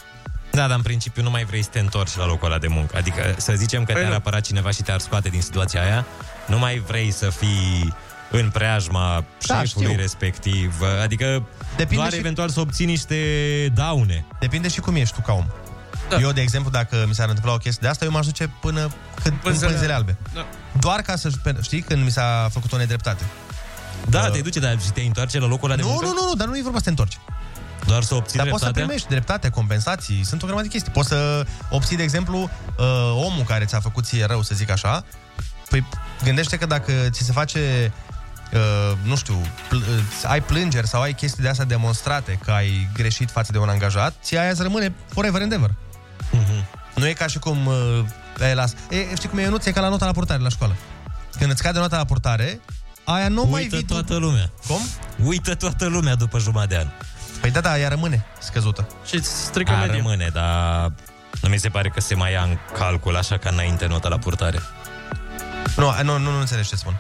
[0.51, 2.97] Da, dar în principiu nu mai vrei să te întorci la locul ăla de muncă.
[2.97, 4.17] Adică să zicem că Păi te-ar nu.
[4.17, 6.05] apăra cineva și te-ar scoate din situația aia,
[6.45, 7.93] nu mai vrei să fii
[8.31, 9.99] în preajma Da, șefului știu.
[10.01, 10.73] respectiv.
[11.03, 11.43] Adică
[11.75, 13.15] Depinde doar și- eventual să obții niște
[13.73, 14.25] daune.
[14.39, 15.45] Depinde și cum ești tu ca om.
[16.09, 16.17] Da.
[16.19, 18.79] Eu, de exemplu, dacă mi s-ar întâmpla o chestie de asta, eu m-aș duce până
[18.79, 18.91] când
[19.35, 20.17] pânzele, Pânzele- pânzele albe.
[20.33, 20.45] Da.
[20.79, 21.29] Doar ca să
[21.61, 23.23] știi când mi s-a făcut o nedreptate.
[24.09, 26.05] Da, te duce, dar și te întoarce la locul ăla de Nu, muncă?
[26.05, 27.17] nu, nu, nu, dar nu e vorba să te întorci.
[27.85, 28.83] Doar să obții Dar poți să dreptatea?
[28.85, 30.91] primești dreptate, compensații, sunt o grămadă de chestii.
[30.91, 35.03] Poți să obții, de exemplu, uh, omul care ți-a făcut ție rău, să zic așa,
[35.69, 35.85] păi
[36.23, 37.91] gândește că dacă ți se face
[38.53, 38.59] Uh,
[39.03, 39.83] nu știu, pl- uh,
[40.23, 44.13] ai plângeri sau ai chestii de astea demonstrate că ai greșit față de un angajat,
[44.23, 45.73] ți aia îți rămâne forever and ever.
[46.31, 46.65] Mhm.
[46.95, 47.99] Nu e ca și cum uh,
[48.41, 48.73] ai las.
[48.89, 50.75] E, știi cum e, Ionuț, e ca la nota la purtare la școală.
[51.37, 52.61] Când îți cade nota la purtare,
[53.03, 54.49] aia nu mai Uită vii tu- toată lumea.
[54.67, 54.81] Cum?
[55.23, 56.87] Uită toată lumea după jumătate de an.
[57.41, 58.87] Păi da, da, ea rămâne scăzută.
[59.05, 59.95] Și îți strică A, media.
[59.95, 60.91] rămâne, dar
[61.41, 64.17] nu mi se pare că se mai ia în calcul așa ca înainte nota la
[64.17, 64.59] purtare.
[65.75, 66.99] Nu, nu, nu, nu înțelegi ce spun.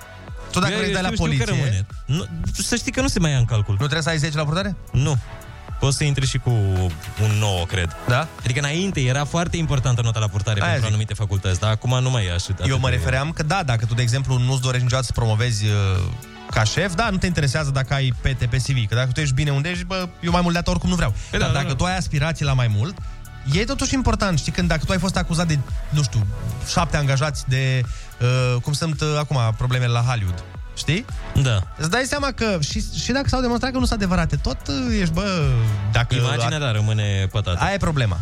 [0.51, 1.71] Tu dacă Eu- vrei eu dai la știu- știu că poliție...
[1.71, 1.85] rămâne.
[2.05, 2.25] Nu,
[2.63, 3.71] să știi că nu se mai ia în calcul.
[3.73, 4.75] Nu trebuie să ai 10 la purtare?
[4.91, 5.17] Nu.
[5.79, 6.49] Poți să intri și cu
[7.23, 7.95] un 9, cred.
[8.07, 8.27] Da?
[8.43, 10.89] Adică înainte era foarte importantă nota la purtare Aia pentru zic.
[10.93, 12.55] anumite facultăți, dar acum nu mai e așa.
[12.67, 15.71] Eu mă refeream că da, dacă tu, de exemplu, nu-ți dorești niciodată să promovezi uh,
[16.51, 19.33] ca șef, da, nu te interesează dacă ai PT pe CV, că dacă tu ești
[19.33, 21.13] bine unde ești, bă, eu mai mult de atât oricum nu vreau.
[21.29, 21.75] Păi Dar da, da, dacă da.
[21.75, 22.97] tu ai aspirații la mai mult,
[23.51, 25.59] e totuși important, știi, când dacă tu ai fost acuzat de,
[25.89, 26.25] nu știu,
[26.67, 27.81] șapte angajați de,
[28.21, 30.43] uh, cum sunt uh, acum problemele la Hollywood,
[30.75, 31.05] știi?
[31.43, 31.63] Da.
[31.77, 34.99] Îți dai seama că și, și dacă s-au demonstrat că nu sunt adevărate, tot uh,
[34.99, 35.49] ești, bă,
[35.91, 36.15] dacă...
[36.15, 37.59] Imaginea, da, rămâne pătată.
[37.61, 38.17] Aia e problema.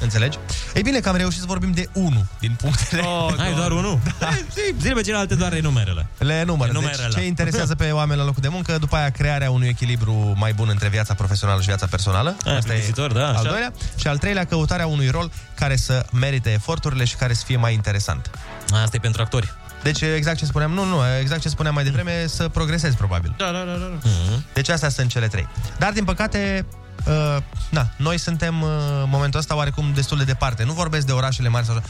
[0.00, 0.38] Înțelegi?
[0.74, 3.02] Ei bine că am reușit să vorbim de 1 din punctele.
[3.02, 3.98] Oh, Ai doar unul?
[4.20, 6.06] Hai, zi- Zile pe celelalte doar enumerele.
[6.18, 6.68] Le număr.
[6.68, 7.02] Enumeră-le.
[7.08, 10.52] Deci, ce interesează pe oameni la locul de muncă, după aia crearea unui echilibru mai
[10.52, 12.36] bun între viața profesională și viața personală.
[12.44, 13.42] Aia, plictisitor, da, al așa.
[13.48, 13.72] doilea.
[13.96, 17.74] Și al treilea, căutarea unui rol care să merite eforturile și care să fie mai
[17.74, 18.30] interesant.
[18.72, 19.52] Asta e pentru actori.
[19.82, 23.34] Deci, exact ce spuneam, nu, nu, exact ce spuneam mai devreme, să progresezi, probabil.
[23.36, 23.90] Da, da, da, da.
[24.02, 24.44] Mhm.
[24.52, 25.48] Deci astea sunt cele trei.
[25.78, 26.66] Dar, din păcate,
[27.06, 27.36] uh,
[27.70, 28.68] na, noi suntem uh,
[29.02, 30.64] în momentul ăsta oarecum destul de departe.
[30.64, 31.84] Nu vorbesc de orașele mari sau așa.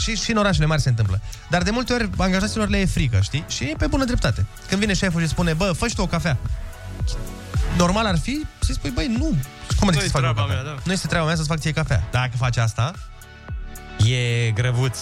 [0.00, 1.20] Și, și în orașele mari se întâmplă.
[1.50, 3.44] Dar de multe ori angajaților le e frică, știi?
[3.48, 4.46] Și e pe bună dreptate.
[4.68, 6.36] Când vine șeful și spune, bă, fă și tu o cafea.
[7.76, 9.36] Normal ar fi să-i spui, băi, nu.
[9.78, 10.54] Cum adică Nu-i să fac eu treaba cafea?
[10.62, 10.80] mea, da.
[10.84, 12.08] Nu este treaba mea să-ți fac ție cafea.
[12.10, 12.92] Dacă faci asta,
[14.04, 14.98] E grăvuț.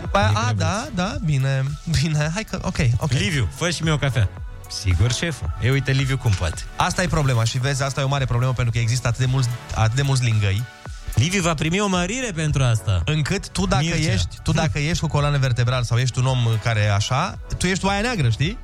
[0.00, 1.64] după aia, a, da, da, bine,
[2.02, 3.10] bine, hai că, ok, ok.
[3.12, 4.28] Liviu, fă și mie o cafea.
[4.70, 5.50] Sigur, șeful.
[5.60, 6.62] E uite, Liviu cum poate.
[6.76, 9.26] Asta e problema și vezi, asta e o mare problemă pentru că există atât de
[9.26, 10.62] mulți, atât de mulți lingăi.
[11.14, 13.02] Liviu va primi o mărire pentru asta.
[13.04, 14.12] Încât tu dacă, Mircea.
[14.12, 17.66] ești, tu dacă ești cu coloană vertebrală sau ești un om care e așa, tu
[17.66, 18.58] ești oaia neagră, știi?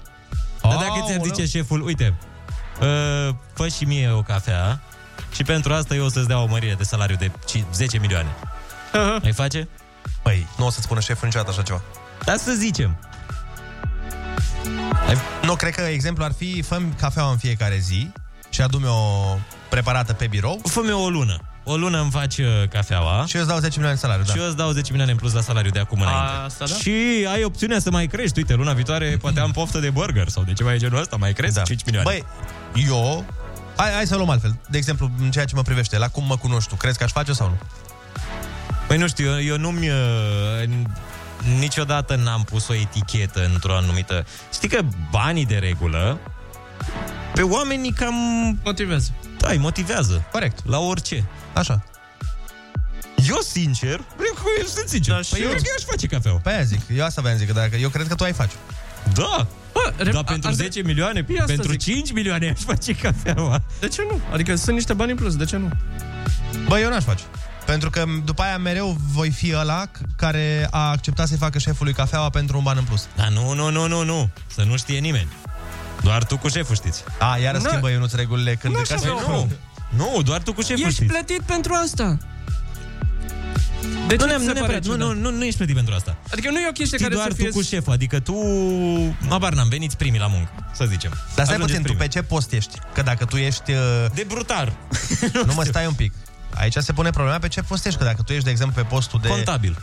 [0.62, 2.14] Dar dacă ți-ar zice șeful, uite,
[2.80, 4.80] uh, fă și mie o cafea
[5.34, 8.28] și pentru asta eu o să-ți dea o mărire de salariu de ci- 10 milioane.
[9.24, 9.68] Ai face?
[10.22, 11.82] Păi, nu o să-ți spună șeful niciodată așa ceva.
[12.24, 12.96] Dar să zicem.
[15.42, 18.10] Nu, cred că exemplu ar fi fă cafeaua în fiecare zi
[18.50, 19.38] și adu-mi o
[19.68, 20.60] preparată pe birou.
[20.64, 21.36] Fă-mi o lună.
[21.64, 23.24] O lună îmi faci uh, cafeaua.
[23.26, 24.32] Și eu îți dau 10 milioane de salariu, da.
[24.32, 26.44] Și eu îți dau 10 milioane în plus la salariu de acum înainte.
[26.44, 26.74] Asta da?
[26.74, 26.90] Și
[27.32, 28.38] ai opțiunea să mai crești.
[28.38, 31.16] Uite, luna viitoare poate am poftă de burger sau de ceva de genul ăsta.
[31.16, 31.54] Mai crezi?
[31.54, 31.62] Da.
[31.62, 32.10] 5 milioane.
[32.10, 32.24] Băi,
[32.88, 33.24] eu...
[33.76, 34.56] Hai, hai să o luăm altfel.
[34.68, 37.10] De exemplu, în ceea ce mă privește, la cum mă cunoști tu, crezi că aș
[37.10, 37.58] face sau nu?
[38.86, 39.88] Păi nu știu, eu, eu nu-mi...
[39.88, 40.68] uh,
[41.58, 44.26] Niciodată n-am pus o etichetă într-o anumită...
[44.52, 44.80] Știi că
[45.10, 46.18] banii de regulă
[47.34, 48.14] pe oamenii cam...
[48.64, 49.10] Motivează.
[49.38, 50.24] Da, îi motivează.
[50.32, 50.58] Corect.
[50.66, 51.24] La orice.
[51.52, 51.84] Așa.
[53.28, 54.00] Eu, sincer,
[54.60, 55.14] eu sunt sincer.
[55.14, 56.38] Da, păi eu, cred că eu aș face cafeaua.
[56.38, 58.52] Pe aia zic, eu asta vreau zic, că dacă, eu cred că tu ai face.
[59.14, 59.46] Da.
[59.72, 61.80] Bă, Dar pentru 10 milioane, Păi asta pentru zic.
[61.80, 63.62] 5 milioane aș face cafeaua.
[63.80, 64.20] De ce nu?
[64.32, 65.68] Adică sunt niște bani în plus, de ce nu?
[66.66, 67.22] Bă, eu n-aș face.
[67.66, 71.92] Pentru că după aia mereu voi fi ăla c- care a acceptat să-i facă șefului
[71.92, 73.06] cafeaua pentru un ban în plus.
[73.16, 74.30] Dar nu, nu, nu, nu, nu.
[74.54, 75.28] Să nu știe nimeni.
[76.02, 77.02] Doar tu cu șeful știți.
[77.18, 77.68] A, iară Nu.
[77.68, 79.06] schimbă Ionuț regulile când Nu e așa ca să...
[79.24, 79.48] vreau.
[79.96, 81.12] Nu, nu, doar tu cu șeful Ești știți.
[81.12, 82.18] plătit pentru asta.
[84.06, 85.06] De nu, ce ne-am, ți nu, se pare neapărat, nu, ciudat?
[85.16, 86.16] nu, nu, nu ești plătit pentru asta.
[86.32, 87.50] Adică nu e o chestie Știi care doar să tu fie...
[87.50, 88.34] cu șeful, adică tu,
[89.28, 91.10] habar n-am, veniți primii la muncă, să zicem.
[91.10, 92.02] Dar stai Ajungeți puțin, tu primii.
[92.02, 92.78] pe ce post ești?
[92.94, 93.70] Că dacă tu ești...
[93.72, 93.78] uh,
[94.14, 94.72] De brutar.
[95.46, 96.12] nu mă stai un pic.
[96.54, 97.98] Aici se pune problema pe ce post ești.
[97.98, 99.28] Că dacă tu ești, de exemplu, pe postul de...
[99.28, 99.78] Contabil.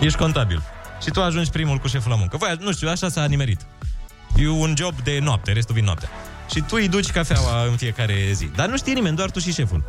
[0.00, 0.62] Ești contabil.
[1.02, 2.36] Și tu ajungi primul cu șeful la muncă.
[2.36, 3.60] Voi, nu știu, așa s-a nimerit.
[4.36, 6.08] E un job de noapte, restul vin noaptea.
[6.52, 8.50] Și tu îi duci cafeaua în fiecare zi.
[8.54, 9.84] Dar nu știe nimeni, doar tu și șeful.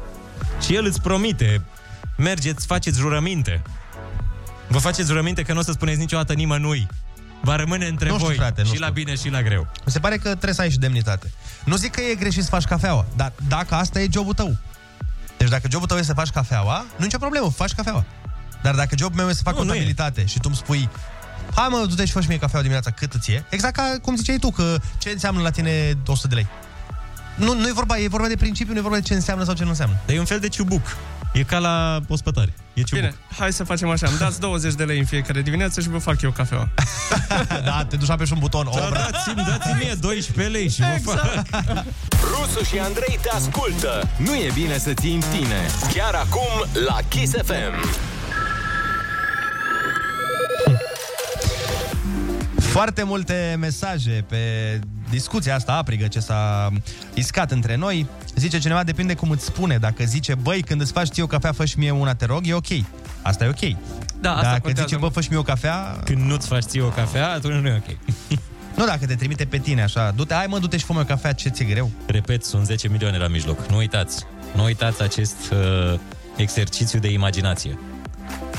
[0.62, 1.62] Și el îți promite,
[2.18, 3.62] mergeți, faceți jurăminte.
[4.68, 6.88] Vă faceți jurăminte că nu o să spuneți niciodată nimănui.
[7.42, 8.36] Va rămâne între Nu știu, voi.
[8.36, 8.86] frate, nu și știu.
[8.86, 9.68] la bine și la greu.
[9.86, 11.32] Mi se pare că trebuie să ai și demnitate.
[11.64, 14.56] Nu zic că e greșit să faci cafeaua, dar dacă asta e jobul tău.
[15.40, 18.06] Deci dacă jobul tău e să faci cafeaua, nu e nicio problemă, faci cafeaua.
[18.62, 19.68] Dar dacă jobul meu e să fac Nu, nu e.
[19.68, 20.90] contabilitate și tu îmi spui
[21.56, 23.44] Hai mă, du-te și fă și mie cafeaua dimineața, cât îți e?
[23.50, 26.48] Exact ca cum ziceai tu, că ce înseamnă la tine 100 de lei.
[27.36, 29.54] Nu, nu e vorba, e vorba de principiu, nu e vorba de ce înseamnă sau
[29.54, 29.96] ce nu înseamnă.
[30.06, 30.98] Dar e un fel de ciubuc.
[31.34, 32.54] E ca la ospătare.
[32.74, 33.04] E ciubuc.
[33.04, 34.08] Bine, hai să facem așa.
[34.08, 36.70] Îmi dați 20 de lei în fiecare dimineață și vă fac eu cafeaua.
[37.66, 38.70] da, te duci pe un buton.
[38.76, 41.46] Da, dați-mi, dați-mi mie 12 lei și vă fac.
[42.12, 44.10] Rusu și Andrei te ascultă.
[44.18, 45.66] Nu e bine să ții în tine.
[45.94, 48.08] Chiar acum la Kiss FM.
[52.60, 56.72] Foarte multe mesaje pe discuția asta aprigă ce s-a
[57.14, 58.08] iscat între noi.
[58.36, 59.78] Zice cineva, depinde cum îți spune.
[59.78, 62.48] Dacă zice, băi, când îți faci ție o cafea, fă și mie una, te rog,
[62.48, 62.68] e ok.
[63.22, 63.78] Asta e ok.
[64.22, 64.88] Da, asta Dacă contează.
[64.88, 66.00] zice, bă, fă și mie o cafea...
[66.06, 67.98] Când nu-ți faci ție o cafea, atunci nu e ok.
[68.76, 71.32] Nu, dacă te trimite pe tine așa, du-te, hai mă, du-te și fă o cafea,
[71.34, 71.92] ce ți-e greu?
[72.06, 73.70] Repet, sunt 10 milioane la mijloc.
[73.70, 74.26] Nu uitați.
[74.56, 76.00] Nu uitați acest uh,
[76.36, 77.78] exercițiu de imaginație.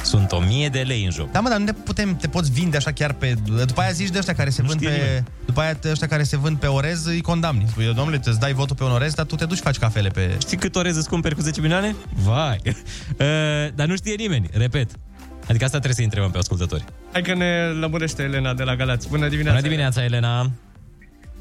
[0.03, 1.31] Sunt 1000 de lei în joc.
[1.31, 3.35] Da, mă, dar nu te, putem, te poți vinde așa chiar pe...
[3.67, 5.03] După aia zici de ăștia care se Nu vând știe pe...
[5.03, 5.25] nimeni.
[5.45, 7.65] După aia ăștia care se vând pe orez îi condamni.
[7.69, 9.79] Spui, eu, domnule, îți dai votul pe un orez, dar tu te duci și faci
[9.79, 10.37] cafele pe...
[10.41, 11.95] Știi cât orez îți cumperi cu 10 milioane?
[12.25, 12.61] Vai!
[13.21, 13.27] Uh,
[13.75, 14.91] dar nu știe nimeni, repet.
[15.49, 16.85] Adică asta trebuie să întrebăm pe ascultători.
[17.13, 19.09] Hai că ne lămurește Elena de la Galați.
[19.09, 19.57] Bună dimineața!
[19.59, 20.51] Bună dimineața, Elena!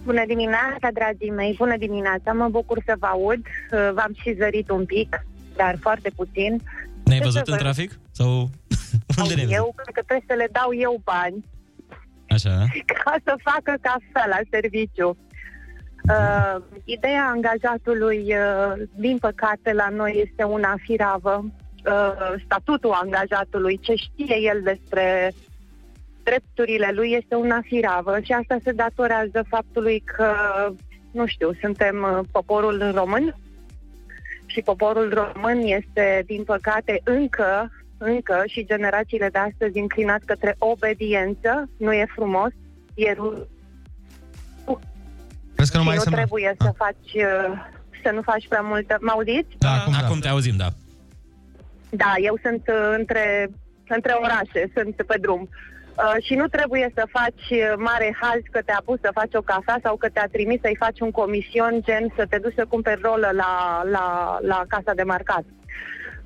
[0.03, 1.55] Bună dimineața, dragii mei!
[1.57, 2.31] Bună dimineața!
[2.31, 3.41] Mă bucur să vă aud.
[3.45, 5.25] Uh, V-am și zărit un pic,
[5.55, 6.61] dar foarte puțin.
[7.09, 7.99] Ne-ai Ce văzut să în vă- trafic?
[8.11, 8.29] Sau
[9.21, 9.51] unde ne-ai văzut?
[9.51, 11.45] Eu cred că trebuie să le dau eu bani
[12.29, 12.65] Așa.
[13.03, 15.17] ca să facă cafea la serviciu.
[16.09, 21.45] Uh, ideea angajatului, uh, din păcate, la noi este una firavă.
[21.85, 25.33] Uh, statutul angajatului, ce știe el despre
[26.23, 30.33] drepturile lui, este una firavă și asta se datorează faptului că,
[31.11, 33.35] nu știu, suntem uh, poporul român
[34.59, 41.69] și poporul român este, din păcate, încă, încă și generațiile de astăzi înclinat către obediență.
[41.77, 42.51] Nu e frumos,
[42.93, 43.47] e ru-
[45.55, 46.17] Crezi că nu și mai nu semna?
[46.17, 47.51] trebuie să faci, uh,
[48.03, 48.97] să nu faci prea multă...
[49.01, 49.55] Mă auziți?
[49.57, 50.67] Da, acum, acum te auzim, da.
[51.89, 53.49] Da, eu sunt uh, între,
[53.87, 55.41] între orașe, sunt pe drum.
[55.41, 55.78] Uh,
[56.21, 59.79] și nu trebuie să faci uh, mare haz că te-a pus să faci o cafea
[59.83, 63.29] sau că te-a trimis să-i faci un comision, gen să te duci să cumperi rolă
[63.33, 65.43] la, la, la casa de marcat.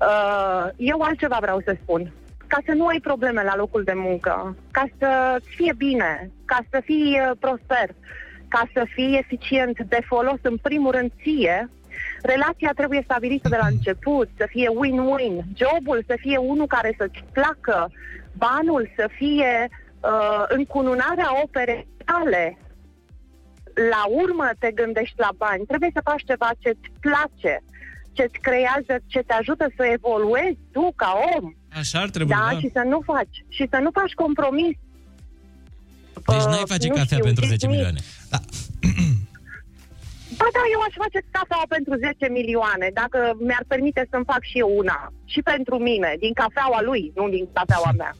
[0.00, 2.12] Uh, eu altceva vreau să spun.
[2.46, 6.80] Ca să nu ai probleme la locul de muncă, ca să fie bine, ca să
[6.84, 7.88] fii uh, prosper,
[8.48, 11.70] ca să fii eficient de folos în primul rând ție,
[12.22, 17.24] relația trebuie stabilită de la început, să fie win-win, jobul să fie unul care să-ți
[17.32, 17.90] placă,
[18.36, 22.58] banul să fie uh, încununarea operei tale.
[23.90, 27.62] La urmă te gândești la bani, trebuie să faci ceva ce-ți place,
[28.12, 31.52] ce-ți creează, ce te ajută să evoluezi tu ca om.
[31.72, 32.58] Așa ar trebui, da, da.
[32.58, 34.76] și să nu faci, și să nu faci compromis.
[36.26, 37.72] Deci n-ai Uh, face nu cafea știu, pentru 10 dismiss.
[37.74, 38.00] milioane.
[40.38, 44.58] Ba da, eu aș face cafeaua pentru 10 milioane, dacă mi-ar permite să-mi fac și
[44.58, 45.12] eu una.
[45.24, 48.12] Și pentru mine, din cafeaua lui, nu din cafeaua mea.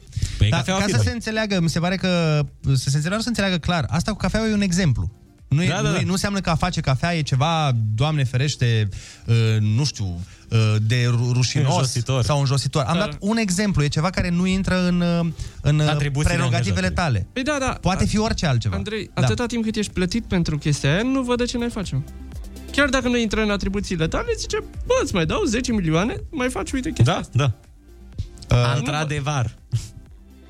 [0.49, 2.41] Păi Dar ca să se înțeleagă, mi se pare că
[2.75, 5.11] să se înțeleagă, să înțeleagă clar, asta cu cafeaua e un exemplu.
[5.47, 6.05] Nu, e, Da, da, nu, e, da.
[6.05, 8.89] nu înseamnă că a face cafea e ceva, Doamne ferește,
[9.25, 10.19] uh, nu știu,
[10.49, 12.23] uh, de ru- rușinos Înjositor.
[12.23, 12.83] sau înjositor.
[12.87, 12.99] Am Da.
[12.99, 15.19] dat un exemplu, e ceva care nu intră în, uh,
[15.61, 16.95] în uh, Atribuțiile prerogativele angajatului.
[16.95, 17.27] tale.
[17.33, 17.77] Păi da, da.
[17.81, 18.75] Poate fi orice altceva.
[18.75, 19.21] Andrei, Da.
[19.21, 22.03] atâta timp cât ești plătit pentru chestia aia, nu văd de ce n-ai face
[22.71, 26.49] Chiar dacă nu intră în atribuțiile tale, zice, bă, îți mai dau 10 milioane, mai
[26.49, 27.31] faci, uite, chestia Da, asta.
[27.37, 27.51] da.
[28.55, 29.55] Uh, Într-adevăr.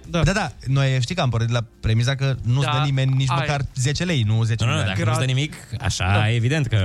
[0.10, 0.24] Da.
[0.24, 3.30] da, da, noi știi că am pornit la premiza că nu-ți Da, dă nimeni nici
[3.30, 3.40] aia.
[3.40, 4.98] măcar 10 lei, nu 10 Nu, nu, milioane.
[4.98, 6.30] dacă nu-ți dă nimic, așa Da.
[6.32, 6.78] e evident că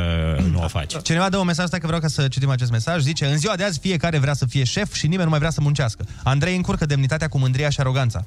[0.50, 0.94] nu o faci.
[1.02, 3.02] Cineva dă un mesaj, stai că vreau ca să citim acest mesaj.
[3.02, 5.50] Zice, în ziua de azi fiecare vrea să fie șef și nimeni nu mai vrea
[5.50, 6.04] să muncească.
[6.22, 8.24] Andrei încurcă demnitatea cu mândria și aroganța.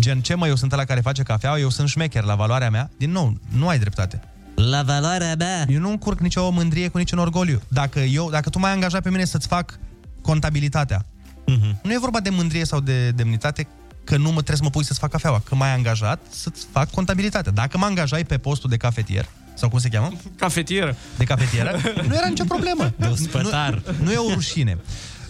[0.00, 2.90] Gen, ce mă, eu sunt la care face cafea, eu sunt șmecher la valoarea mea.
[2.98, 4.20] Din nou, nu ai dreptate.
[4.54, 5.64] La valoarea mea.
[5.68, 7.60] Eu nu încurc nicio mândrie cu niciun orgoliu.
[7.68, 9.78] Dacă, eu, dacă tu m-ai angajat pe mine să-ți fac
[10.22, 11.04] contabilitatea,
[11.46, 11.78] Mhm.
[11.82, 13.66] nu e vorba de mândrie sau de demnitate
[14.04, 16.90] că nu mă trebuie să mă pui să-ți fac cafeaua, că m-ai angajat să-ți fac
[16.90, 17.52] contabilitatea.
[17.52, 20.12] Dacă mă angajai pe postul de cafetier, sau cum se cheamă?
[20.36, 20.96] Cafetieră.
[21.18, 21.78] De cafetieră,
[22.08, 22.92] nu era nicio problemă.
[22.96, 23.82] De ospătar.
[23.98, 24.78] Nu, nu e o rușine.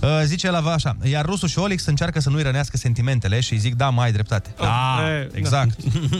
[0.00, 3.58] Uh, zice la așa, iar Rusu și Olix încearcă să nu-i rănească sentimentele și îi
[3.58, 4.54] zic, da, mai ai dreptate.
[4.58, 5.76] Da, e, exact.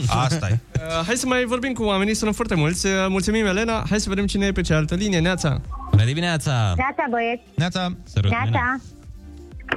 [0.07, 0.59] Asta e.
[0.75, 2.85] Uh, hai să mai vorbim cu oamenii, sunt foarte mulți.
[2.85, 3.85] Uh, mulțumim, Elena.
[3.89, 5.19] Hai să vedem cine e pe cealaltă linie.
[5.19, 5.61] Neața.
[5.91, 6.51] Bună dimineața!
[6.51, 7.43] Neața, băieți.
[7.55, 7.95] Neața.
[8.29, 8.79] Neața.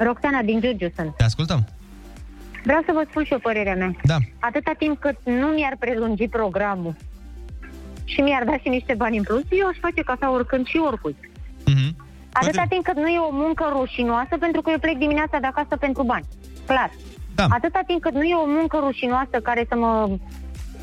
[0.05, 1.17] Roxana din Giurgiu sunt.
[1.17, 1.69] Te ascultăm.
[2.65, 3.93] Vreau să vă spun și o părerea mea.
[4.03, 4.17] Da.
[4.39, 6.95] Atâta timp cât nu mi-ar prelungi programul
[8.05, 11.17] și mi-ar da și niște bani în plus, eu aș face cafea oricând și oricui.
[11.67, 11.97] Mhm.
[12.33, 15.77] Atâta timp cât nu e o muncă rușinoasă, pentru că eu plec dimineața de acasă
[15.77, 16.25] pentru bani.
[16.67, 16.91] Clar.
[17.35, 17.47] Da.
[17.49, 20.09] Atâta timp cât nu e o muncă rușinoasă care să mă...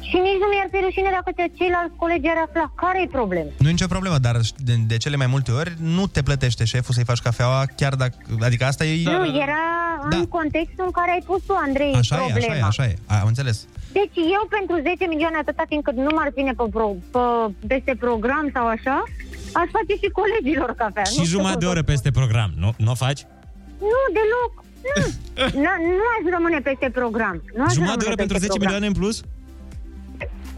[0.09, 2.65] Și nici nu mi-ar fi rușine dacă ce- ceilalți colegi ar afla.
[2.83, 3.49] Care e problema?
[3.63, 4.35] Nu e nicio problemă, dar
[4.67, 8.15] de, de cele mai multe ori nu te plătește șeful să-i faci cafeaua, chiar dacă...
[8.47, 9.03] Adică asta e...
[9.03, 9.63] Nu, era
[10.09, 12.53] în contextul în care ai pus tu, Andrei, Așa e, problema.
[12.53, 12.93] așa e, așa e.
[13.21, 13.57] Am înțeles.
[13.97, 17.23] Deci eu pentru 10 milioane atâta timp cât nu m-ar ține pe, pro, pe,
[17.71, 18.95] peste program sau așa,
[19.59, 21.03] aș face și colegilor cafea.
[21.09, 22.69] Și nu știu jumătate de cum oră să- peste program, nu?
[22.83, 23.21] Nu o faci?
[23.91, 24.51] Nu, deloc.
[24.87, 25.03] Nu.
[25.63, 27.35] nu, nu aș rămâne peste program.
[27.57, 28.69] Nu aș Jumătate de rămâne oră pentru peste 10 program.
[28.71, 29.15] milioane în plus?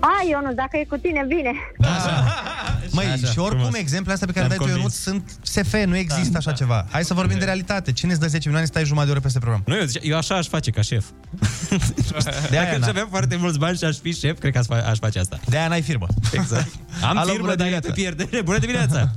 [0.10, 1.52] A, Ionuț, dacă e cu tine, bine.
[2.96, 3.80] Măi, Așa, și oricum frumos.
[3.80, 5.26] exemplele astea pe care Te-am le dai tu, Ionuț, convins.
[5.28, 6.86] sunt SF, nu există așa ceva.
[6.92, 7.92] Hai să vorbim de realitate.
[7.92, 9.64] Cine îți dă 10 milioane, stai jumătate de oră peste program.
[9.66, 11.06] Nu, eu, zice- eu așa aș face ca șef.
[12.50, 12.84] De aia, Dacă na.
[12.86, 15.20] aș avea foarte mulți bani și aș fi șef, cred că aș, fa- aș face
[15.20, 15.40] asta.
[15.46, 16.08] De aia n-ai firmă.
[16.34, 16.72] Exact.
[17.10, 17.88] Am Alo, firmă, bună dar e dimineața.
[17.88, 18.42] pe pierdere.
[18.42, 19.12] Bună dimineața!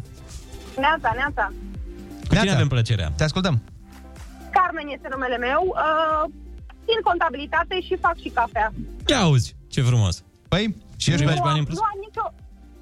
[0.79, 1.53] Neața, neața.
[2.29, 3.13] Cu cine avem plăcerea?
[3.17, 3.63] Te ascultăm.
[4.51, 5.63] Carmen este numele meu.
[5.67, 6.31] Uh,
[6.87, 8.73] țin contabilitate și fac și cafea.
[9.07, 10.25] Ia auzi, ce frumos.
[10.53, 10.65] Păi,
[11.03, 11.79] și ești nu, bani în am, plus?
[11.81, 12.27] nu am nicio...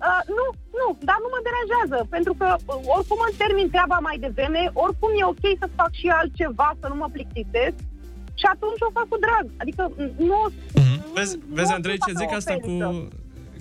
[0.08, 0.46] Uh, nu,
[0.80, 5.10] nu, dar nu mă deranjează, pentru că uh, oricum îmi termin treaba mai devreme, oricum
[5.20, 7.76] e ok să fac și altceva, să nu mă plictisesc
[8.40, 9.44] și atunci o fac cu drag.
[9.62, 10.38] Adică m, nu...
[11.16, 12.72] Vezi, vezi Andrei, ce zic asta cu...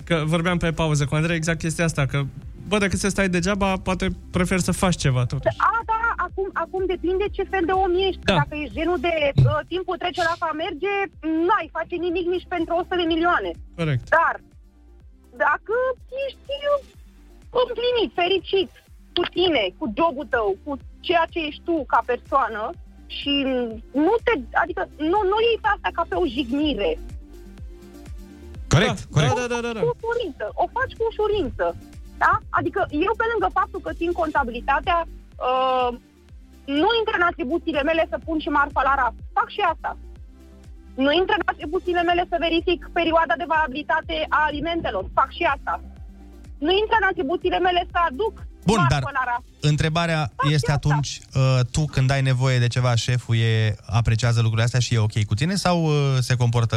[0.08, 2.18] Că vorbeam pe pauză cu Andrei exact chestia asta, că
[2.68, 5.58] bă, dacă să stai degeaba, poate prefer să faci ceva totuși.
[5.58, 8.20] A, da, acum, acum depinde ce fel de om ești.
[8.24, 8.34] Da.
[8.34, 10.94] Dacă ești genul de uh, timpul trece la ca merge,
[11.46, 13.50] n-ai face nimic nici pentru 100 de milioane.
[13.80, 14.04] Corect.
[14.16, 14.34] Dar,
[15.44, 15.74] dacă
[16.24, 16.78] ești uh,
[17.62, 18.70] împlinit, fericit
[19.16, 20.70] cu tine, cu jobul tău, cu
[21.06, 22.62] ceea ce ești tu ca persoană
[23.06, 23.32] și
[24.06, 24.32] nu te,
[24.62, 24.82] adică
[25.12, 26.90] nu, nu iei pe asta ca pe o jignire.
[28.74, 29.34] Corect, corect.
[29.34, 29.80] Da, da, da, da.
[29.80, 31.66] Cu ușurință, o faci cu ușurință.
[32.22, 32.32] Da?
[32.58, 34.98] Adică eu pe lângă faptul că țin contabilitatea,
[35.48, 35.90] uh,
[36.80, 39.20] nu intră în atribuțiile mele să pun și marfa la raft.
[39.38, 39.90] Fac și asta.
[41.04, 45.04] Nu intră în atribuțiile mele să verific perioada de valabilitate a alimentelor.
[45.18, 45.74] Fac și asta.
[46.66, 48.34] Nu intră în atribuțiile mele să aduc
[48.66, 49.44] Bun, marfă dar la raft.
[49.60, 54.80] întrebarea este atunci, uh, tu când ai nevoie de ceva, șeful e, apreciază lucrurile astea
[54.80, 56.76] și e ok cu tine sau uh, se comportă...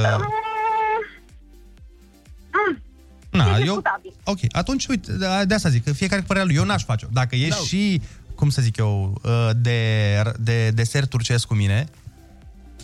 [3.37, 3.63] Na, e eu...
[3.63, 4.13] discutabil.
[4.23, 7.07] Ok, atunci, uite, de- de asta zic, că fiecare cu părerea lui, eu n-aș face-o.
[7.11, 7.55] Dacă ești Da.
[7.55, 8.01] și,
[8.35, 11.87] cum să zic eu, uh, de, de desert turcesc cu mine,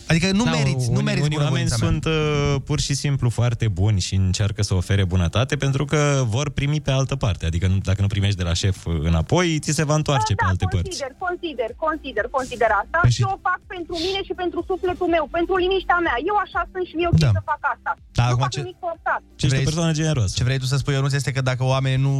[0.08, 1.88] Adică nu Da, meriți, nu unii, meriți unii oameni bunăvoința mea.
[1.88, 6.50] sunt uh, pur și simplu foarte buni și încearcă să ofere bunătate pentru că vor
[6.50, 7.46] primi pe altă parte.
[7.46, 8.76] Adică nu- dacă nu primești de la șef
[9.10, 10.88] înapoi, ți se va întoarce pe alte părți.
[10.88, 15.24] Consider, consider, consider, consider asta Păi și o fac pentru mine și pentru sufletul meu,
[15.38, 16.16] pentru liniștea mea.
[16.30, 17.30] Eu așa sunt și mie ok Da.
[17.38, 17.90] să fac asta.
[18.18, 19.20] Da, nu acum fac ce- nimic forțat.
[19.40, 20.32] Ce vrei, persoană generoasă.
[20.38, 22.14] Ce vrei tu să spui, Ionuț, este că dacă oamenii nu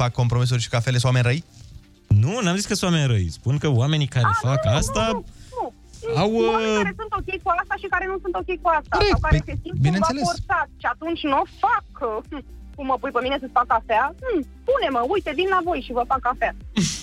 [0.00, 1.40] fac compromisuri și cafele, sunt oameni răi?
[2.24, 3.28] Nu, n-am zis că sunt oameni răi.
[3.38, 5.04] Spun că oamenii care fac asta...
[5.12, 5.24] Nu,
[6.22, 8.68] Au, Sunt oameni uh, care sunt ok cu asta și care nu sunt ok cu
[8.78, 8.94] asta.
[8.96, 10.24] Corect, sau care păi, se simt cumva bineînțeles.
[10.28, 11.86] forțat și atunci nu o fac.
[12.30, 12.40] Hm,
[12.76, 14.04] Cum mă pui pe mine să-ți fac cafea?
[14.24, 14.38] Hm,
[14.68, 16.52] pune-mă, uite, vin la voi și vă fac cafea.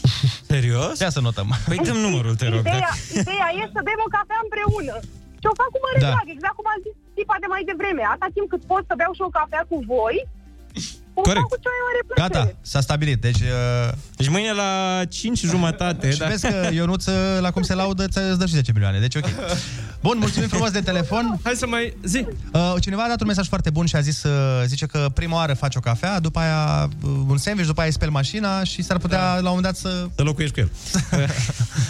[0.53, 0.93] Serios?
[1.03, 1.47] Ia să notăm.
[1.69, 2.63] Păi dăm numărul, te rog.
[2.65, 4.95] Ideea, dacă- ideea e să bem o cafea împreună.
[5.41, 6.09] Și o fac cu mare Da.
[6.13, 8.03] drag, exact cum am zis tipa de mai devreme.
[8.05, 10.15] Atâta timp cât pot să beau și o cafea cu voi,
[11.18, 11.39] o Corect.
[11.49, 12.27] fac cu cea mai mare plăcere.
[12.27, 13.22] Gata, s-a stabilit.
[13.22, 13.91] Deci, uh...
[14.15, 16.11] deci mâine la 5 jumătate.
[16.11, 18.99] Și vezi că Ionuț, uh, la cum se laudă, ți îți dă și 10 milioane.
[18.99, 19.26] Deci, ok.
[20.02, 21.39] Bun, mulțumim frumos de telefon.
[21.43, 22.26] Hai să mai zi.
[22.53, 25.35] Uh, cineva a dat un mesaj foarte bun și a zis, uh, zice că prima
[25.35, 28.81] oară faci o cafea, după aia uh, un sandwich, după aia îi speli mașina și
[28.81, 30.06] s-ar putea la un moment dat să...
[30.15, 30.69] Să locuiești cu el.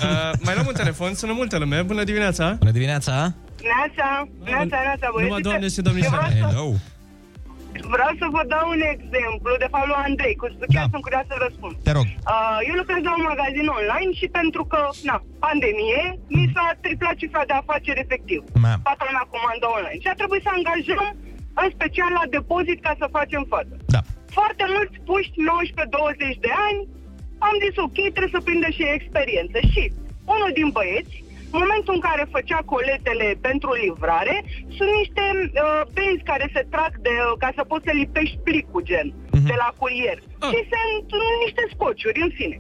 [0.02, 1.82] Uh, mai luăm un telefon, sună multă lume.
[1.82, 2.56] Bună dimineața!
[2.60, 3.12] Bună dimineața!
[3.12, 5.24] Neața, neața, neața, băieți.
[5.28, 6.34] Numai doamne și domnișoare.
[6.34, 6.74] Vreau să- Hello!
[7.96, 11.38] Vreau să vă dau un exemplu, de fapt lui Andrei, cu chiar sunt curioasă să
[11.46, 11.74] răspund.
[11.88, 12.08] Te rog.
[12.34, 14.80] Uh, eu lucrez la un magazin online și pentru că,
[15.10, 16.04] na, pandemie,
[16.36, 18.42] mi s-a triplat cifra de afaceri efectiv.
[18.64, 18.74] Ma.
[18.88, 20.02] Toată lumea comandă online.
[20.04, 21.08] Și a trebuit să angajăm,
[21.64, 23.74] în special la depozit, ca să facem față.
[23.96, 24.02] Da.
[24.38, 26.80] Foarte mulți puști 19-20 de ani,
[27.48, 29.58] am zis ok, trebuie să prindă și experiență.
[29.74, 29.84] Și
[30.36, 31.25] unul din băieți, în
[31.62, 34.36] momentul în care făcea coletele pentru livrare,
[34.78, 38.84] sunt niște uh, benzi care se trag de, uh, ca să poți să lipești plicul,
[38.90, 39.08] gen,
[39.50, 40.18] de la curier.
[40.52, 42.58] Și sunt uh, niște scociuri, în fine.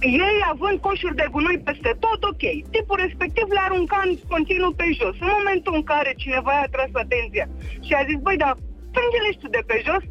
[0.00, 2.44] Ei, având coșuri de gunoi peste tot, ok.
[2.74, 5.16] Tipul respectiv le arunca în continuu pe jos.
[5.24, 7.46] În momentul în care cineva i-a tras atenția
[7.86, 8.54] și a zis, băi, dar
[8.90, 10.02] strânge-le și tu de pe jos,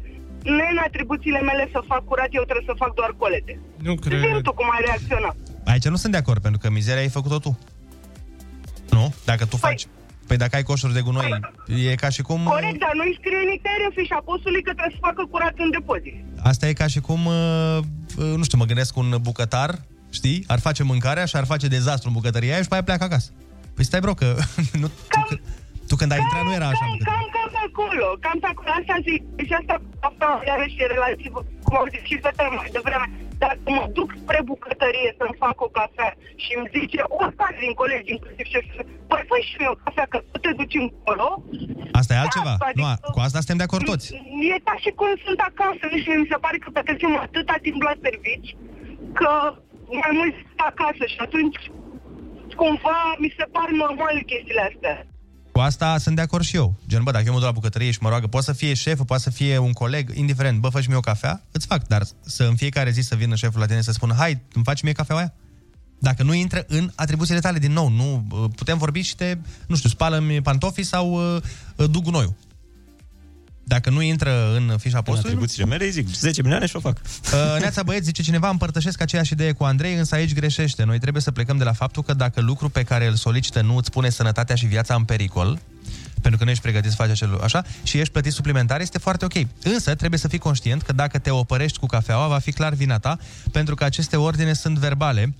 [0.56, 3.60] nu e în atribuțiile mele să fac curat, eu trebuie să fac doar colete.
[3.76, 4.18] Nu cred.
[4.20, 5.36] Zi tu cum ai reacționat.
[5.64, 7.58] Aici nu sunt de acord, pentru că mizeria ai făcut-o tu.
[8.90, 9.14] Nu?
[9.24, 9.86] Dacă tu faci...
[10.26, 11.40] Păi dacă ai coșuri de gunoi,
[11.90, 12.42] e ca și cum...
[12.44, 16.14] Corect, dar nu-i scrie nicăieri în fișa postului că trebuie să facă curat în depozit.
[16.42, 17.78] Asta e ca și cum, uh,
[18.16, 19.80] uh, nu știu, mă gândesc un bucătar,
[20.10, 23.04] știi, ar face mâncarea și ar face dezastru în bucătăria aia și pe aia pleacă
[23.04, 23.30] acasă.
[23.74, 24.36] Păi stai, bro, că
[24.80, 25.38] nu, tu, că-
[25.90, 26.84] tu când ai intrat nu era așa.
[26.88, 29.22] Cam, cam, cam pe acolo, cam pe acolo, asta zic.
[29.48, 29.74] Și asta,
[30.08, 31.32] asta iarăși e relativ,
[31.66, 33.06] cum au zis și fetele mai devreme.
[33.44, 36.10] Dacă mă duc spre bucătărie să-mi fac o cafea
[36.42, 38.66] și îmi zice oricare din colegi, inclusiv șef,
[39.10, 41.28] păi fă și mie o cafea, că tu te duci încolo,
[42.00, 42.52] Asta e altceva.
[42.58, 44.06] Da, Nu, adică- a- cu asta suntem de acord toți.
[44.54, 47.80] E ca și cum sunt acasă, nu știu, mi se pare că petrecem atâta timp
[47.88, 48.50] la servici,
[49.18, 49.30] că
[50.02, 51.58] mai mult sunt acasă și atunci
[52.60, 54.96] cumva mi se par normale chestiile astea.
[55.58, 56.74] Cu asta sunt de acord și eu.
[56.88, 59.04] Gen, bă, dacă eu mă duc la bucătărie și mă roagă, poate să fie șeful,
[59.04, 61.86] poate să fie un coleg, indiferent, bă, fă mie o cafea, îți fac.
[61.86, 64.82] Dar să în fiecare zi să vină șeful la tine să spună, hai, îmi faci
[64.82, 65.32] mie cafeaua aia?
[65.98, 69.76] Dacă nu intră în atribuțiile tale, din nou, nu uh, putem vorbi și te, nu
[69.76, 71.42] știu, spală-mi pantofii sau uh,
[71.76, 72.34] uh, duc gunoiul.
[73.68, 75.20] Dacă nu intră în fișa postului...
[75.20, 76.96] nu- atribuțiile mele, îi zic 10 milioane și o fac.
[77.04, 80.84] Uh, Neața băieți, zice cineva, împărtășesc aceeași idee cu Andrei, însă aici greșește.
[80.84, 83.76] Noi trebuie să plecăm de la faptul că dacă lucru pe care îl solicită nu
[83.76, 85.58] îți pune sănătatea și viața în pericol,
[86.20, 88.98] pentru că nu ești pregătit să faci acel lucru, așa, și ești plătit suplimentar, este
[88.98, 89.34] foarte ok.
[89.62, 92.98] Însă trebuie să fii conștient că dacă te opărești cu cafeaua, va fi clar vina
[92.98, 93.18] ta,
[93.52, 95.34] pentru că aceste ordine sunt verbale,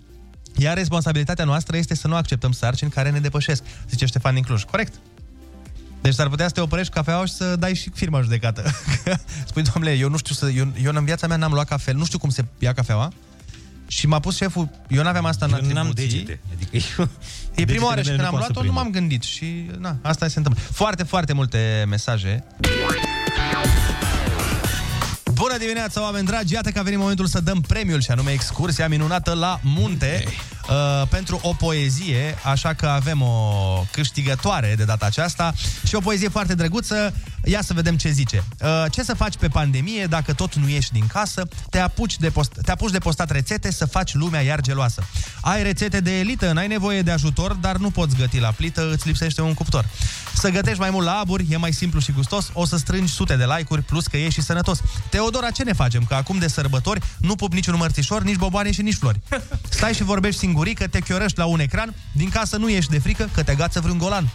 [0.57, 4.63] iar responsabilitatea noastră este să nu acceptăm sarcini care ne depășesc, zice Ștefan din Cluj.
[4.63, 4.95] Corect?
[6.01, 8.63] Deci s-ar putea să te oprești cu cafeaua și să dai și firma în judecată.
[9.49, 10.51] Spui, domnule, eu nu știu să...
[10.51, 13.13] Eu, eu în viața mea n-am luat cafea, nu știu cum se ia cafeaua.
[13.87, 16.09] Și m-a pus șeful, eu n-aveam asta în Eu n-am atribuții.
[16.25, 16.41] degete.
[16.55, 17.09] Adică eu...
[17.55, 18.81] E prima oară Degetele și mele când nu am pot să luat-o, nu prindă.
[18.81, 20.63] m-am gândit și na, asta se întâmplă.
[20.73, 22.45] Foarte, foarte multe mesaje.
[25.39, 26.55] Bună dimineața, oameni dragi!
[26.55, 30.25] Iată că a venit momentul să dăm premiul și anume excursia minunată la munte
[30.69, 35.55] uh, pentru o poezie, așa că avem o câștigătoare de data aceasta
[35.87, 37.15] și o poezie foarte drăguță.
[37.45, 38.45] Ia să vedem ce zice.
[38.61, 41.49] Uh, ce să faci pe pandemie dacă tot nu ieși din casă?
[41.71, 45.03] Te apuci de, post- te apuci de postat rețete să faci lumea iar geloasă.
[45.41, 49.07] Ai rețete de elită, n-ai nevoie de ajutor, dar nu poți găti la plită, îți
[49.07, 49.85] lipsește un cuptor.
[50.35, 53.37] Să gătești mai mult la aburi, e mai simplu și gustos, o să strângi sute
[53.37, 54.81] de like-uri, plus că ești și sănătos.
[55.31, 56.05] Teodora, ce ne facem?
[56.05, 59.21] Că acum de sărbători nu pup niciun mărțișor, nici boboane și nici flori.
[59.69, 63.29] Stai și vorbești singurică, te chiorăști la un ecran, din casă nu ieși de frică
[63.35, 64.29] că te gață vreun golan.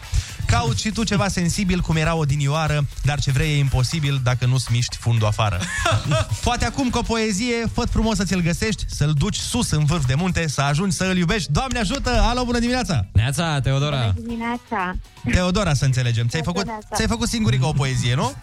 [0.45, 4.45] Cauți și tu ceva sensibil, cum era o dinioară, dar ce vrei e imposibil dacă
[4.45, 5.59] nu-ți miști fundul afară.
[6.43, 10.05] Poate acum cu o poezie, fă frumos să ți-l găsești, să-l duci sus în vârf
[10.05, 11.51] de munte, să ajungi să îl iubești.
[11.51, 12.09] Doamne ajută!
[12.21, 13.05] Alo, bună dimineața!
[13.11, 14.13] Neața, Teodora!
[14.15, 14.95] Dimineața.
[15.31, 16.27] Teodora, să înțelegem.
[16.27, 16.87] Ți-ai făcut, Neața.
[16.95, 18.33] ți-ai făcut singurică o poezie, nu?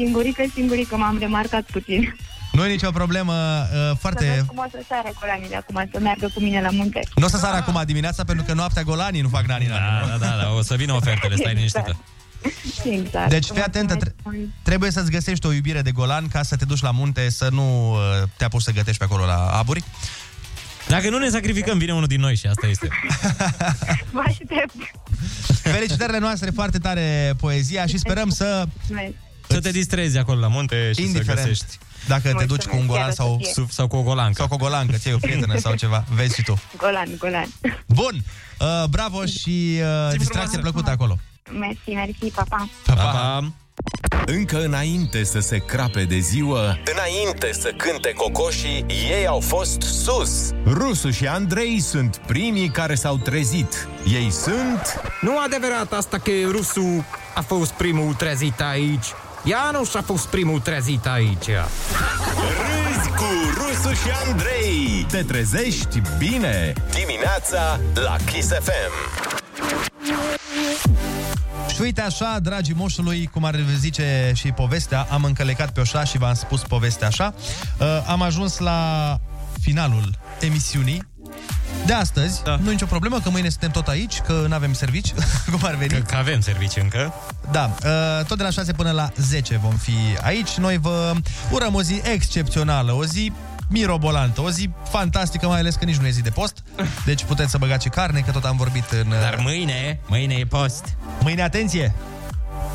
[0.00, 2.16] Singurică, singurică, m-am remarcat puțin.
[2.52, 4.44] Nu e nicio problemă, uh, Să văd foarte...
[4.46, 7.00] cum o să sară colanile acum, să meargă cu mine la munte.
[7.14, 10.16] Nu o să sară acum dimineața, pentru că noaptea golanii nu fac nani Da, da,
[10.26, 11.96] da, da, o să vină ofertele, stai liniștită.
[12.84, 13.28] Exact.
[13.28, 14.14] Deci fii atentă, tre-
[14.62, 17.92] trebuie să-ți găsești o iubire de golan ca să te duci la munte, să nu
[17.92, 17.98] uh,
[18.36, 19.84] te apuci să gătești pe acolo la aburi.
[20.88, 22.88] Dacă nu ne sacrificăm, vine unul din noi și asta este.
[24.12, 24.72] Vă aștept.
[25.62, 28.66] Felicitările noastre, foarte tare poezia și sperăm să...
[29.50, 31.78] Să te distrezi acolo la munte și Indiferent să găsești.
[32.08, 34.34] dacă te duci cu un golan sau, sau cu o golancă.
[34.36, 36.60] Sau cu o golancă, ți o prietenă sau ceva, vezi și tu.
[36.76, 37.46] Golan, golan.
[37.86, 38.24] Bun,
[38.60, 41.18] uh, bravo și uh, distracție plăcută acolo.
[41.58, 42.68] Mersi, mersi, papa.
[42.86, 43.52] Pa, pa.
[44.26, 46.60] Încă înainte să se crape de ziua,
[46.94, 50.50] înainte să cânte cocoșii, ei au fost sus.
[50.64, 53.88] Rusu și Andrei sunt primii care s-au trezit.
[54.12, 55.00] Ei sunt...
[55.20, 57.04] Nu adevărat asta că rusul
[57.34, 59.06] a fost primul trezit aici.
[59.44, 61.48] Ianuș a fost primul trezit aici.
[62.36, 65.06] Râzi cu Rusu și Andrei.
[65.08, 66.72] Te trezești bine.
[66.94, 69.18] Dimineața la Kiss FM.
[71.74, 76.18] Și uite așa, dragii moșului, cum ar zice și povestea, am încălecat pe oșa și
[76.18, 77.34] v-am spus povestea așa.
[77.78, 79.18] Uh, am ajuns la
[79.60, 81.08] finalul emisiunii
[81.86, 82.42] de astăzi.
[82.42, 82.56] Da.
[82.62, 85.12] Nu e nicio problemă, că mâine suntem tot aici, că nu avem servici,
[85.50, 85.90] cum ar veni.
[85.90, 87.14] Că, că avem servici încă.
[87.50, 90.54] Da, uh, tot de la 6 până la 10 vom fi aici.
[90.54, 91.12] Noi vă
[91.50, 93.32] urăm o zi excepțională, o zi
[93.68, 96.62] mirobolantă, o zi fantastică, mai ales că nici nu e zi de post.
[97.04, 99.08] Deci puteți să băgați și carne, că tot am vorbit în...
[99.08, 100.84] Dar mâine, mâine e post.
[101.20, 101.94] Mâine, atenție!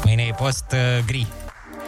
[0.03, 1.27] Mâine e post uh, gri.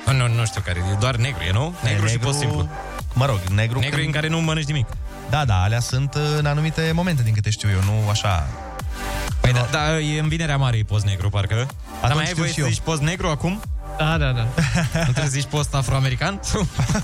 [0.06, 1.64] Nu, nu, nu știu care, e doar negru, e, nu?
[1.64, 2.70] Negru, negru și post simplu.
[3.14, 3.80] Mă rog, negru...
[3.80, 4.88] Negru în care nu mănânci nimic.
[5.30, 8.48] Da, da, alea sunt uh, în anumite momente, din câte știu eu, nu așa...
[9.42, 11.68] Păi da, da, e în vinerea mare e post negru, parcă.
[12.02, 12.68] Dar mai ai știu voie și să eu.
[12.68, 13.62] zici post negru acum?
[13.98, 14.42] Da, da, da.
[15.06, 16.40] Nu trebuie să zici post afroamerican?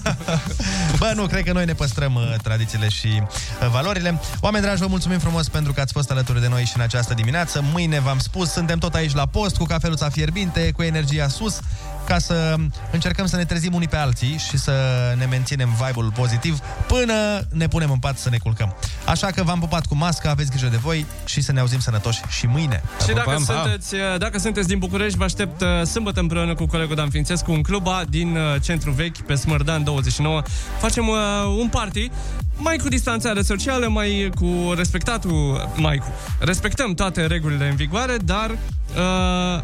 [1.00, 4.20] Bă, nu, cred că noi ne păstrăm uh, tradițiile și uh, valorile.
[4.40, 7.14] Oameni dragi, vă mulțumim frumos pentru că ați fost alături de noi și în această
[7.14, 7.64] dimineață.
[7.72, 11.60] Mâine v-am spus, suntem tot aici la post, cu cafeluța fierbinte, cu energia sus,
[12.05, 12.55] ca să
[12.91, 14.73] încercăm să ne trezim unii pe alții și să
[15.17, 17.13] ne menținem vibe-ul pozitiv până
[17.49, 18.75] ne punem în pat să ne culcăm.
[19.05, 22.21] Așa că v-am pupat cu masca, aveți grijă de voi și să ne auzim sănătoși
[22.30, 22.84] și mâine.
[23.07, 27.09] Și dacă sunteți, dacă sunteți din București, vă aștept uh, sâmbătă împreună cu colegul Dan
[27.09, 30.41] Fințescu în cluba din uh, Centru Vechi, pe Smărdan 29.
[30.80, 31.17] Facem uh,
[31.59, 32.11] un party
[32.57, 36.05] mai cu distanțare socială, mai cu respectatul, mai cu...
[36.39, 39.63] Respectăm toate regulile în vigoare, dar uh,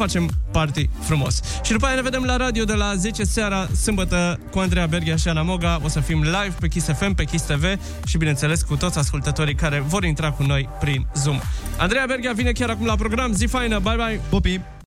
[0.00, 1.40] facem party frumos.
[1.62, 5.16] Și după aia ne vedem la radio de la 10 seara, sâmbătă, cu Andreea Berghia
[5.16, 5.80] și Ana Moga.
[5.84, 7.64] O să fim live pe Kiss FM, pe Kiss TV
[8.04, 11.40] și, bineînțeles, cu toți ascultătorii care vor intra cu noi prin Zoom.
[11.78, 13.32] Andreea Berghia vine chiar acum la program.
[13.32, 14.20] Zi faină, bye bye!
[14.28, 14.60] Pupi!